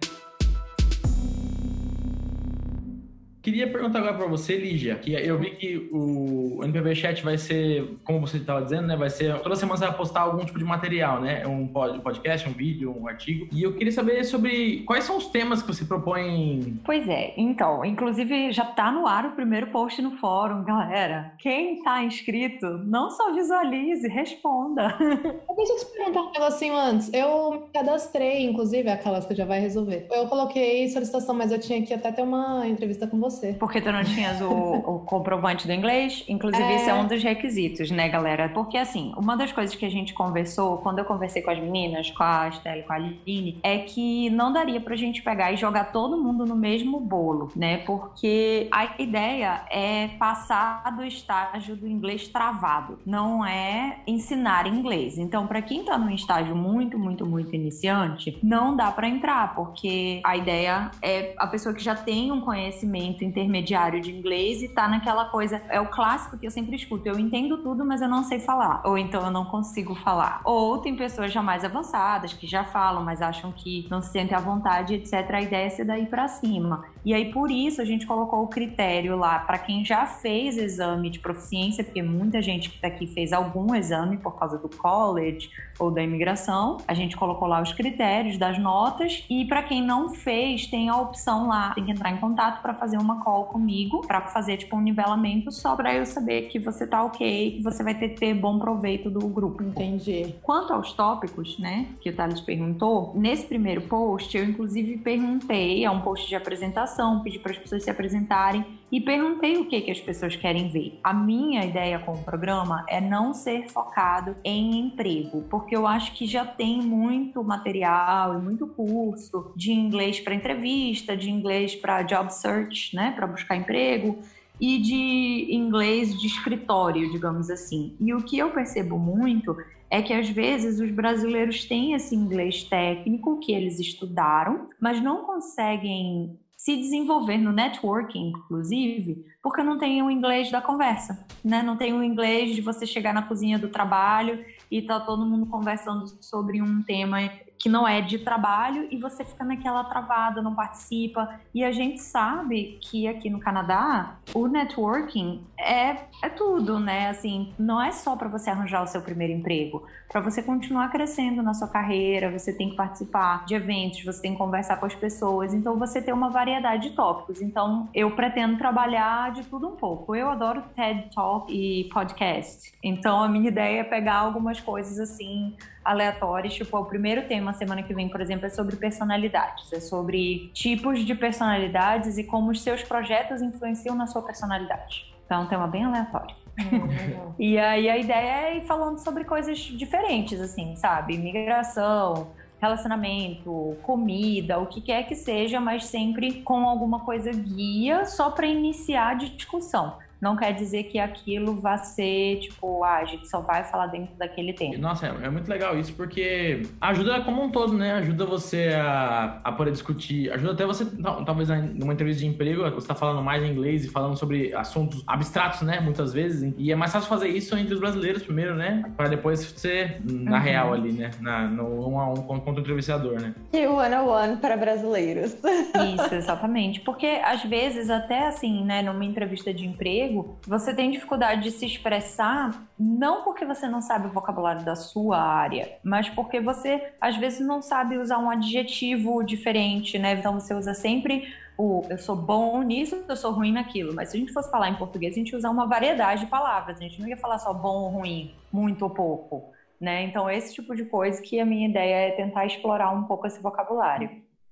Queria 3.43 3.69
perguntar 3.69 3.99
agora 3.99 4.13
para 4.13 4.25
você, 4.25 4.56
Lígia, 4.56 4.95
que 4.95 5.12
eu 5.12 5.38
vi 5.38 5.49
que 5.51 5.89
o 5.91 6.62
NPB 6.63 6.95
Chat 6.95 7.21
vai 7.21 7.38
ser, 7.38 7.97
como 8.06 8.25
você 8.25 8.38
estava 8.38 8.62
dizendo, 8.62 8.88
né, 8.88 8.95
vai 8.95 9.10
ser 9.10 9.38
toda 9.41 9.53
semana 9.58 9.77
você 9.77 9.86
vai 9.86 9.97
postar 9.97 10.21
algum 10.21 10.45
tipo 10.45 10.58
de 10.58 10.63
material, 10.63 11.19
né, 11.19 11.45
um 11.45 11.67
podcast, 11.67 12.47
um 12.47 12.53
vídeo, 12.53 12.95
um 12.97 13.06
artigo. 13.06 13.45
E 13.51 13.62
eu 13.62 13.73
queria 13.73 13.91
saber 13.91 14.23
sobre 14.23 14.84
quais 14.84 15.03
são 15.03 15.17
os 15.17 15.27
temas 15.27 15.62
que 15.62 15.67
você 15.67 15.84
propõe. 15.84 16.79
Pois 16.86 17.06
é, 17.10 17.34
então, 17.36 17.84
inclusive 17.84 18.53
já 18.53 18.63
está 18.63 18.89
no 18.89 19.06
ar 19.06 19.25
o 19.25 19.32
primeiro 19.32 19.67
post 19.67 20.01
no 20.01 20.12
fórum, 20.12 20.63
galera. 20.63 21.34
Quem 21.38 21.79
está 21.79 22.01
inscrito, 22.01 22.65
não 22.86 23.10
só 23.12 23.34
visualize, 23.34 24.08
responda. 24.08 24.97
Deixa 25.58 25.73
eu 25.73 25.79
te 25.79 25.86
perguntar 25.97 26.21
um 26.21 26.32
negocinho 26.32 26.77
antes. 26.77 27.12
Eu 27.13 27.51
me 27.51 27.62
cadastrei, 27.73 28.45
inclusive, 28.45 28.89
aquelas 28.89 29.25
que 29.25 29.36
já 29.36 29.43
vai 29.43 29.60
resolver. 29.60 30.08
Eu 30.10 30.27
coloquei 30.27 30.88
solicitação, 30.88 31.36
mas 31.36 31.51
eu 31.51 31.60
tinha 31.60 31.82
que 31.86 31.93
até 31.93 32.10
ter 32.10 32.21
uma 32.21 32.65
entrevista 32.65 33.06
com 33.06 33.19
você 33.19 33.33
você. 33.34 33.54
Porque 33.54 33.82
tu 33.82 33.91
não 33.91 34.04
tinhas 34.04 34.41
o, 34.41 34.50
o 34.50 35.00
comprovante 35.00 35.67
do 35.67 35.74
inglês. 35.74 36.24
Inclusive, 36.28 36.63
é... 36.63 36.76
esse 36.76 36.89
é 36.89 36.93
um 36.93 37.08
dos 37.08 37.24
requisitos, 37.24 37.91
né, 37.91 38.10
galera? 38.10 38.50
Porque, 38.50 38.78
assim, 38.78 39.13
uma 39.17 39.36
das 39.36 39.52
coisas 39.52 39.76
que 39.76 39.86
a 39.86 39.89
gente 39.89 40.13
conversou, 40.13 40.78
quando 40.78 41.00
eu 41.00 41.06
conversei 41.06 41.41
com 41.41 41.52
as 41.52 41.60
meninas, 41.60 42.10
com 42.12 42.24
a 42.24 42.50
Estela 42.50 42.78
e 42.78 42.84
com 42.84 42.93
a 42.93 42.96
Aline, 42.96 43.60
é 43.63 43.80
que 43.80 44.30
não 44.30 44.52
daria 44.52 44.80
pra 44.80 44.96
gente 44.96 45.22
pegar 45.22 45.52
e 45.52 45.58
jogar 45.58 45.86
todo 45.91 46.17
mundo 46.17 46.46
no 46.46 46.56
mesmo 46.56 47.00
bolo, 47.00 47.52
né? 47.56 47.78
Porque 47.78 48.67
a 48.72 49.02
ideia 49.02 49.62
é 49.69 50.10
passar 50.19 50.84
do 50.96 51.04
estágio 51.04 51.76
do 51.76 51.88
inglês 51.88 52.28
travado, 52.28 53.00
não 53.06 53.46
é 53.46 54.00
ensinar 54.06 54.67
inglês. 54.67 55.17
Então, 55.17 55.48
para 55.48 55.62
quem 55.62 55.84
tá 55.84 55.98
num 55.98 56.10
estágio 56.10 56.56
muito, 56.56 56.98
muito, 56.98 57.26
muito 57.26 57.56
iniciante, 57.56 58.38
não 58.43 58.76
dá 58.76 58.91
para 58.91 59.08
entrar, 59.08 59.56
porque 59.56 60.22
a 60.24 60.38
ideia 60.38 60.91
é 61.02 61.34
a 61.38 61.48
pessoa 61.48 61.74
que 61.74 61.84
já 61.84 61.96
tem 61.96 62.32
um 62.32 62.41
conhecimento 62.41 63.22
intermediário 63.25 64.01
de 64.01 64.12
inglês 64.12 64.62
e 64.62 64.67
tá 64.67 64.88
naquela 64.88 65.25
coisa. 65.25 65.62
É 65.69 65.79
o 65.79 65.88
clássico 65.88 66.38
que 66.38 66.45
eu 66.45 66.51
sempre 66.51 66.75
escuto. 66.75 67.07
Eu 67.07 67.19
entendo 67.19 67.57
tudo, 67.57 67.86
mas 67.86 68.01
eu 68.01 68.07
não 68.07 68.23
sei 68.23 68.39
falar. 68.39 68.81
Ou 68.86 68.97
então 68.97 69.23
eu 69.23 69.31
não 69.31 69.45
consigo 69.45 69.95
falar. 69.95 70.41
Ou 70.43 70.77
tem 70.79 70.95
pessoas 70.95 71.31
já 71.31 71.41
mais 71.41 71.63
avançadas 71.63 72.33
que 72.33 72.47
já 72.47 72.63
falam, 72.63 73.03
mas 73.03 73.21
acham 73.21 73.51
que 73.51 73.88
não 73.89 74.01
se 74.01 74.12
sentem 74.12 74.38
à 74.38 74.39
vontade, 74.39 74.95
etc. 74.95 75.13
A 75.31 75.41
ideia 75.41 75.65
é 75.65 75.69
ser 75.69 75.86
daí 75.86 76.05
para 76.05 76.27
cima. 76.27 76.83
E 77.06 77.13
aí, 77.13 77.32
por 77.32 77.52
isso, 77.52 77.82
a 77.82 77.86
gente 77.86 78.08
colocou 78.08 78.44
o 78.44 78.48
critério 78.48 79.18
lá 79.18 79.39
para 79.39 79.58
quem 79.58 79.84
já 79.84 80.06
fez 80.06 80.58
exame 80.58 81.10
de 81.10 81.20
proficiência, 81.20 81.84
porque 81.84 82.02
muita 82.02 82.42
gente 82.42 82.70
que 82.70 82.76
está 82.76 82.88
aqui 82.88 83.08
fez 83.08 83.34
algum 83.34 83.76
exame 83.76 84.18
por 84.18 84.39
causa 84.39 84.58
do 84.58 84.70
college 84.70 85.50
ou 85.78 85.92
da 85.92 86.02
imigração. 86.02 86.78
A 86.88 86.94
gente 86.94 87.18
colocou 87.18 87.48
lá 87.48 87.62
os 87.62 87.74
critérios 87.74 88.38
das 88.38 88.58
notas. 88.58 89.26
E 89.30 89.46
para 89.46 89.63
quem 89.63 89.84
não 89.84 90.10
fez, 90.10 90.68
tem 90.68 90.88
a 90.88 90.96
opção 90.96 91.48
lá, 91.48 91.74
tem 91.74 91.84
que 91.84 91.92
entrar 91.92 92.12
em 92.12 92.18
contato 92.18 92.62
para 92.62 92.74
fazer 92.74 92.98
uma 92.98 93.22
call 93.22 93.46
comigo, 93.46 94.02
para 94.08 94.22
fazer 94.22 94.58
tipo 94.58 94.78
um 94.78 94.82
nivelamento 94.82 95.52
só 95.52 95.76
para 95.76 95.94
eu 95.94 96.06
saber 96.06 96.44
que 96.44 96.58
você 96.58 96.88
tá 96.88 97.04
ok, 97.04 97.58
que 97.58 97.63
você 97.63 97.84
vai 97.84 97.96
ter, 97.96 98.10
ter 98.10 98.34
bom 98.34 98.58
proveito 98.60 99.10
do 99.10 99.28
grupo. 99.28 99.62
Entendi. 99.62 100.36
Quanto 100.42 100.72
aos 100.72 100.94
tópicos, 100.94 101.60
né, 101.60 101.88
que 102.00 102.10
o 102.10 102.16
Thales 102.16 102.39
perguntou, 102.39 103.12
nesse 103.16 103.46
primeiro 103.46 103.82
post 103.82 104.38
eu 104.38 104.46
inclusive 104.46 104.98
perguntei, 104.98 105.84
é 105.84 105.92
um 105.92 106.02
post 106.02 106.28
de 106.28 106.36
apresentação 106.36 106.92
apresentação, 106.93 107.21
pedi 107.21 107.39
para 107.39 107.51
as 107.51 107.58
pessoas 107.58 107.84
se 107.84 107.89
apresentarem 107.89 108.65
e 108.91 109.01
perguntei 109.01 109.58
o 109.58 109.65
que, 109.65 109.82
que 109.82 109.91
as 109.91 109.99
pessoas 109.99 110.36
querem 110.36 110.69
ver. 110.69 110.99
A 111.03 111.13
minha 111.13 111.65
ideia 111.65 111.99
com 111.99 112.13
o 112.13 112.23
programa 112.23 112.86
é 112.88 113.01
não 113.01 113.34
ser 113.34 113.67
focado 113.69 114.36
em 114.43 114.79
emprego, 114.79 115.43
porque 115.49 115.75
eu 115.75 115.88
acho 115.88 116.13
que 116.13 116.25
já 116.25 116.45
tem 116.45 116.82
muito 116.82 117.43
material 117.43 118.38
e 118.38 118.41
muito 118.41 118.67
curso 118.67 119.51
de 119.56 119.71
inglês 119.71 120.19
para 120.19 120.36
entrevista, 120.36 121.17
de 121.17 121.29
inglês 121.29 121.75
para 121.75 122.03
job 122.03 122.32
search, 122.34 122.95
né, 122.95 123.12
para 123.15 123.27
buscar 123.27 123.56
emprego 123.56 124.19
e 124.62 124.79
de 124.79 125.47
inglês 125.49 126.17
de 126.19 126.27
escritório, 126.27 127.12
digamos 127.12 127.49
assim. 127.49 127.95
E 127.99 128.13
o 128.13 128.21
que 128.21 128.38
eu 128.38 128.51
percebo 128.51 128.99
muito 128.99 129.58
é 129.89 130.01
que 130.01 130.13
às 130.13 130.29
vezes 130.29 130.79
os 130.79 130.89
brasileiros 130.89 131.65
têm 131.65 131.93
esse 131.93 132.15
inglês 132.15 132.63
técnico 132.63 133.39
que 133.39 133.51
eles 133.51 133.79
estudaram, 133.79 134.69
mas 134.79 135.01
não 135.01 135.23
conseguem 135.23 136.38
se 136.63 136.78
desenvolver 136.78 137.38
no 137.38 137.52
networking, 137.52 138.30
inclusive, 138.30 139.26
porque 139.41 139.62
não 139.62 139.78
tem 139.78 140.02
o 140.02 140.10
inglês 140.10 140.49
da 140.49 140.62
conversa, 140.62 141.28
né? 141.43 141.62
Não 141.62 141.76
tem 141.76 141.91
o 141.91 142.02
inglês 142.02 142.56
de 142.56 142.62
você 142.62 142.86
chegar 142.86 143.13
na 143.13 143.23
cozinha 143.23 143.60
do 143.60 143.67
trabalho 143.67 144.45
e 144.71 144.82
tá 144.82 144.97
todo 144.97 145.26
mundo 145.26 145.45
conversando 145.47 146.08
sobre 146.23 146.62
um 146.62 146.82
tema 146.82 147.21
que 147.63 147.69
não 147.69 147.88
é 147.88 148.02
de 148.02 148.19
trabalho 148.19 148.89
e 148.91 148.97
você 148.97 149.23
fica 149.23 149.45
naquela 149.45 149.86
travada, 149.86 150.41
não 150.41 150.54
participa. 150.54 151.39
E 151.56 151.63
a 151.63 151.71
gente 151.71 152.02
sabe 152.02 152.78
que 152.82 153.08
aqui 153.08 153.30
no 153.30 153.39
Canadá 153.39 154.17
o 154.34 154.47
networking 154.47 155.41
é, 155.58 155.95
é 156.21 156.28
tudo, 156.28 156.78
né? 156.78 157.08
Assim, 157.08 157.54
não 157.58 157.82
é 157.82 157.93
só 157.93 158.17
para 158.17 158.28
você 158.28 158.49
arranjar 158.49 158.84
o 158.84 158.88
seu 158.88 159.02
primeiro 159.02 159.32
emprego. 159.32 159.82
Para 160.12 160.19
você 160.19 160.43
continuar 160.43 160.91
crescendo 160.91 161.41
na 161.41 161.54
sua 161.54 161.69
carreira, 161.69 162.38
você 162.38 162.52
tem 162.52 162.71
que 162.71 162.76
participar 162.76 163.45
de 163.45 163.56
eventos, 163.56 164.04
você 164.04 164.21
tem 164.21 164.34
que 164.34 164.38
conversar 164.38 164.76
com 164.76 164.86
as 164.86 164.93
pessoas. 164.93 165.54
Então 165.54 165.80
você 165.80 166.02
tem 166.02 166.13
uma 166.13 166.30
variedade 166.30 166.89
de 166.89 166.95
tópicos. 166.97 167.41
Então 167.41 167.88
eu 167.93 168.12
pretendo 168.12 168.58
trabalhar 168.58 169.32
de 169.32 169.43
tudo 169.45 169.69
um 169.69 169.76
pouco. 169.78 170.13
Eu 170.13 170.28
adoro 170.28 170.62
TED 170.76 171.15
Talk 171.15 171.49
e 171.49 171.86
podcast. 171.93 172.73
Então 172.84 173.23
a 173.23 173.30
minha 173.30 173.47
ideia 173.47 173.80
é 173.80 173.84
pegar 173.86 174.15
algumas 174.15 174.60
coisas 174.60 174.99
assim 174.99 175.56
aleatórias, 175.84 176.54
tipo, 176.54 176.78
o 176.78 176.86
primeiro 176.86 177.28
tema 177.28 177.54
semana 177.54 177.84
que 177.84 177.93
vem, 177.93 178.10
por 178.10 178.22
exemplo, 178.22 178.46
é 178.46 178.50
sobre 178.50 178.76
personalidades, 178.76 179.72
é 179.74 179.80
sobre 179.80 180.50
tipos 180.54 181.06
de 181.06 181.13
personalidades 181.15 182.17
e 182.17 182.24
como 182.24 182.52
os 182.52 182.62
seus 182.62 182.84
projetos 182.84 183.41
influenciam 183.41 183.96
na 183.96 184.08
sua 184.08 184.22
personalidade. 184.22 185.13
Então, 185.26 185.41
é 185.41 185.46
um 185.46 185.48
tema 185.48 185.67
bem 185.67 185.84
aleatório. 185.84 186.36
Hum, 186.60 187.34
e 187.39 187.58
aí 187.58 187.89
a 187.89 187.98
ideia 187.98 188.48
é 188.48 188.58
ir 188.58 188.65
falando 188.65 189.00
sobre 189.00 189.24
coisas 189.24 189.58
diferentes, 189.58 190.39
assim, 190.39 190.76
sabe? 190.76 191.17
Migração, 191.17 192.28
relacionamento, 192.62 193.76
comida, 193.84 194.60
o 194.60 194.67
que 194.67 194.80
quer 194.80 195.04
que 195.04 195.15
seja, 195.15 195.60
mas 195.60 195.86
sempre 195.86 196.41
com 196.43 196.67
alguma 196.69 197.02
coisa 197.02 197.32
guia 197.32 198.06
só 198.06 198.32
para 198.32 198.48
iniciar 198.48 199.10
a 199.10 199.13
discussão 199.15 199.98
não 200.23 200.38
quer 200.38 200.53
dizer 200.53 200.83
que 200.86 200.97
aquilo 200.97 201.55
vai 201.59 201.77
ser, 201.77 202.39
tipo, 202.39 202.83
ah, 202.83 202.97
a 202.97 203.05
gente 203.05 203.27
só 203.27 203.41
vai 203.41 203.63
falar 203.65 203.88
dentro 203.88 204.15
daquele 204.15 204.53
tempo. 204.53 204.79
Nossa, 204.79 205.07
é, 205.07 205.25
é 205.25 205.29
muito 205.29 205.49
legal 205.49 205.77
isso, 205.77 205.93
porque 205.93 206.63
ajuda 206.79 207.21
como 207.21 207.43
um 207.43 207.51
todo, 207.51 207.73
né? 207.73 207.93
Ajuda 207.95 208.26
você 208.26 208.69
a, 208.74 209.41
a 209.43 209.51
poder 209.51 209.71
discutir, 209.71 210.32
ajuda 210.32 210.53
até 210.53 210.65
você, 210.65 210.86
talvez 211.26 211.49
numa 211.49 211.93
entrevista 211.93 212.21
de 212.21 212.28
emprego, 212.28 212.69
você 212.71 212.88
tá 212.88 212.95
falando 212.95 213.21
mais 213.21 213.43
em 213.43 213.51
inglês 213.51 213.84
e 213.84 213.89
falando 213.89 214.17
sobre 214.17 214.53
assuntos 214.55 215.03
abstratos, 215.05 215.61
né? 215.61 215.82
Muitas 215.82 216.13
vezes. 216.13 216.53
E 216.57 216.71
é 216.71 216.76
mais 216.76 216.93
fácil 216.93 217.09
fazer 217.09 217.28
isso 217.28 217.55
entre 217.57 217.74
os 217.74 217.80
brasileiros 217.80 218.24
primeiro, 218.24 218.55
né? 218.55 218.84
Para 218.95 219.09
depois 219.09 219.39
ser 219.57 220.01
na 220.03 220.38
uhum. 220.38 220.43
real 220.43 220.74
ali, 220.74 220.93
né? 220.93 221.11
Na, 221.19 221.47
no 221.47 221.89
um 221.89 221.99
a 221.99 222.09
um 222.09 222.15
contra 222.15 222.55
o 222.55 222.59
entrevistador, 222.59 223.19
né? 223.19 223.34
E 223.51 223.67
o 223.67 223.76
one 223.76 223.95
on 223.95 224.07
one 224.07 224.38
para 224.38 224.55
brasileiros. 224.55 225.34
Isso, 225.34 226.15
exatamente. 226.15 226.80
Porque 226.82 227.19
às 227.24 227.43
vezes, 227.43 227.89
até 227.89 228.28
assim, 228.28 228.63
né, 228.63 228.82
numa 228.82 229.03
entrevista 229.03 229.53
de 229.53 229.65
emprego, 229.65 230.12
emprego, 230.14 230.38
você 230.47 230.74
tem 230.74 230.91
dificuldade 230.91 231.43
de 231.43 231.51
se 231.51 231.66
expressar 231.66 232.68
não 232.78 233.24
porque 233.24 233.45
você 233.45 233.68
não 233.68 233.82
sabe 233.82 234.07
o 234.07 234.11
vocabulário 234.11 234.64
da 234.64 234.76
sua 234.76 235.18
área, 235.18 235.78
mas 235.84 236.09
porque 236.09 236.39
você 236.39 236.93
às 237.01 237.18
vezes 237.18 237.39
não 237.39 237.61
sabe 237.61 237.97
usar 237.97 238.20
um 238.20 238.30
adjetivo 238.30 239.24
diferente, 239.24 239.97
né? 239.97 240.14
Então 240.14 240.39
você 240.39 240.53
usa 240.53 240.74
sempre 240.74 241.34
o 241.57 241.84
eu 241.89 241.97
sou 241.97 242.16
bom 242.16 242.61
nisso, 242.61 243.03
eu 243.07 243.16
sou 243.16 243.32
ruim 243.32 243.51
naquilo. 243.51 243.93
Mas 243.93 244.09
se 244.09 244.18
a 244.18 244.20
gente 244.20 244.34
fosse 244.34 244.49
falar 244.51 244.70
em 244.70 244.76
português, 244.76 245.14
a 245.14 245.18
gente 245.18 245.36
usa 245.36 245.49
uma 245.49 245.68
variedade 245.68 246.22
de 246.22 246.28
palavras. 246.28 246.78
A 246.78 246.84
gente 246.84 246.99
não 246.99 247.07
ia 247.07 247.18
falar 247.18 247.39
só 247.39 247.53
bom 247.53 247.84
ou 247.84 247.89
ruim, 247.89 248.34
muito 248.51 248.84
ou 248.84 248.89
pouco. 248.89 249.51
Né? 249.80 250.03
Então, 250.03 250.30
esse 250.30 250.53
tipo 250.53 250.74
de 250.76 250.86
coisa 250.86 251.22
que 251.22 251.39
a 251.39 251.45
minha 251.45 251.68
ideia 251.68 252.07
é 252.07 252.11
tentar 252.11 252.45
explorar 252.45 252.91
um 252.91 253.03
pouco 253.03 253.28
esse 253.28 253.41
vocabulário. 253.41 254.09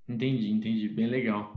Entendi, 0.09 0.51
entendi. 0.51 0.89
Bem 0.89 1.07
legal. 1.07 1.53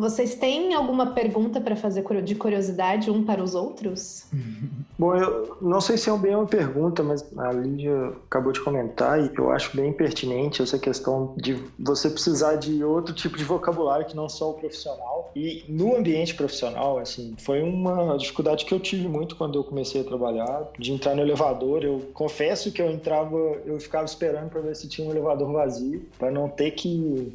Vocês 0.00 0.34
têm 0.34 0.72
alguma 0.72 1.08
pergunta 1.08 1.60
para 1.60 1.76
fazer 1.76 2.02
de 2.22 2.34
curiosidade 2.34 3.10
um 3.10 3.22
para 3.22 3.44
os 3.44 3.54
outros? 3.54 4.24
Bom, 5.00 5.16
eu 5.16 5.56
não 5.62 5.80
sei 5.80 5.96
se 5.96 6.10
é 6.10 6.16
bem 6.18 6.36
uma 6.36 6.44
pergunta, 6.44 7.02
mas 7.02 7.26
a 7.38 7.50
Lídia 7.52 8.12
acabou 8.26 8.52
de 8.52 8.60
comentar 8.60 9.18
e 9.18 9.30
eu 9.34 9.50
acho 9.50 9.74
bem 9.74 9.94
pertinente 9.94 10.60
essa 10.60 10.78
questão 10.78 11.32
de 11.38 11.54
você 11.78 12.10
precisar 12.10 12.56
de 12.56 12.84
outro 12.84 13.14
tipo 13.14 13.38
de 13.38 13.42
vocabulário 13.42 14.04
que 14.04 14.14
não 14.14 14.28
só 14.28 14.50
o 14.50 14.54
profissional. 14.54 15.32
E 15.34 15.64
no 15.66 15.96
ambiente 15.96 16.34
profissional, 16.34 16.98
assim, 16.98 17.34
foi 17.38 17.62
uma 17.62 18.14
dificuldade 18.18 18.66
que 18.66 18.74
eu 18.74 18.78
tive 18.78 19.08
muito 19.08 19.36
quando 19.36 19.58
eu 19.58 19.64
comecei 19.64 20.02
a 20.02 20.04
trabalhar, 20.04 20.68
de 20.78 20.92
entrar 20.92 21.14
no 21.14 21.22
elevador. 21.22 21.82
Eu 21.82 22.02
confesso 22.12 22.70
que 22.70 22.82
eu 22.82 22.90
entrava, 22.90 23.34
eu 23.64 23.80
ficava 23.80 24.04
esperando 24.04 24.50
para 24.50 24.60
ver 24.60 24.76
se 24.76 24.86
tinha 24.86 25.08
um 25.08 25.10
elevador 25.10 25.50
vazio, 25.50 26.04
para 26.18 26.30
não 26.30 26.46
ter 26.46 26.72
que 26.72 27.32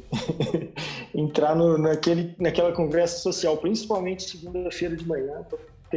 entrar 1.12 1.56
no, 1.56 1.76
naquele, 1.76 2.32
naquela 2.38 2.70
conversa 2.70 3.18
social, 3.18 3.56
principalmente 3.56 4.30
segunda-feira 4.30 4.94
de 4.94 5.04
manhã, 5.04 5.44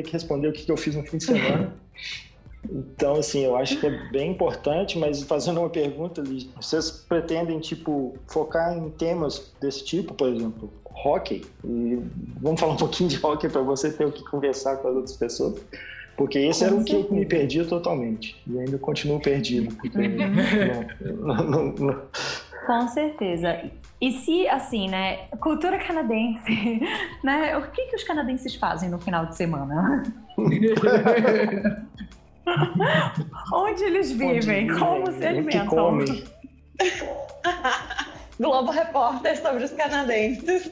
ter 0.01 0.03
que 0.03 0.13
responder 0.13 0.47
o 0.47 0.53
que 0.53 0.69
eu 0.71 0.77
fiz 0.77 0.95
no 0.95 1.03
fim 1.03 1.17
de 1.17 1.25
semana. 1.25 1.73
Então, 2.69 3.15
assim, 3.15 3.45
eu 3.45 3.55
acho 3.55 3.79
que 3.79 3.87
é 3.87 4.11
bem 4.11 4.31
importante, 4.31 4.99
mas 4.99 5.23
fazendo 5.23 5.61
uma 5.61 5.69
pergunta, 5.69 6.21
vocês 6.59 6.91
pretendem, 6.91 7.57
tipo, 7.59 8.17
focar 8.27 8.77
em 8.77 8.89
temas 8.89 9.53
desse 9.61 9.85
tipo, 9.85 10.13
por 10.13 10.27
exemplo, 10.27 10.69
hockey? 10.85 11.45
E 11.63 11.99
vamos 12.41 12.59
falar 12.59 12.73
um 12.73 12.77
pouquinho 12.77 13.09
de 13.09 13.17
hockey 13.25 13.47
para 13.47 13.61
você 13.61 13.89
ter 13.89 14.05
o 14.05 14.11
que 14.11 14.23
conversar 14.25 14.75
com 14.75 14.89
as 14.89 14.95
outras 14.95 15.15
pessoas? 15.15 15.61
Porque 16.17 16.37
esse 16.37 16.65
era 16.65 16.75
o 16.75 16.83
que 16.83 16.95
eu 16.95 17.07
me 17.09 17.25
perdia 17.25 17.63
totalmente. 17.63 18.35
E 18.45 18.59
ainda 18.59 18.77
continuo 18.77 19.21
perdido. 19.21 19.73
Porque 19.75 19.97
uhum. 19.97 21.15
não, 21.15 21.35
não, 21.35 21.65
não, 21.71 22.01
com 22.67 22.87
certeza. 22.89 23.71
E 24.01 24.11
se, 24.13 24.47
assim, 24.47 24.87
né, 24.89 25.27
cultura 25.41 25.77
canadense, 25.77 26.81
né, 27.23 27.57
o 27.57 27.69
que, 27.69 27.87
que 27.87 27.95
os 27.97 28.03
canadenses 28.03 28.55
fazem 28.55 28.89
no 28.89 28.97
final 28.99 29.25
de 29.25 29.35
semana? 29.35 30.03
Onde 33.53 33.83
eles 33.83 34.11
vivem? 34.11 34.71
Onde 34.71 34.79
como 34.79 35.11
se 35.11 35.25
alimentam? 35.25 35.61
Que 35.61 35.75
comem. 35.75 36.23
Globo 38.39 38.71
Repórter 38.71 39.37
sobre 39.41 39.65
os 39.65 39.71
canadenses. 39.71 40.71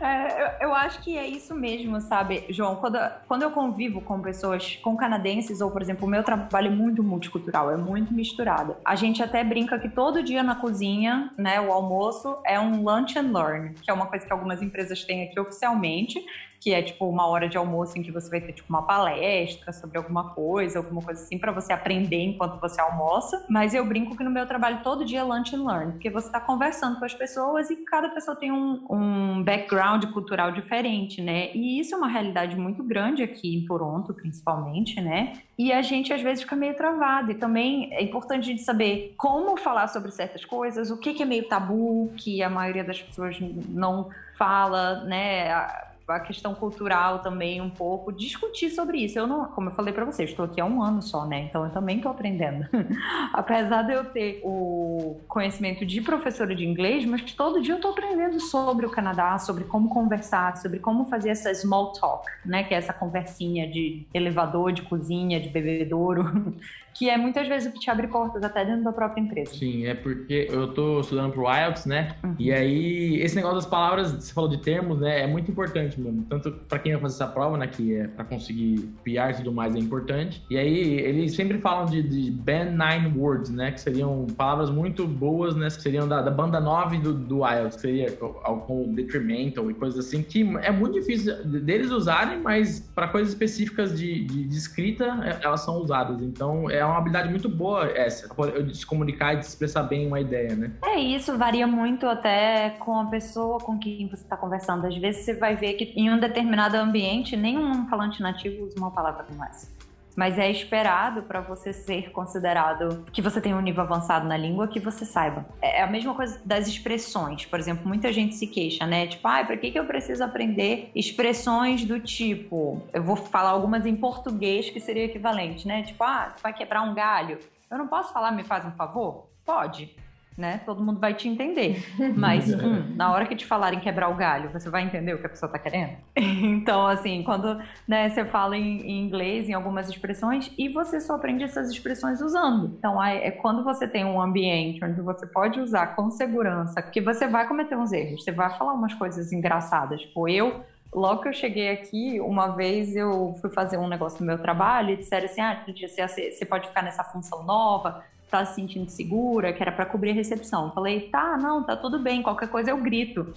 É, 0.00 0.42
eu, 0.42 0.68
eu, 0.68 0.74
acho 0.74 1.02
que 1.02 1.16
é 1.16 1.26
isso 1.26 1.54
mesmo, 1.54 2.00
sabe, 2.02 2.44
João? 2.50 2.76
Quando, 2.76 2.98
quando 3.26 3.42
eu 3.42 3.50
convivo 3.50 4.00
com 4.02 4.20
pessoas, 4.20 4.76
com 4.82 4.94
canadenses, 4.94 5.60
ou, 5.60 5.70
por 5.70 5.80
exemplo, 5.80 6.06
o 6.06 6.10
meu 6.10 6.22
trabalho 6.22 6.66
é 6.66 6.70
muito 6.70 7.02
multicultural, 7.02 7.70
é 7.70 7.76
muito 7.76 8.12
misturado. 8.12 8.76
A 8.84 8.94
gente 8.94 9.22
até 9.22 9.42
brinca 9.42 9.78
que 9.78 9.88
todo 9.88 10.22
dia 10.22 10.42
na 10.42 10.54
cozinha, 10.54 11.30
né, 11.38 11.60
o 11.60 11.72
almoço 11.72 12.36
é 12.44 12.60
um 12.60 12.82
lunch 12.82 13.18
and 13.18 13.32
learn, 13.32 13.74
que 13.74 13.90
é 13.90 13.94
uma 13.94 14.06
coisa 14.06 14.26
que 14.26 14.32
algumas 14.32 14.60
empresas 14.60 15.02
têm 15.02 15.24
aqui 15.24 15.40
oficialmente, 15.40 16.22
que 16.66 16.74
é 16.74 16.82
tipo 16.82 17.08
uma 17.08 17.28
hora 17.28 17.48
de 17.48 17.56
almoço 17.56 17.96
em 17.96 18.02
que 18.02 18.10
você 18.10 18.28
vai 18.28 18.40
ter 18.40 18.52
tipo 18.52 18.68
uma 18.68 18.82
palestra 18.82 19.72
sobre 19.72 19.96
alguma 19.96 20.30
coisa, 20.30 20.80
alguma 20.80 21.00
coisa 21.00 21.22
assim 21.22 21.38
para 21.38 21.52
você 21.52 21.72
aprender 21.72 22.20
enquanto 22.20 22.60
você 22.60 22.80
almoça. 22.80 23.46
Mas 23.48 23.72
eu 23.72 23.84
brinco 23.86 24.16
que 24.16 24.24
no 24.24 24.30
meu 24.32 24.44
trabalho 24.46 24.80
todo 24.82 25.04
dia 25.04 25.20
é 25.20 25.22
lunch 25.22 25.54
and 25.54 25.64
learn, 25.64 25.92
porque 25.92 26.10
você 26.10 26.26
está 26.26 26.40
conversando 26.40 26.98
com 26.98 27.04
as 27.04 27.14
pessoas 27.14 27.70
e 27.70 27.76
cada 27.84 28.08
pessoa 28.08 28.36
tem 28.36 28.50
um, 28.50 28.84
um 28.90 29.44
background 29.44 30.06
cultural 30.06 30.50
diferente, 30.50 31.22
né? 31.22 31.52
E 31.54 31.78
isso 31.78 31.94
é 31.94 31.98
uma 31.98 32.08
realidade 32.08 32.56
muito 32.56 32.82
grande 32.82 33.22
aqui 33.22 33.58
em 33.58 33.64
Toronto, 33.64 34.12
principalmente, 34.12 35.00
né? 35.00 35.34
E 35.56 35.72
a 35.72 35.82
gente 35.82 36.12
às 36.12 36.20
vezes 36.20 36.42
fica 36.42 36.56
meio 36.56 36.74
travado. 36.74 37.30
E 37.30 37.36
também 37.36 37.94
é 37.94 38.02
importante 38.02 38.40
a 38.40 38.46
gente 38.50 38.62
saber 38.62 39.14
como 39.16 39.56
falar 39.56 39.86
sobre 39.86 40.10
certas 40.10 40.44
coisas, 40.44 40.90
o 40.90 40.98
que, 40.98 41.14
que 41.14 41.22
é 41.22 41.26
meio 41.26 41.48
tabu, 41.48 42.12
que 42.16 42.42
a 42.42 42.50
maioria 42.50 42.82
das 42.82 43.00
pessoas 43.00 43.38
não 43.68 44.08
fala, 44.36 45.04
né? 45.04 45.86
A 46.08 46.20
questão 46.20 46.54
cultural 46.54 47.18
também 47.18 47.60
um 47.60 47.70
pouco, 47.70 48.12
discutir 48.12 48.70
sobre 48.70 48.98
isso. 48.98 49.18
Eu 49.18 49.26
não, 49.26 49.46
como 49.46 49.70
eu 49.70 49.74
falei 49.74 49.92
para 49.92 50.04
vocês, 50.04 50.30
estou 50.30 50.44
aqui 50.44 50.60
há 50.60 50.64
um 50.64 50.82
ano 50.82 51.02
só, 51.02 51.26
né? 51.26 51.40
Então 51.40 51.64
eu 51.64 51.70
também 51.70 51.96
estou 51.96 52.12
aprendendo. 52.12 52.66
Apesar 53.32 53.82
de 53.82 53.92
eu 53.92 54.04
ter 54.04 54.40
o 54.44 55.20
conhecimento 55.26 55.84
de 55.84 56.00
professora 56.00 56.54
de 56.54 56.64
inglês, 56.64 57.04
mas 57.04 57.22
todo 57.32 57.60
dia 57.60 57.74
eu 57.74 57.76
estou 57.76 57.90
aprendendo 57.90 58.40
sobre 58.40 58.86
o 58.86 58.90
Canadá, 58.90 59.38
sobre 59.38 59.64
como 59.64 59.88
conversar, 59.88 60.56
sobre 60.56 60.78
como 60.78 61.04
fazer 61.06 61.30
essa 61.30 61.52
small 61.54 61.92
talk, 61.92 62.26
né? 62.44 62.62
Que 62.62 62.74
é 62.74 62.78
essa 62.78 62.92
conversinha 62.92 63.68
de 63.68 64.06
elevador, 64.14 64.72
de 64.72 64.82
cozinha, 64.82 65.40
de 65.40 65.48
bebedouro. 65.48 66.54
que 66.96 67.10
é 67.10 67.16
muitas 67.18 67.46
vezes 67.46 67.68
o 67.68 67.72
que 67.72 67.80
te 67.80 67.90
abre 67.90 68.08
portas 68.08 68.42
até 68.42 68.64
dentro 68.64 68.84
da 68.84 68.92
própria 68.92 69.20
empresa. 69.20 69.54
Sim, 69.54 69.86
é 69.86 69.94
porque 69.94 70.48
eu 70.50 70.72
tô 70.72 71.00
estudando 71.00 71.32
pro 71.32 71.44
IELTS, 71.44 71.84
né? 71.84 72.16
Uhum. 72.24 72.34
E 72.38 72.50
aí, 72.50 73.20
esse 73.20 73.36
negócio 73.36 73.56
das 73.56 73.66
palavras, 73.66 74.12
você 74.12 74.32
falou 74.32 74.48
de 74.48 74.58
termos, 74.58 74.98
né? 74.98 75.20
É 75.22 75.26
muito 75.26 75.50
importante 75.50 76.00
mesmo. 76.00 76.24
Tanto 76.24 76.50
para 76.52 76.78
quem 76.78 76.92
vai 76.92 77.02
fazer 77.02 77.22
essa 77.22 77.26
prova, 77.26 77.58
né? 77.58 77.66
Que 77.66 77.96
é 77.96 78.08
para 78.08 78.24
conseguir 78.24 78.88
PR 79.04 79.30
e 79.30 79.34
tudo 79.36 79.52
mais, 79.52 79.74
é 79.76 79.78
importante. 79.78 80.42
E 80.48 80.56
aí, 80.56 80.98
eles 81.00 81.34
sempre 81.34 81.58
falam 81.58 81.84
de, 81.84 82.02
de 82.02 82.30
band 82.30 82.70
nine 82.70 83.14
words, 83.14 83.50
né? 83.50 83.72
Que 83.72 83.80
seriam 83.80 84.26
palavras 84.36 84.70
muito 84.70 85.06
boas, 85.06 85.54
né? 85.54 85.66
Que 85.66 85.82
seriam 85.82 86.08
da, 86.08 86.22
da 86.22 86.30
banda 86.30 86.58
9 86.60 86.98
do, 86.98 87.12
do 87.12 87.46
IELTS, 87.46 87.76
que 87.76 87.82
seria 87.82 88.10
como 88.12 88.94
detrimental 88.94 89.70
e 89.70 89.74
coisas 89.74 90.06
assim, 90.06 90.22
que 90.22 90.40
é 90.62 90.70
muito 90.70 90.94
difícil 90.94 91.44
deles 91.44 91.90
usarem, 91.90 92.40
mas 92.40 92.80
para 92.94 93.08
coisas 93.08 93.30
específicas 93.30 93.98
de, 93.98 94.24
de, 94.24 94.44
de 94.44 94.56
escrita, 94.56 95.04
é, 95.22 95.44
elas 95.44 95.60
são 95.60 95.76
usadas. 95.76 96.22
Então, 96.22 96.70
é 96.70 96.85
uma 96.88 96.98
habilidade 96.98 97.28
muito 97.28 97.48
boa 97.48 97.86
essa, 97.90 98.28
de 98.62 98.76
se 98.76 98.86
comunicar 98.86 99.34
e 99.34 99.38
de 99.38 99.46
expressar 99.46 99.84
bem 99.84 100.06
uma 100.06 100.20
ideia, 100.20 100.54
né? 100.54 100.72
É 100.84 100.98
isso, 100.98 101.36
varia 101.36 101.66
muito 101.66 102.06
até 102.06 102.70
com 102.78 102.98
a 102.98 103.06
pessoa 103.06 103.58
com 103.58 103.78
quem 103.78 104.08
você 104.08 104.22
está 104.22 104.36
conversando. 104.36 104.86
Às 104.86 104.96
vezes 104.96 105.24
você 105.24 105.34
vai 105.34 105.56
ver 105.56 105.74
que 105.74 105.92
em 105.98 106.10
um 106.10 106.18
determinado 106.18 106.76
ambiente, 106.76 107.36
nenhum 107.36 107.86
falante 107.88 108.22
nativo 108.22 108.64
usa 108.64 108.78
uma 108.78 108.90
palavra 108.90 109.24
como 109.24 109.44
essa 109.44 109.75
mas 110.16 110.38
é 110.38 110.50
esperado 110.50 111.22
para 111.22 111.40
você 111.40 111.72
ser 111.72 112.10
considerado 112.10 113.04
que 113.12 113.20
você 113.20 113.40
tem 113.40 113.54
um 113.54 113.60
nível 113.60 113.82
avançado 113.82 114.26
na 114.26 114.36
língua 114.36 114.66
que 114.66 114.80
você 114.80 115.04
saiba. 115.04 115.46
É 115.60 115.82
a 115.82 115.86
mesma 115.86 116.14
coisa 116.14 116.40
das 116.44 116.66
expressões. 116.66 117.44
Por 117.44 117.60
exemplo, 117.60 117.86
muita 117.86 118.10
gente 118.12 118.34
se 118.34 118.46
queixa, 118.46 118.86
né? 118.86 119.06
Tipo, 119.06 119.28
ah, 119.28 119.44
para 119.44 119.56
que, 119.56 119.70
que 119.70 119.78
eu 119.78 119.84
preciso 119.84 120.24
aprender 120.24 120.90
expressões 120.94 121.84
do 121.84 122.00
tipo? 122.00 122.82
Eu 122.92 123.02
vou 123.02 123.16
falar 123.16 123.50
algumas 123.50 123.84
em 123.84 123.94
português 123.94 124.70
que 124.70 124.80
seria 124.80 125.04
equivalente, 125.04 125.68
né? 125.68 125.82
Tipo, 125.82 126.02
ah, 126.02 126.34
vai 126.42 126.54
quebrar 126.54 126.82
um 126.82 126.94
galho. 126.94 127.38
Eu 127.70 127.76
não 127.76 127.86
posso 127.86 128.12
falar, 128.12 128.32
me 128.32 128.44
faz 128.44 128.64
um 128.64 128.72
favor? 128.72 129.28
Pode 129.44 129.94
né? 130.36 130.60
Todo 130.66 130.82
mundo 130.82 131.00
vai 131.00 131.14
te 131.14 131.28
entender. 131.28 131.84
Mas 132.16 132.52
hum, 132.52 132.94
na 132.94 133.12
hora 133.12 133.26
que 133.26 133.34
te 133.34 133.46
falarem 133.46 133.80
quebrar 133.80 134.08
o 134.08 134.14
galho, 134.14 134.50
você 134.50 134.68
vai 134.68 134.84
entender 134.84 135.14
o 135.14 135.18
que 135.18 135.26
a 135.26 135.28
pessoa 135.28 135.48
está 135.48 135.58
querendo? 135.58 135.96
então, 136.16 136.86
assim, 136.86 137.22
quando 137.22 137.60
né, 137.88 138.08
você 138.08 138.24
fala 138.24 138.56
em, 138.56 138.80
em, 138.82 139.06
inglês, 139.06 139.48
em 139.48 139.54
algumas 139.54 139.88
expressões, 139.88 140.52
e 140.58 140.68
você 140.68 141.00
só 141.00 141.14
aprende 141.14 141.44
essas 141.44 141.70
expressões 141.70 142.20
usando. 142.20 142.74
Então, 142.78 143.02
é, 143.02 143.28
é 143.28 143.30
quando 143.30 143.64
você 143.64 143.88
tem 143.88 144.04
um 144.04 144.20
ambiente 144.20 144.84
onde 144.84 145.00
você 145.00 145.26
pode 145.26 145.60
usar 145.60 145.96
com 145.96 146.10
segurança, 146.10 146.82
que 146.82 147.00
você 147.00 147.26
vai 147.26 147.46
cometer 147.46 147.76
uns 147.76 147.92
erros, 147.92 148.22
você 148.22 148.32
vai 148.32 148.50
falar 148.56 148.74
umas 148.74 148.94
coisas 148.94 149.32
engraçadas. 149.32 150.02
Tipo, 150.02 150.28
eu 150.28 150.64
Logo 150.94 151.20
que 151.20 151.28
eu 151.28 151.32
cheguei 151.32 151.70
aqui, 151.70 152.18
uma 152.20 152.48
vez 152.48 152.96
eu 152.96 153.34
fui 153.40 153.50
fazer 153.50 153.76
um 153.76 153.86
negócio 153.86 154.20
no 154.20 154.26
meu 154.26 154.38
trabalho 154.38 154.90
e 154.90 154.96
disseram 154.96 155.26
assim: 155.26 155.40
ah, 155.40 155.62
você, 155.66 156.30
você 156.30 156.44
pode 156.46 156.68
ficar 156.68 156.80
nessa 156.80 157.04
função 157.04 157.42
nova, 157.42 158.02
tá 158.30 158.44
se 158.44 158.54
sentindo 158.56 158.90
segura, 158.90 159.52
que 159.52 159.62
era 159.62 159.72
para 159.72 159.86
cobrir 159.86 160.10
a 160.10 160.14
recepção. 160.14 160.72
Falei, 160.72 161.08
tá, 161.08 161.36
não, 161.36 161.62
tá 161.62 161.76
tudo 161.76 161.98
bem, 161.98 162.22
qualquer 162.22 162.48
coisa 162.48 162.70
eu 162.70 162.78
grito. 162.78 163.34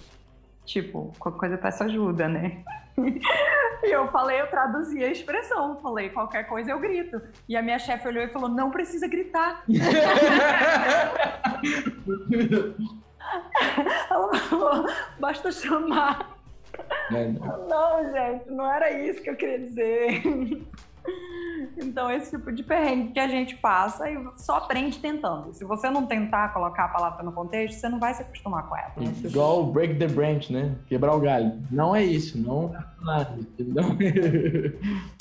Tipo, 0.64 1.12
qualquer 1.18 1.38
coisa 1.38 1.54
eu 1.54 1.58
peço 1.58 1.82
ajuda, 1.84 2.28
né? 2.28 2.62
e 3.82 3.90
eu 3.90 4.08
falei, 4.08 4.40
eu 4.40 4.46
traduzi 4.48 5.02
a 5.02 5.10
expressão, 5.10 5.80
falei, 5.80 6.10
qualquer 6.10 6.44
coisa 6.44 6.70
eu 6.70 6.78
grito. 6.78 7.20
E 7.48 7.56
a 7.56 7.62
minha 7.62 7.78
chefe 7.78 8.06
olhou 8.08 8.22
e 8.22 8.28
falou, 8.28 8.48
não 8.48 8.70
precisa 8.70 9.08
gritar. 9.08 9.64
Ela 14.10 14.34
falou, 14.34 14.86
basta 15.18 15.52
chamar. 15.52 16.36
É, 17.12 17.26
não. 17.28 17.68
não, 17.68 18.12
gente, 18.12 18.50
não 18.50 18.72
era 18.72 18.90
isso 18.90 19.22
que 19.22 19.30
eu 19.30 19.36
queria 19.36 19.58
dizer. 19.58 20.22
Então, 21.76 22.10
esse 22.10 22.36
tipo 22.36 22.52
de 22.52 22.62
perrengue 22.62 23.12
que 23.12 23.20
a 23.20 23.28
gente 23.28 23.56
passa 23.56 24.10
e 24.10 24.18
só 24.36 24.56
aprende 24.56 24.98
tentando. 24.98 25.52
Se 25.54 25.64
você 25.64 25.90
não 25.90 26.06
tentar 26.06 26.52
colocar 26.52 26.84
a 26.84 26.88
palavra 26.88 27.22
no 27.22 27.32
contexto, 27.32 27.78
você 27.78 27.88
não 27.88 27.98
vai 27.98 28.14
se 28.14 28.22
acostumar 28.22 28.68
com 28.68 28.76
ela. 28.76 28.92
Igual 29.24 29.66
break 29.66 29.96
the 29.96 30.08
branch, 30.08 30.50
né? 30.50 30.74
Quebrar 30.86 31.14
o 31.14 31.20
galho. 31.20 31.52
Não 31.70 31.94
é 31.94 32.04
isso, 32.04 32.38
não 32.38 32.74
é 32.74 32.90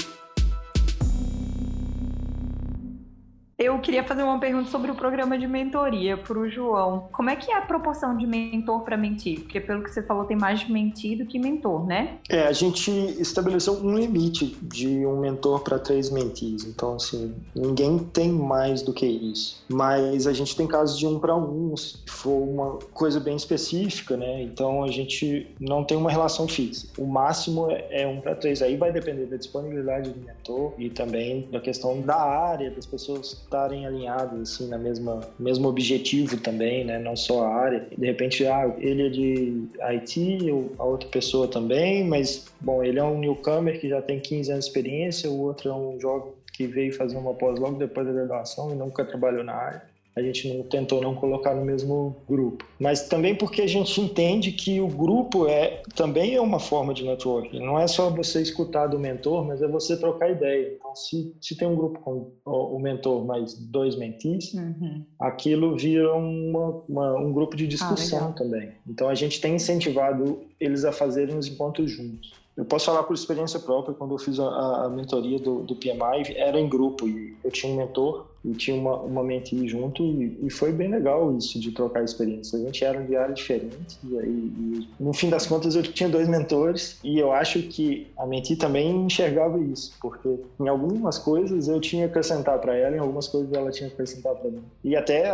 Eu 3.59 3.77
queria 3.79 4.05
fazer 4.05 4.23
uma 4.23 4.39
pergunta 4.39 4.69
sobre 4.69 4.89
o 4.89 4.95
programa 4.95 5.37
de 5.37 5.45
mentoria 5.45 6.15
para 6.15 6.39
o 6.39 6.49
João. 6.49 7.09
Como 7.11 7.29
é 7.29 7.35
que 7.35 7.51
é 7.51 7.57
a 7.57 7.61
proporção 7.61 8.15
de 8.15 8.25
mentor 8.25 8.85
para 8.85 8.95
mentir? 8.95 9.41
Porque 9.41 9.59
pelo 9.59 9.83
que 9.83 9.91
você 9.91 10.01
falou, 10.01 10.23
tem 10.23 10.37
mais 10.37 10.65
mentir 10.69 11.17
do 11.17 11.25
que 11.25 11.37
mentor, 11.37 11.85
né? 11.85 12.19
É, 12.29 12.43
a 12.43 12.53
gente 12.53 12.89
estabeleceu 13.19 13.73
um 13.73 13.97
limite 13.97 14.57
de 14.61 15.05
um 15.05 15.19
mentor 15.19 15.59
para 15.59 15.77
três 15.77 16.09
mentis. 16.09 16.63
Então, 16.63 16.95
assim, 16.95 17.35
ninguém 17.53 17.99
tem 17.99 18.31
mais 18.31 18.81
do 18.81 18.93
que 18.93 19.05
isso. 19.05 19.61
Mas 19.67 20.25
a 20.25 20.31
gente 20.31 20.55
tem 20.55 20.65
casos 20.65 20.97
de 20.97 21.05
um 21.05 21.19
para 21.19 21.35
um, 21.35 21.75
se 21.75 21.97
for 22.07 22.41
uma 22.41 22.79
coisa 22.93 23.19
bem 23.19 23.35
específica, 23.35 24.15
né? 24.15 24.41
Então 24.41 24.85
a 24.85 24.87
gente 24.87 25.53
não 25.59 25.83
tem 25.83 25.97
uma 25.97 26.09
relação 26.09 26.47
fixa. 26.47 26.87
O 26.97 27.05
máximo 27.05 27.69
é, 27.69 28.03
é 28.03 28.07
um 28.07 28.21
para 28.21 28.35
três. 28.35 28.61
Aí 28.61 28.77
vai 28.77 28.93
depender 28.93 29.25
da 29.25 29.35
disponibilidade 29.35 30.11
do 30.11 30.25
mentor 30.25 30.71
e 30.77 30.89
também 30.89 31.45
da 31.51 31.59
questão 31.59 31.99
da 31.99 32.15
área, 32.15 32.71
das 32.71 32.85
pessoas 32.85 33.48
estarem 33.49 33.85
alinhados 33.85 34.39
assim 34.41 34.69
na 34.69 34.77
mesma 34.77 35.21
mesmo 35.39 35.67
objetivo 35.67 36.37
também, 36.37 36.85
né? 36.85 36.99
Não 36.99 37.15
só 37.15 37.43
a 37.43 37.55
área. 37.55 37.87
De 37.97 38.05
repente, 38.05 38.45
ah, 38.45 38.71
ele 38.77 39.07
é 39.07 39.09
de 39.09 39.67
IT, 39.95 40.39
a 40.77 40.83
outra 40.83 41.09
pessoa 41.09 41.47
também, 41.47 42.05
mas 42.07 42.45
bom, 42.61 42.83
ele 42.83 42.99
é 42.99 43.03
um 43.03 43.17
newcomer 43.17 43.79
que 43.79 43.89
já 43.89 44.01
tem 44.01 44.19
15 44.19 44.51
anos 44.51 44.65
de 44.65 44.69
experiência, 44.69 45.29
o 45.29 45.41
outro 45.41 45.69
é 45.69 45.73
um 45.73 45.99
jovem 45.99 46.31
que 46.53 46.67
veio 46.67 46.93
fazer 46.93 47.17
uma 47.17 47.33
pós 47.33 47.59
logo 47.59 47.77
depois 47.77 48.05
da 48.05 48.13
graduação 48.13 48.71
e 48.71 48.75
nunca 48.75 49.03
trabalhou 49.03 49.43
na 49.43 49.53
área 49.53 49.88
a 50.15 50.21
gente 50.21 50.51
não 50.53 50.63
tentou 50.63 51.01
não 51.01 51.15
colocar 51.15 51.53
no 51.53 51.63
mesmo 51.63 52.17
grupo. 52.27 52.65
Mas 52.79 53.07
também 53.07 53.35
porque 53.35 53.61
a 53.61 53.67
gente 53.67 53.99
entende 54.01 54.51
que 54.51 54.79
o 54.81 54.87
grupo 54.87 55.47
é 55.47 55.81
também 55.95 56.35
é 56.35 56.41
uma 56.41 56.59
forma 56.59 56.93
de 56.93 57.03
networking. 57.03 57.59
Não 57.59 57.79
é 57.79 57.87
só 57.87 58.09
você 58.09 58.41
escutar 58.41 58.87
do 58.87 58.99
mentor, 58.99 59.45
mas 59.45 59.61
é 59.61 59.67
você 59.67 59.97
trocar 59.97 60.31
ideia. 60.31 60.73
Então, 60.75 60.95
se, 60.95 61.35
se 61.39 61.55
tem 61.55 61.67
um 61.67 61.75
grupo 61.75 61.99
com 61.99 62.31
o 62.45 62.79
mentor 62.79 63.25
mais 63.25 63.53
dois 63.53 63.95
mentis, 63.95 64.53
uhum. 64.53 65.05
aquilo 65.19 65.77
vira 65.77 66.13
uma, 66.13 66.83
uma, 66.87 67.19
um 67.19 67.31
grupo 67.31 67.55
de 67.55 67.67
discussão 67.67 68.29
ah, 68.29 68.33
também. 68.33 68.71
Então, 68.87 69.09
a 69.09 69.15
gente 69.15 69.39
tem 69.39 69.55
incentivado 69.55 70.41
eles 70.59 70.83
a 70.83 70.91
fazerem 70.91 71.37
os 71.37 71.47
encontros 71.47 71.91
juntos. 71.91 72.33
Eu 72.59 72.65
posso 72.65 72.87
falar 72.87 73.03
por 73.03 73.13
experiência 73.13 73.57
própria, 73.57 73.95
quando 73.95 74.13
eu 74.13 74.17
fiz 74.17 74.37
a, 74.37 74.83
a 74.83 74.89
mentoria 74.89 75.39
do, 75.39 75.59
do, 75.61 75.73
PMI, 75.77 76.35
era 76.35 76.59
em 76.59 76.67
grupo 76.67 77.07
e 77.07 77.33
eu 77.41 77.49
tinha 77.49 77.71
um 77.71 77.77
mentor 77.77 78.25
e 78.43 78.51
tinha 78.51 78.75
uma, 78.75 78.97
uma 78.97 79.23
junto 79.65 80.03
e, 80.03 80.37
e, 80.43 80.49
foi 80.49 80.73
bem 80.73 80.89
legal 80.89 81.33
isso 81.37 81.57
de 81.57 81.71
trocar 81.71 82.03
experiência. 82.03 82.59
A 82.59 82.61
gente 82.61 82.83
era 82.83 83.01
de 83.01 83.15
áreas 83.15 83.39
diferentes 83.39 83.97
e, 84.03 84.13
e, 84.13 84.87
no 84.99 85.13
fim 85.13 85.29
das 85.29 85.47
contas 85.47 85.73
eu 85.73 85.83
tinha 85.83 86.09
dois 86.09 86.27
mentores 86.27 86.99
e 87.01 87.17
eu 87.17 87.31
acho 87.31 87.61
que 87.63 88.07
a 88.17 88.25
mentee 88.25 88.57
também 88.57 89.05
enxergava 89.05 89.57
isso, 89.57 89.93
porque 90.01 90.27
em 90.59 90.67
algumas 90.67 91.17
coisas 91.17 91.69
eu 91.69 91.79
tinha 91.79 92.07
que 92.07 92.11
acrescentar 92.11 92.59
para 92.59 92.75
ela, 92.75 92.93
em 92.93 92.99
algumas 92.99 93.29
coisas 93.29 93.53
ela 93.53 93.71
tinha 93.71 93.87
que 93.87 93.93
acrescentar 93.93 94.35
para 94.35 94.51
mim. 94.51 94.63
E 94.83 94.97
até 94.97 95.31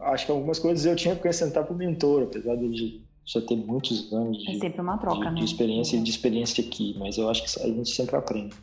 acho 0.00 0.24
que 0.24 0.32
algumas 0.32 0.58
coisas 0.58 0.86
eu 0.86 0.96
tinha 0.96 1.14
que 1.14 1.20
acrescentar 1.20 1.64
para 1.64 1.74
o 1.74 1.76
mentor, 1.76 2.22
apesar 2.22 2.56
de 2.56 3.01
já 3.24 3.40
ter 3.40 3.56
muitos 3.56 4.12
anos 4.12 4.38
de, 4.38 4.50
é 4.50 4.58
sempre 4.58 4.80
uma 4.80 4.98
troca, 4.98 5.28
de, 5.28 5.34
né? 5.34 5.34
de 5.34 5.44
experiência 5.44 6.00
de 6.00 6.10
experiência 6.10 6.64
aqui, 6.64 6.94
mas 6.98 7.18
eu 7.18 7.28
acho 7.28 7.42
que 7.42 7.62
a 7.62 7.66
gente 7.66 7.90
sempre 7.90 8.16
aprende. 8.16 8.54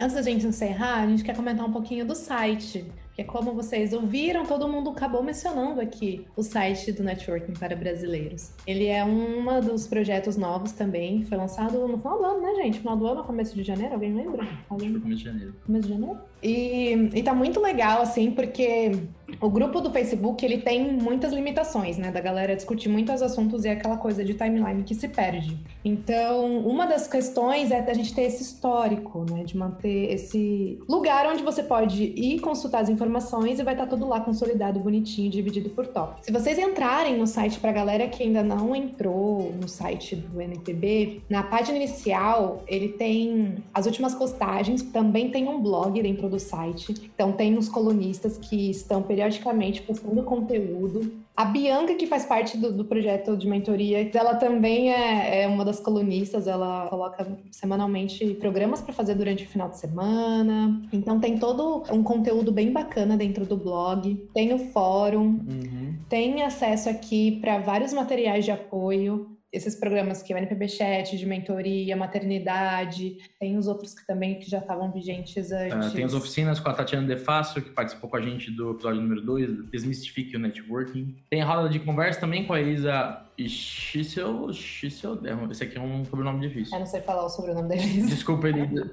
Antes 0.00 0.14
da 0.14 0.22
gente 0.22 0.46
encerrar, 0.46 1.02
a 1.02 1.06
gente 1.08 1.24
quer 1.24 1.34
comentar 1.34 1.66
um 1.66 1.72
pouquinho 1.72 2.06
do 2.06 2.14
site. 2.14 2.86
Porque 3.08 3.24
como 3.24 3.52
vocês 3.52 3.92
ouviram, 3.92 4.46
todo 4.46 4.68
mundo 4.68 4.90
acabou 4.90 5.24
mencionando 5.24 5.80
aqui 5.80 6.24
o 6.36 6.42
site 6.44 6.92
do 6.92 7.02
Networking 7.02 7.52
para 7.54 7.74
Brasileiros. 7.74 8.52
Ele 8.64 8.86
é 8.86 9.04
um 9.04 9.60
dos 9.60 9.88
projetos 9.88 10.36
novos 10.36 10.70
também, 10.70 11.24
foi 11.24 11.36
lançado 11.36 11.88
no 11.88 11.98
final 11.98 12.16
do 12.16 12.24
ano, 12.24 12.42
né, 12.42 12.54
gente? 12.62 12.78
Final 12.78 12.96
do 12.96 13.08
ano, 13.08 13.24
começo 13.24 13.56
de 13.56 13.64
janeiro, 13.64 13.94
alguém 13.94 14.14
lembra? 14.14 14.46
Alguém... 14.68 14.92
Começo 15.00 15.16
de 15.16 15.24
janeiro. 15.24 15.54
Começo 15.66 15.88
de 15.88 15.94
janeiro? 15.94 16.20
E, 16.40 16.92
e 17.12 17.22
tá 17.24 17.34
muito 17.34 17.58
legal, 17.58 18.02
assim, 18.02 18.30
porque 18.30 18.92
o 19.40 19.50
grupo 19.50 19.80
do 19.80 19.90
Facebook, 19.90 20.44
ele 20.44 20.58
tem 20.58 20.92
muitas 20.92 21.32
limitações, 21.32 21.96
né? 21.98 22.10
Da 22.10 22.20
galera 22.20 22.56
discutir 22.56 22.88
muitos 22.88 23.20
assuntos 23.22 23.64
e 23.64 23.68
é 23.68 23.72
aquela 23.72 23.96
coisa 23.96 24.24
de 24.24 24.34
timeline 24.34 24.82
que 24.82 24.94
se 24.94 25.08
perde. 25.08 25.56
Então, 25.84 26.58
uma 26.60 26.86
das 26.86 27.06
questões 27.06 27.70
é 27.70 27.78
a 27.78 27.94
gente 27.94 28.14
ter 28.14 28.22
esse 28.22 28.42
histórico, 28.42 29.24
né? 29.30 29.44
De 29.44 29.56
manter 29.56 30.12
esse 30.12 30.78
lugar 30.88 31.26
onde 31.26 31.42
você 31.42 31.62
pode 31.62 32.02
ir 32.04 32.40
consultar 32.40 32.82
as 32.82 32.88
informações 32.88 33.58
e 33.58 33.62
vai 33.62 33.74
estar 33.74 33.84
tá 33.84 33.90
tudo 33.90 34.08
lá 34.08 34.20
consolidado, 34.20 34.80
bonitinho, 34.80 35.30
dividido 35.30 35.70
por 35.70 35.86
tópicos. 35.86 36.26
Se 36.26 36.32
vocês 36.32 36.58
entrarem 36.58 37.18
no 37.18 37.26
site, 37.26 37.60
pra 37.60 37.72
galera 37.72 38.08
que 38.08 38.22
ainda 38.22 38.42
não 38.42 38.74
entrou 38.74 39.52
no 39.60 39.68
site 39.68 40.16
do 40.16 40.40
NPB, 40.40 41.22
na 41.28 41.42
página 41.42 41.76
inicial, 41.76 42.62
ele 42.66 42.88
tem 42.88 43.56
as 43.72 43.86
últimas 43.86 44.14
postagens, 44.14 44.82
também 44.82 45.30
tem 45.30 45.48
um 45.48 45.60
blog 45.60 46.00
dentro 46.00 46.28
do 46.28 46.38
site. 46.38 47.10
Então, 47.14 47.32
tem 47.32 47.56
os 47.56 47.68
colunistas 47.68 48.38
que 48.38 48.70
estão 48.70 49.02
periodicamente 49.18 49.82
postando 49.82 50.22
conteúdo. 50.22 51.12
A 51.36 51.44
Bianca, 51.44 51.94
que 51.94 52.06
faz 52.06 52.24
parte 52.24 52.56
do, 52.56 52.72
do 52.72 52.84
projeto 52.84 53.36
de 53.36 53.48
mentoria, 53.48 54.08
ela 54.14 54.34
também 54.36 54.92
é, 54.92 55.42
é, 55.42 55.48
uma 55.48 55.64
das 55.64 55.80
colunistas. 55.80 56.46
Ela 56.46 56.86
coloca 56.88 57.26
semanalmente 57.50 58.34
programas 58.34 58.80
para 58.80 58.92
fazer 58.92 59.14
durante 59.14 59.44
o 59.44 59.48
final 59.48 59.68
de 59.68 59.78
semana. 59.78 60.80
Então, 60.92 61.20
tem 61.20 61.38
todo 61.38 61.82
um 61.92 62.02
conteúdo 62.02 62.52
bem 62.52 62.72
bacana 62.72 63.16
dentro 63.16 63.44
do 63.44 63.56
blog. 63.56 64.14
Tem 64.32 64.52
o 64.52 64.58
fórum, 64.58 65.40
uhum. 65.48 65.94
tem 66.08 66.42
acesso 66.42 66.88
aqui 66.88 67.38
para 67.40 67.58
vários 67.58 67.92
materiais 67.92 68.44
de 68.44 68.50
apoio 68.50 69.37
esses 69.52 69.74
programas 69.74 70.22
que 70.22 70.32
é 70.32 70.36
o 70.36 70.38
NPB 70.38 70.68
Chat, 70.68 71.16
de 71.16 71.26
mentoria, 71.26 71.96
maternidade, 71.96 73.16
tem 73.38 73.56
os 73.56 73.66
outros 73.66 73.94
que 73.94 74.06
também 74.06 74.38
que 74.38 74.50
já 74.50 74.58
estavam 74.58 74.92
vigentes 74.92 75.50
ah, 75.52 75.68
antes. 75.72 75.92
Uh, 75.92 75.94
tem 75.94 76.04
as 76.04 76.14
oficinas 76.14 76.60
com 76.60 76.68
a 76.68 76.74
Tatiana 76.74 77.06
De 77.06 77.16
Fácil, 77.16 77.62
que 77.62 77.70
participou 77.70 78.10
com 78.10 78.16
a 78.16 78.20
gente 78.20 78.50
do 78.50 78.72
episódio 78.72 79.00
número 79.00 79.22
2, 79.22 79.70
Desmistifique 79.70 80.36
o 80.36 80.38
Networking. 80.38 81.16
Tem 81.30 81.40
a 81.40 81.46
roda 81.46 81.68
de 81.68 81.78
conversa 81.80 82.20
também 82.20 82.46
com 82.46 82.52
a 82.52 82.60
Elisa 82.60 83.27
Schissel, 83.46 84.52
Schissel, 84.52 85.18
esse 85.50 85.62
aqui 85.62 85.78
é 85.78 85.80
um 85.80 86.04
sobrenome 86.04 86.48
difícil. 86.48 86.74
Eu 86.74 86.80
não 86.80 86.86
sei 86.86 87.00
falar 87.02 87.24
o 87.24 87.28
sobrenome 87.28 87.68
dele. 87.68 88.02
Desculpa, 88.08 88.48
Elisa. 88.48 88.90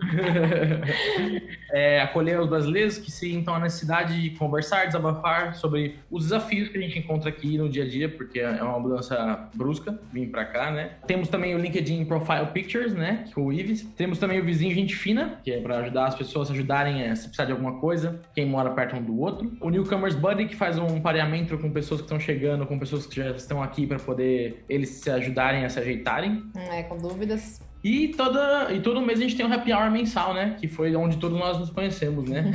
é, 1.72 2.02
acolher 2.02 2.40
os 2.40 2.48
brasileiros 2.48 2.98
que 2.98 3.10
se 3.10 3.34
então 3.34 3.56
a 3.56 3.60
necessidade 3.60 4.22
de 4.22 4.30
conversar, 4.38 4.86
desabafar 4.86 5.56
sobre 5.56 5.96
os 6.12 6.26
desafios 6.26 6.70
que 6.70 6.78
a 6.78 6.82
gente 6.82 7.00
encontra 7.00 7.30
aqui 7.30 7.58
no 7.58 7.68
dia 7.68 7.84
a 7.84 7.88
dia, 7.88 8.08
porque 8.08 8.40
é 8.40 8.62
uma 8.62 8.80
mudança 8.80 9.50
brusca 9.56 10.00
vir 10.14 10.30
para 10.30 10.46
cá, 10.46 10.72
né? 10.72 10.92
Temos 11.08 11.28
também 11.28 11.56
o 11.56 11.58
LinkedIn 11.58 12.06
Profile 12.06 12.48
Pictures, 12.54 12.94
né? 12.94 13.26
Que 13.34 13.40
é 13.40 13.44
o 13.44 13.52
Ives. 13.52 13.84
Temos 13.96 14.20
também 14.20 14.40
o 14.40 14.44
Vizinho 14.44 14.76
Gente 14.76 14.96
Fina, 14.96 15.40
que 15.44 15.52
é 15.52 15.60
para 15.60 15.80
ajudar 15.80 16.06
as 16.06 16.16
pessoas 16.16 16.52
a 16.52 16.54
ajudarem 16.54 17.10
a 17.10 17.16
se 17.16 17.24
precisar 17.24 17.46
de 17.46 17.52
alguma 17.52 17.80
coisa, 17.80 18.22
quem 18.36 18.46
mora 18.46 18.70
perto 18.70 18.96
um 18.96 19.02
do 19.02 19.20
outro. 19.20 19.52
O 19.60 19.70
Newcomers 19.70 20.16
Buddy, 20.16 20.46
que 20.46 20.56
faz 20.56 20.78
um 20.78 21.00
pareamento 21.00 21.58
com 21.58 21.72
pessoas 21.72 22.02
que 22.02 22.06
estão 22.06 22.20
chegando, 22.20 22.66
com 22.66 22.78
pessoas 22.78 23.08
que 23.08 23.16
já 23.16 23.32
estão 23.32 23.64
aqui 23.64 23.88
para 23.88 23.98
poder 23.98 24.35
eles 24.70 24.90
se 24.90 25.10
ajudarem 25.10 25.66
a 25.66 25.70
se 25.70 25.80
ajeitarem. 25.80 26.44
É, 26.72 26.84
com 26.84 26.98
dúvidas. 26.98 27.62
E, 27.86 28.08
toda, 28.08 28.74
e 28.74 28.82
todo 28.82 29.00
mês 29.00 29.20
a 29.20 29.22
gente 29.22 29.36
tem 29.36 29.46
um 29.46 29.54
happy 29.54 29.72
hour 29.72 29.92
mensal, 29.92 30.34
né? 30.34 30.58
Que 30.60 30.68
foi 30.68 30.96
onde 30.96 31.18
todos 31.18 31.38
nós 31.38 31.60
nos 31.60 31.70
conhecemos, 31.70 32.28
né? 32.28 32.52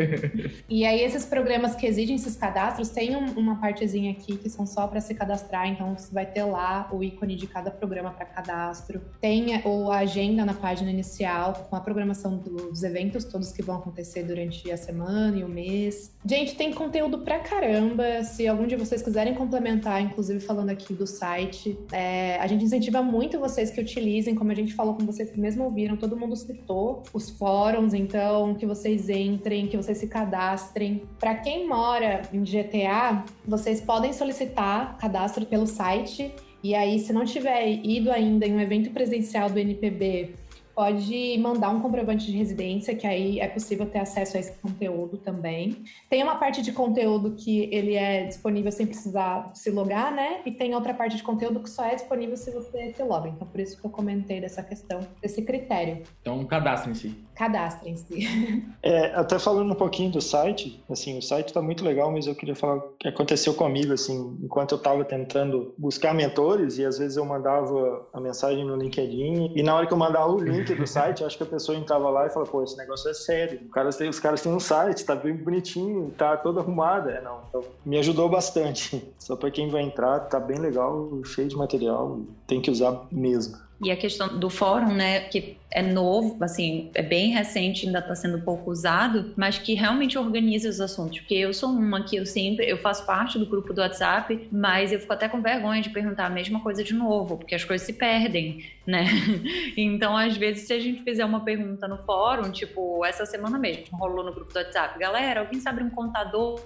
e 0.66 0.86
aí, 0.86 1.02
esses 1.02 1.26
programas 1.26 1.74
que 1.74 1.86
exigem 1.86 2.16
esses 2.16 2.36
cadastros, 2.36 2.88
tem 2.88 3.14
um, 3.14 3.32
uma 3.32 3.56
partezinha 3.56 4.10
aqui 4.10 4.38
que 4.38 4.48
são 4.48 4.64
só 4.64 4.86
para 4.86 4.98
se 5.02 5.14
cadastrar. 5.14 5.68
Então, 5.68 5.94
você 5.94 6.10
vai 6.10 6.24
ter 6.24 6.44
lá 6.44 6.88
o 6.90 7.04
ícone 7.04 7.36
de 7.36 7.46
cada 7.46 7.70
programa 7.70 8.12
para 8.12 8.24
cadastro. 8.24 9.02
Tem 9.20 9.56
a 9.56 9.62
agenda 9.98 10.42
na 10.42 10.54
página 10.54 10.90
inicial 10.90 11.66
com 11.68 11.76
a 11.76 11.80
programação 11.80 12.38
dos 12.38 12.82
eventos, 12.82 13.26
todos 13.26 13.52
que 13.52 13.60
vão 13.60 13.76
acontecer 13.76 14.22
durante 14.22 14.72
a 14.72 14.78
semana 14.78 15.36
e 15.36 15.44
o 15.44 15.48
mês. 15.50 16.16
Gente, 16.24 16.54
tem 16.54 16.72
conteúdo 16.72 17.18
pra 17.18 17.40
caramba. 17.40 18.24
Se 18.24 18.48
algum 18.48 18.66
de 18.66 18.76
vocês 18.76 19.02
quiserem 19.02 19.34
complementar, 19.34 20.00
inclusive 20.00 20.40
falando 20.40 20.70
aqui 20.70 20.94
do 20.94 21.06
site, 21.06 21.78
é, 21.92 22.38
a 22.38 22.46
gente 22.46 22.64
incentiva 22.64 23.02
muito 23.02 23.38
vocês 23.38 23.70
que 23.70 23.78
utilizem, 23.78 24.34
como 24.34 24.50
a 24.50 24.54
gente 24.54 24.61
falou 24.70 24.94
com 24.94 25.04
vocês 25.04 25.30
que 25.30 25.40
mesmo 25.40 25.64
ouviram, 25.64 25.96
todo 25.96 26.16
mundo 26.16 26.36
citou 26.36 27.02
os 27.12 27.30
fóruns, 27.30 27.92
então 27.94 28.54
que 28.54 28.64
vocês 28.64 29.08
entrem, 29.08 29.66
que 29.66 29.76
vocês 29.76 29.98
se 29.98 30.06
cadastrem. 30.06 31.02
Para 31.18 31.34
quem 31.34 31.66
mora 31.66 32.22
em 32.32 32.42
GTA, 32.42 33.24
vocês 33.46 33.80
podem 33.80 34.12
solicitar 34.12 34.96
cadastro 34.98 35.44
pelo 35.44 35.66
site. 35.66 36.32
E 36.62 36.74
aí, 36.74 37.00
se 37.00 37.12
não 37.12 37.24
tiver 37.24 37.68
ido 37.84 38.12
ainda 38.12 38.46
em 38.46 38.54
um 38.54 38.60
evento 38.60 38.90
presencial 38.90 39.50
do 39.50 39.58
NPB 39.58 40.34
pode 40.74 41.38
mandar 41.38 41.70
um 41.70 41.80
comprovante 41.80 42.26
de 42.26 42.36
residência, 42.36 42.94
que 42.94 43.06
aí 43.06 43.40
é 43.40 43.48
possível 43.48 43.86
ter 43.86 43.98
acesso 43.98 44.36
a 44.36 44.40
esse 44.40 44.52
conteúdo 44.58 45.18
também. 45.18 45.84
Tem 46.08 46.22
uma 46.22 46.36
parte 46.36 46.62
de 46.62 46.72
conteúdo 46.72 47.32
que 47.32 47.68
ele 47.72 47.94
é 47.94 48.24
disponível 48.24 48.72
sem 48.72 48.86
precisar 48.86 49.50
se 49.54 49.70
logar, 49.70 50.12
né? 50.12 50.40
E 50.44 50.50
tem 50.50 50.74
outra 50.74 50.94
parte 50.94 51.16
de 51.16 51.22
conteúdo 51.22 51.60
que 51.60 51.70
só 51.70 51.84
é 51.84 51.94
disponível 51.94 52.36
se 52.36 52.50
você 52.50 52.92
se 52.92 53.02
loga. 53.02 53.28
Então, 53.28 53.46
por 53.46 53.60
isso 53.60 53.80
que 53.80 53.86
eu 53.86 53.90
comentei 53.90 54.40
dessa 54.40 54.62
questão, 54.62 55.00
desse 55.20 55.42
critério. 55.42 56.02
Então, 56.20 56.44
cadastrem-se. 56.44 57.14
Cadastrem-se. 57.42 58.62
É, 58.84 59.06
até 59.16 59.36
falando 59.36 59.72
um 59.72 59.74
pouquinho 59.74 60.12
do 60.12 60.20
site, 60.20 60.80
assim, 60.88 61.18
o 61.18 61.22
site 61.22 61.48
está 61.48 61.60
muito 61.60 61.84
legal, 61.84 62.12
mas 62.12 62.28
eu 62.28 62.36
queria 62.36 62.54
falar 62.54 62.76
o 62.76 62.80
que 62.96 63.08
aconteceu 63.08 63.52
comigo, 63.52 63.92
assim, 63.92 64.38
enquanto 64.40 64.72
eu 64.72 64.78
estava 64.78 65.04
tentando 65.04 65.74
buscar 65.76 66.14
mentores 66.14 66.78
e 66.78 66.84
às 66.84 66.98
vezes 66.98 67.16
eu 67.16 67.24
mandava 67.24 68.06
a 68.12 68.20
mensagem 68.20 68.64
no 68.64 68.76
LinkedIn 68.76 69.54
e 69.56 69.62
na 69.62 69.74
hora 69.74 69.88
que 69.88 69.92
eu 69.92 69.98
mandava 69.98 70.30
o 70.30 70.38
link 70.38 70.72
do 70.72 70.86
site, 70.86 71.24
acho 71.24 71.36
que 71.36 71.42
a 71.42 71.46
pessoa 71.46 71.76
entrava 71.76 72.08
lá 72.10 72.26
e 72.26 72.30
falava, 72.30 72.48
pô, 72.48 72.62
esse 72.62 72.76
negócio 72.76 73.10
é 73.10 73.14
sério. 73.14 73.60
Os 73.64 73.72
caras 73.72 73.96
têm, 73.96 74.08
os 74.08 74.20
caras 74.20 74.40
têm 74.40 74.52
um 74.52 74.60
site, 74.60 75.04
tá 75.04 75.16
bem 75.16 75.34
bonitinho, 75.34 76.12
tá 76.16 76.36
todo 76.36 76.60
arrumado. 76.60 77.10
É, 77.10 77.20
não. 77.20 77.40
Então, 77.48 77.64
me 77.84 77.98
ajudou 77.98 78.28
bastante. 78.28 79.02
Só 79.18 79.34
para 79.34 79.50
quem 79.50 79.68
vai 79.68 79.82
entrar, 79.82 80.20
tá 80.20 80.38
bem 80.38 80.58
legal, 80.58 81.10
cheio 81.24 81.48
de 81.48 81.56
material, 81.56 82.20
tem 82.46 82.60
que 82.60 82.70
usar 82.70 83.04
mesmo. 83.10 83.56
E 83.82 83.90
a 83.90 83.96
questão 83.96 84.38
do 84.38 84.48
fórum, 84.48 84.94
né, 84.94 85.20
que 85.20 85.56
é 85.68 85.82
novo, 85.82 86.36
assim, 86.44 86.90
é 86.94 87.02
bem 87.02 87.30
recente, 87.30 87.86
ainda 87.86 87.98
está 87.98 88.14
sendo 88.14 88.40
pouco 88.42 88.70
usado, 88.70 89.32
mas 89.36 89.58
que 89.58 89.74
realmente 89.74 90.16
organiza 90.16 90.68
os 90.68 90.80
assuntos. 90.80 91.18
Porque 91.20 91.34
eu 91.34 91.52
sou 91.52 91.70
uma 91.70 92.04
que 92.04 92.14
eu 92.14 92.24
sempre, 92.24 92.68
eu 92.68 92.76
faço 92.76 93.04
parte 93.04 93.38
do 93.38 93.46
grupo 93.46 93.72
do 93.72 93.80
WhatsApp, 93.80 94.48
mas 94.52 94.92
eu 94.92 95.00
fico 95.00 95.12
até 95.12 95.28
com 95.28 95.40
vergonha 95.40 95.82
de 95.82 95.90
perguntar 95.90 96.26
a 96.26 96.30
mesma 96.30 96.60
coisa 96.60 96.84
de 96.84 96.94
novo, 96.94 97.38
porque 97.38 97.54
as 97.54 97.64
coisas 97.64 97.84
se 97.84 97.94
perdem, 97.94 98.64
né? 98.86 99.06
Então, 99.76 100.16
às 100.16 100.36
vezes, 100.36 100.66
se 100.66 100.72
a 100.72 100.78
gente 100.78 101.02
fizer 101.02 101.24
uma 101.24 101.40
pergunta 101.40 101.88
no 101.88 101.98
fórum, 101.98 102.50
tipo, 102.50 103.04
essa 103.04 103.24
semana 103.24 103.58
mesmo, 103.58 103.96
rolou 103.96 104.24
no 104.24 104.32
grupo 104.32 104.52
do 104.52 104.58
WhatsApp, 104.58 104.98
galera, 104.98 105.40
alguém 105.40 105.58
sabe 105.58 105.82
um 105.82 105.90
contador 105.90 106.60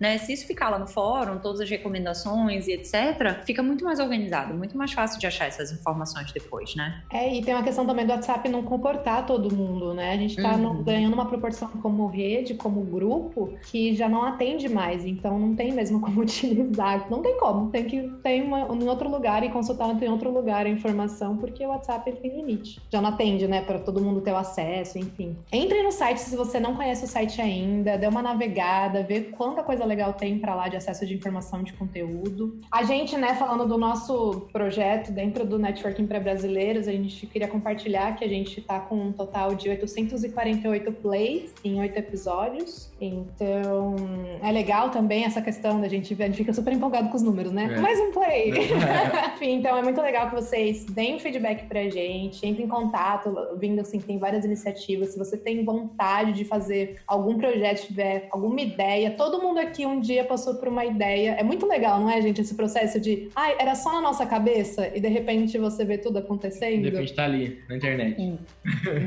né? 0.00 0.16
Se 0.18 0.32
isso 0.32 0.46
ficar 0.46 0.70
lá 0.70 0.78
no 0.78 0.86
fórum, 0.86 1.38
todas 1.38 1.60
as 1.60 1.68
recomendações 1.68 2.66
e 2.66 2.72
etc., 2.72 3.44
fica 3.44 3.62
muito 3.62 3.84
mais 3.84 4.00
organizado, 4.00 4.54
muito 4.54 4.76
mais 4.76 4.92
fácil 4.92 5.20
de 5.20 5.26
achar 5.26 5.46
essas 5.46 5.70
informações 5.70 6.32
depois, 6.32 6.74
né? 6.74 7.02
É, 7.12 7.32
e 7.32 7.42
tem 7.42 7.54
uma 7.54 7.62
questão 7.62 7.86
também 7.86 8.06
do 8.06 8.12
WhatsApp 8.12 8.48
não 8.48 8.62
comportar 8.62 9.26
todo 9.26 9.54
mundo, 9.54 9.92
né? 9.92 10.12
A 10.12 10.16
gente 10.16 10.36
tá 10.40 10.54
uhum. 10.54 10.74
no, 10.74 10.82
ganhando 10.82 11.12
uma 11.12 11.26
proporção 11.26 11.68
como 11.82 12.06
rede, 12.06 12.54
como 12.54 12.80
grupo, 12.82 13.52
que 13.70 13.94
já 13.94 14.08
não 14.08 14.22
atende 14.22 14.68
mais, 14.68 15.04
então 15.04 15.38
não 15.38 15.54
tem 15.54 15.72
mesmo 15.72 16.00
como 16.02 16.22
utilizar. 16.22 17.10
Não 17.10 17.20
tem 17.20 17.38
como, 17.38 17.70
tem 17.70 17.84
que 17.84 18.08
ter 18.22 18.42
uma, 18.42 18.60
em 18.60 18.88
outro 18.88 19.10
lugar 19.10 19.44
e 19.44 19.50
consultar 19.50 19.90
em 20.02 20.08
outro 20.08 20.30
lugar 20.30 20.64
a 20.64 20.68
informação, 20.68 21.36
porque 21.36 21.64
o 21.64 21.68
WhatsApp 21.68 22.10
tem 22.12 22.36
limite. 22.36 22.80
Já 22.90 23.00
não 23.00 23.10
atende, 23.10 23.46
né, 23.46 23.60
para 23.60 23.78
todo 23.78 24.00
mundo 24.00 24.20
ter 24.20 24.32
o 24.32 24.36
acesso, 24.36 24.98
enfim. 24.98 25.36
Entre 25.52 25.82
no 25.82 25.92
site 25.92 26.20
se 26.20 26.36
você 26.36 26.58
não 26.58 26.74
conhece 26.74 27.04
o 27.04 27.08
site 27.08 27.40
ainda, 27.40 27.98
dê 27.98 28.06
uma 28.06 28.22
navegada, 28.22 29.02
vê 29.02 29.20
quanta 29.20 29.62
coisa 29.62 29.84
legal 29.90 30.12
tem 30.12 30.38
para 30.38 30.54
lá 30.54 30.68
de 30.68 30.76
acesso 30.76 31.04
de 31.04 31.14
informação 31.14 31.62
de 31.62 31.72
conteúdo. 31.72 32.58
A 32.70 32.82
gente, 32.84 33.16
né, 33.16 33.34
falando 33.34 33.66
do 33.66 33.76
nosso 33.76 34.48
projeto 34.52 35.10
dentro 35.12 35.44
do 35.44 35.58
Networking 35.58 36.06
para 36.06 36.20
Brasileiros, 36.20 36.86
a 36.88 36.92
gente 36.92 37.26
queria 37.26 37.48
compartilhar 37.48 38.16
que 38.16 38.24
a 38.24 38.28
gente 38.28 38.60
está 38.60 38.78
com 38.80 38.96
um 38.96 39.12
total 39.12 39.54
de 39.54 39.68
848 39.68 40.92
plays 40.92 41.54
em 41.64 41.80
oito 41.80 41.98
episódios. 41.98 42.90
Então, 43.00 43.96
é 44.42 44.50
legal 44.52 44.90
também 44.90 45.24
essa 45.24 45.42
questão 45.42 45.80
da 45.80 45.88
gente 45.88 46.14
a 46.20 46.26
gente 46.26 46.36
fica 46.36 46.52
super 46.52 46.72
empolgado 46.72 47.08
com 47.08 47.16
os 47.16 47.22
números, 47.22 47.52
né? 47.52 47.64
É. 47.64 47.80
Mais 47.80 47.98
um 47.98 48.12
play! 48.12 48.52
É. 48.52 49.34
Enfim, 49.34 49.52
então 49.54 49.76
é 49.76 49.82
muito 49.82 50.00
legal 50.00 50.28
que 50.28 50.34
vocês 50.34 50.84
deem 50.84 51.18
feedback 51.18 51.66
pra 51.66 51.88
gente, 51.88 52.46
entrem 52.46 52.66
em 52.66 52.68
contato, 52.68 53.34
vindo 53.56 53.80
assim, 53.80 53.98
tem 53.98 54.18
várias 54.18 54.44
iniciativas. 54.44 55.10
Se 55.10 55.18
você 55.18 55.36
tem 55.36 55.64
vontade 55.64 56.32
de 56.32 56.44
fazer 56.44 57.00
algum 57.06 57.36
projeto, 57.38 57.86
tiver 57.86 58.28
alguma 58.30 58.60
ideia, 58.60 59.10
todo 59.12 59.40
mundo 59.40 59.58
aqui 59.58 59.79
um 59.86 60.00
dia 60.00 60.24
passou 60.24 60.56
por 60.56 60.68
uma 60.68 60.84
ideia. 60.84 61.32
É 61.32 61.42
muito 61.42 61.66
legal, 61.66 62.00
não 62.00 62.10
é, 62.10 62.20
gente? 62.20 62.40
Esse 62.40 62.54
processo 62.54 63.00
de, 63.00 63.28
ai, 63.34 63.52
ah, 63.52 63.62
era 63.62 63.74
só 63.74 63.92
na 63.92 64.00
nossa 64.00 64.26
cabeça 64.26 64.90
e 64.94 65.00
de 65.00 65.08
repente 65.08 65.56
você 65.58 65.84
vê 65.84 65.98
tudo 65.98 66.18
acontecendo. 66.18 66.82
De 66.82 66.90
repente 66.90 67.14
tá 67.14 67.24
ali, 67.24 67.60
na 67.68 67.76
internet. 67.76 68.38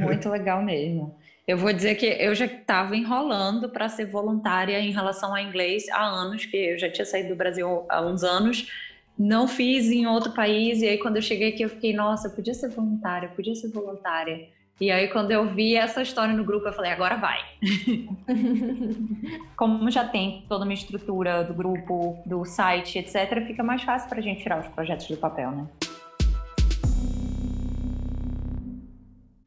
Muito 0.01 0.30
legal 0.30 0.63
mesmo. 0.63 1.15
Eu 1.45 1.57
vou 1.57 1.74
dizer 1.74 1.95
que 1.95 2.05
eu 2.05 2.34
já 2.34 2.45
estava 2.45 2.95
enrolando 2.95 3.69
para 3.69 3.89
ser 3.89 4.05
voluntária 4.05 4.80
em 4.80 4.91
relação 4.91 5.36
ao 5.36 5.39
inglês 5.39 5.89
há 5.89 6.05
anos, 6.05 6.45
que 6.45 6.55
eu 6.55 6.78
já 6.78 6.89
tinha 6.89 7.05
saído 7.05 7.30
do 7.30 7.36
Brasil 7.36 7.86
há 7.89 8.01
uns 8.01 8.24
anos, 8.24 8.71
não 9.19 9.45
fiz 9.45 9.91
em 9.91 10.07
outro 10.07 10.32
país, 10.32 10.82
e 10.82 10.88
aí 10.88 10.97
quando 10.97 11.17
eu 11.17 11.21
cheguei 11.21 11.49
aqui 11.49 11.63
eu 11.63 11.69
fiquei, 11.69 11.93
nossa, 11.93 12.30
podia 12.30 12.53
ser 12.53 12.69
voluntária, 12.69 13.28
podia 13.30 13.53
ser 13.55 13.69
voluntária. 13.69 14.47
E 14.82 14.91
aí, 14.91 15.07
quando 15.07 15.32
eu 15.32 15.53
vi 15.53 15.76
essa 15.76 16.01
história 16.01 16.34
no 16.34 16.43
grupo, 16.43 16.67
eu 16.67 16.74
falei, 16.74 16.91
agora 16.91 17.15
vai. 17.15 17.39
Como 19.55 19.89
já 19.91 20.05
tem 20.07 20.43
toda 20.49 20.65
uma 20.65 20.74
estrutura 20.74 21.43
do 21.43 21.53
grupo, 21.53 22.21
do 22.26 22.43
site, 22.43 22.97
etc., 22.97 23.45
fica 23.45 23.63
mais 23.63 23.84
fácil 23.84 24.09
para 24.09 24.19
a 24.19 24.21
gente 24.21 24.41
tirar 24.41 24.59
os 24.59 24.67
projetos 24.67 25.07
do 25.07 25.17
papel, 25.17 25.51
né? 25.51 25.67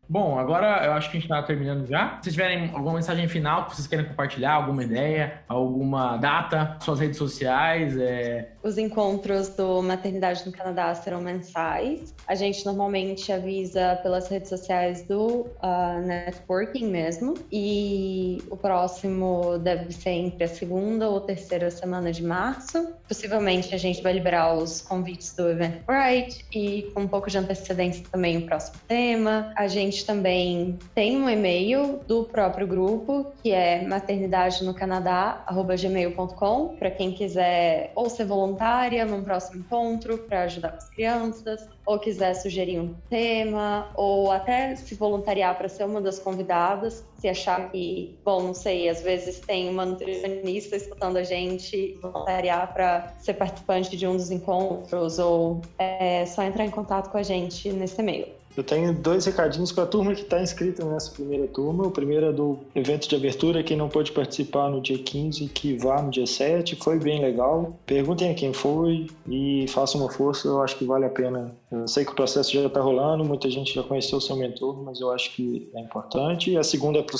Bom, 0.09 0.39
agora 0.39 0.85
eu 0.85 0.93
acho 0.93 1.11
que 1.11 1.17
a 1.17 1.21
gente 1.21 1.31
está 1.31 1.43
terminando 1.43 1.87
já. 1.87 2.19
Se 2.23 2.31
tiverem 2.31 2.71
alguma 2.73 2.95
mensagem 2.95 3.27
final 3.27 3.67
que 3.67 3.75
vocês 3.75 3.89
querem 3.89 4.05
compartilhar, 4.05 4.53
alguma 4.53 4.85
ideia, 4.85 5.41
alguma 5.49 6.17
data, 6.17 6.77
suas 6.81 7.01
redes 7.01 7.19
sociais. 7.19 7.97
É... 7.99 8.51
Os 8.63 8.79
encontros 8.79 9.49
do 9.49 9.83
Maternidade 9.83 10.47
no 10.47 10.53
Canadá 10.53 10.95
serão 10.95 11.21
mensais. 11.21 12.15
A 12.27 12.35
gente 12.37 12.65
normalmente 12.65 13.33
avisa 13.33 13.99
pelas 14.03 14.29
redes 14.29 14.49
sociais 14.49 15.03
do 15.03 15.47
uh, 15.63 16.01
networking 16.05 16.87
mesmo. 16.87 17.35
E 17.51 18.43
o 18.49 18.57
próximo 18.57 19.59
deve 19.59 19.93
ser 19.93 20.11
entre 20.11 20.45
a 20.45 20.49
segunda 20.49 21.09
ou 21.09 21.21
terceira 21.21 21.71
semana 21.71 22.13
de 22.13 22.23
março. 22.23 22.95
Possivelmente 23.09 23.75
a 23.75 23.79
gente 23.79 24.03
vai 24.03 24.13
liberar 24.13 24.55
os 24.55 24.81
convites 24.81 25.35
do 25.35 25.49
Eventbrite 25.49 26.45
e 26.55 26.91
com 26.95 27.03
um 27.03 27.09
pouco 27.09 27.29
de 27.29 27.39
antecedência 27.39 28.05
também 28.11 28.39
o 28.39 28.47
próximo 28.47 28.77
tema. 28.87 29.53
A 29.57 29.67
gente 29.67 29.96
gente 29.97 30.05
também 30.05 30.79
tem 30.95 31.17
um 31.17 31.31
e-mail 31.31 32.01
do 32.07 32.25
próprio 32.25 32.67
grupo, 32.67 33.27
que 33.43 33.51
é 33.51 33.87
maternidade 33.87 34.63
no 34.63 34.75
Canadá@gmail.com, 34.75 36.77
para 36.77 36.91
quem 36.91 37.13
quiser 37.13 37.93
ou 37.95 38.11
ser 38.11 38.27
voluntária 38.27 39.07
num 39.07 39.23
próximo 39.23 39.61
encontro 39.61 40.19
para 40.19 40.43
ajudar 40.43 40.73
com 40.73 40.77
as 40.77 40.91
crianças, 40.91 41.67
ou 41.87 41.99
quiser 41.99 42.35
sugerir 42.35 42.79
um 42.79 42.95
tema, 43.09 43.91
ou 43.95 44.31
até 44.31 44.77
se 44.77 44.95
voluntariar 44.95 45.57
para 45.57 45.69
ser 45.69 45.85
uma 45.85 46.01
das 46.01 46.19
convidadas, 46.19 47.03
se 47.19 47.29
achar 47.29 47.71
que, 47.71 48.19
bom, 48.25 48.43
não 48.43 48.55
sei, 48.55 48.89
às 48.89 49.01
vezes 49.01 49.41
tem 49.41 49.71
uma 49.71 49.87
nutricionista 49.87 50.77
escutando 50.77 51.17
a 51.17 51.23
gente, 51.23 51.99
voluntariar 52.03 52.75
para 52.75 53.15
ser 53.21 53.35
participante 53.35 53.97
de 53.97 54.07
um 54.07 54.17
dos 54.17 54.31
encontros, 54.31 55.19
ou 55.19 55.63
é 55.79 56.27
só 56.27 56.43
entrar 56.43 56.67
em 56.67 56.71
contato 56.71 57.11
com 57.11 57.17
a 57.17 57.23
gente 57.23 57.73
nesse 57.73 58.01
e-mail. 58.01 58.27
Eu 58.57 58.65
tenho 58.65 58.93
dois 58.95 59.27
recadinhos 59.27 59.71
para 59.71 59.85
a 59.85 59.87
turma 59.87 60.15
que 60.15 60.23
está 60.23 60.41
inscrita 60.41 60.83
nessa 60.85 61.11
primeira 61.11 61.47
turma. 61.49 61.87
O 61.87 61.91
primeiro 61.91 62.27
é 62.27 62.33
do 62.33 62.59
evento 62.75 63.07
de 63.07 63.15
abertura, 63.15 63.63
quem 63.63 63.77
não 63.77 63.89
pôde 63.89 64.13
participar 64.13 64.71
no 64.71 64.81
dia 64.81 64.99
15, 64.99 65.47
que 65.49 65.77
vá 65.77 66.01
no 66.01 66.11
dia 66.11 66.27
7. 66.27 66.77
Foi 66.77 66.99
bem 66.99 67.21
legal. 67.21 67.77
Perguntem 67.85 68.31
a 68.31 68.35
quem 68.35 68.55
foi 68.55 69.09
e 69.29 69.67
façam 69.69 70.01
uma 70.01 70.11
força, 70.11 70.49
eu 70.49 70.63
acho 70.63 70.77
que 70.77 70.87
vale 70.87 71.05
a 71.05 71.11
pena. 71.11 71.55
Eu 71.71 71.87
sei 71.87 72.05
que 72.05 72.13
o 72.13 72.15
processo 72.15 72.53
já 72.53 72.67
está 72.67 72.81
rolando, 72.81 73.25
muita 73.25 73.51
gente 73.51 73.75
já 73.75 73.83
conheceu 73.83 74.17
o 74.17 74.21
seu 74.21 74.37
mentor, 74.37 74.83
mas 74.83 75.01
eu 75.01 75.13
acho 75.13 75.35
que 75.35 75.71
é 75.75 75.81
importante. 75.81 76.51
E 76.51 76.57
a 76.57 76.65
segunda 76.65 77.01
é 77.01 77.03
para 77.03 77.17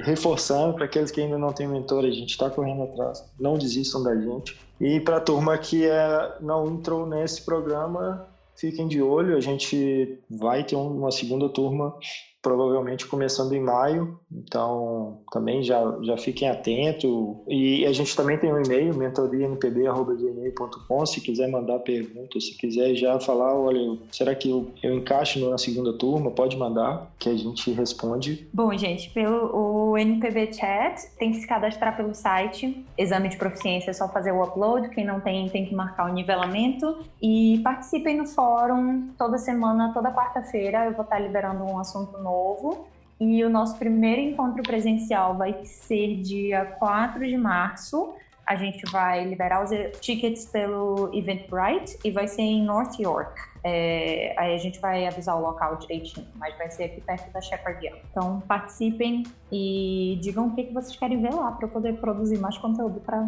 reforçando 0.00 0.74
para 0.74 0.84
aqueles 0.84 1.10
que 1.10 1.20
ainda 1.20 1.38
não 1.38 1.52
têm 1.52 1.68
mentor, 1.68 2.04
a 2.04 2.10
gente 2.10 2.30
está 2.30 2.50
correndo 2.50 2.82
atrás, 2.82 3.24
não 3.38 3.56
desistam 3.56 4.02
da 4.02 4.14
gente. 4.14 4.58
E 4.80 4.98
para 4.98 5.18
a 5.18 5.20
turma 5.20 5.56
que 5.58 5.86
é, 5.86 6.36
não 6.40 6.66
entrou 6.66 7.06
nesse 7.06 7.42
programa, 7.42 8.26
fiquem 8.60 8.86
de 8.86 9.00
olho, 9.00 9.36
a 9.36 9.40
gente 9.40 10.18
vai 10.28 10.62
ter 10.64 10.76
uma 10.76 11.10
segunda 11.10 11.48
turma 11.48 11.96
provavelmente 12.42 13.06
começando 13.06 13.52
em 13.52 13.60
maio, 13.60 14.18
então 14.32 15.20
também 15.30 15.62
já, 15.62 15.98
já 16.02 16.16
fiquem 16.16 16.48
atentos. 16.48 17.36
E 17.46 17.84
a 17.84 17.92
gente 17.92 18.16
também 18.16 18.38
tem 18.38 18.50
um 18.52 18.62
e-mail, 18.62 18.94
mentorianpb.gmail.com, 18.94 21.06
se 21.06 21.20
quiser 21.20 21.50
mandar 21.50 21.80
perguntas, 21.80 22.46
se 22.46 22.56
quiser 22.56 22.94
já 22.94 23.20
falar, 23.20 23.54
olha, 23.54 23.98
será 24.10 24.34
que 24.34 24.48
eu, 24.48 24.70
eu 24.82 24.94
encaixo 24.94 25.50
na 25.50 25.58
segunda 25.58 25.92
turma, 25.92 26.30
pode 26.30 26.56
mandar, 26.56 27.12
que 27.18 27.28
a 27.28 27.36
gente 27.36 27.70
responde. 27.72 28.48
Bom, 28.52 28.72
gente, 28.76 29.10
pelo 29.10 29.90
o 29.90 29.98
NPB 29.98 30.54
Chat, 30.54 31.10
tem 31.18 31.32
que 31.32 31.40
se 31.40 31.46
cadastrar 31.46 31.96
pelo 31.96 32.14
site, 32.14 32.86
exame 32.96 33.28
de 33.28 33.36
proficiência 33.36 33.90
é 33.90 33.92
só 33.92 34.08
fazer 34.08 34.32
o 34.32 34.42
upload, 34.42 34.88
quem 34.90 35.04
não 35.04 35.20
tem, 35.20 35.48
tem 35.50 35.66
que 35.66 35.74
marcar 35.74 36.08
o 36.08 36.12
nivelamento, 36.12 36.98
e 37.20 37.60
participem 37.62 38.16
no 38.16 38.26
fórum 38.26 39.10
toda 39.18 39.36
semana, 39.36 39.92
toda 39.92 40.10
quarta-feira, 40.10 40.86
eu 40.86 40.92
vou 40.92 41.02
estar 41.02 41.18
liberando 41.18 41.64
um 41.64 41.78
assunto 41.78 42.16
novo 42.18 42.29
novo. 42.30 42.86
E 43.20 43.44
o 43.44 43.50
nosso 43.50 43.76
primeiro 43.76 44.20
encontro 44.20 44.62
presencial 44.62 45.36
vai 45.36 45.64
ser 45.64 46.16
dia 46.22 46.64
4 46.78 47.26
de 47.26 47.36
março. 47.36 48.14
A 48.46 48.56
gente 48.56 48.90
vai 48.90 49.24
liberar 49.24 49.62
os 49.62 49.70
tickets 50.00 50.46
pelo 50.46 51.10
Eventbrite 51.14 51.98
e 52.02 52.10
vai 52.10 52.26
ser 52.26 52.42
em 52.42 52.64
North 52.64 52.98
York. 52.98 53.38
É, 53.62 54.34
aí 54.38 54.54
a 54.54 54.58
gente 54.58 54.80
vai 54.80 55.06
avisar 55.06 55.36
o 55.36 55.42
local 55.42 55.76
direitinho, 55.76 56.26
mas 56.34 56.56
vai 56.56 56.70
ser 56.70 56.84
aqui 56.84 57.00
perto 57.02 57.30
da 57.30 57.40
Shepard 57.40 57.86
Young. 57.86 57.98
Então 58.10 58.40
participem 58.40 59.22
e 59.52 60.18
digam 60.22 60.48
o 60.48 60.54
que, 60.54 60.64
que 60.64 60.72
vocês 60.72 60.96
querem 60.96 61.20
ver 61.20 61.34
lá 61.34 61.52
para 61.52 61.68
poder 61.68 62.00
produzir 62.00 62.38
mais 62.38 62.56
conteúdo 62.56 63.00
para 63.00 63.22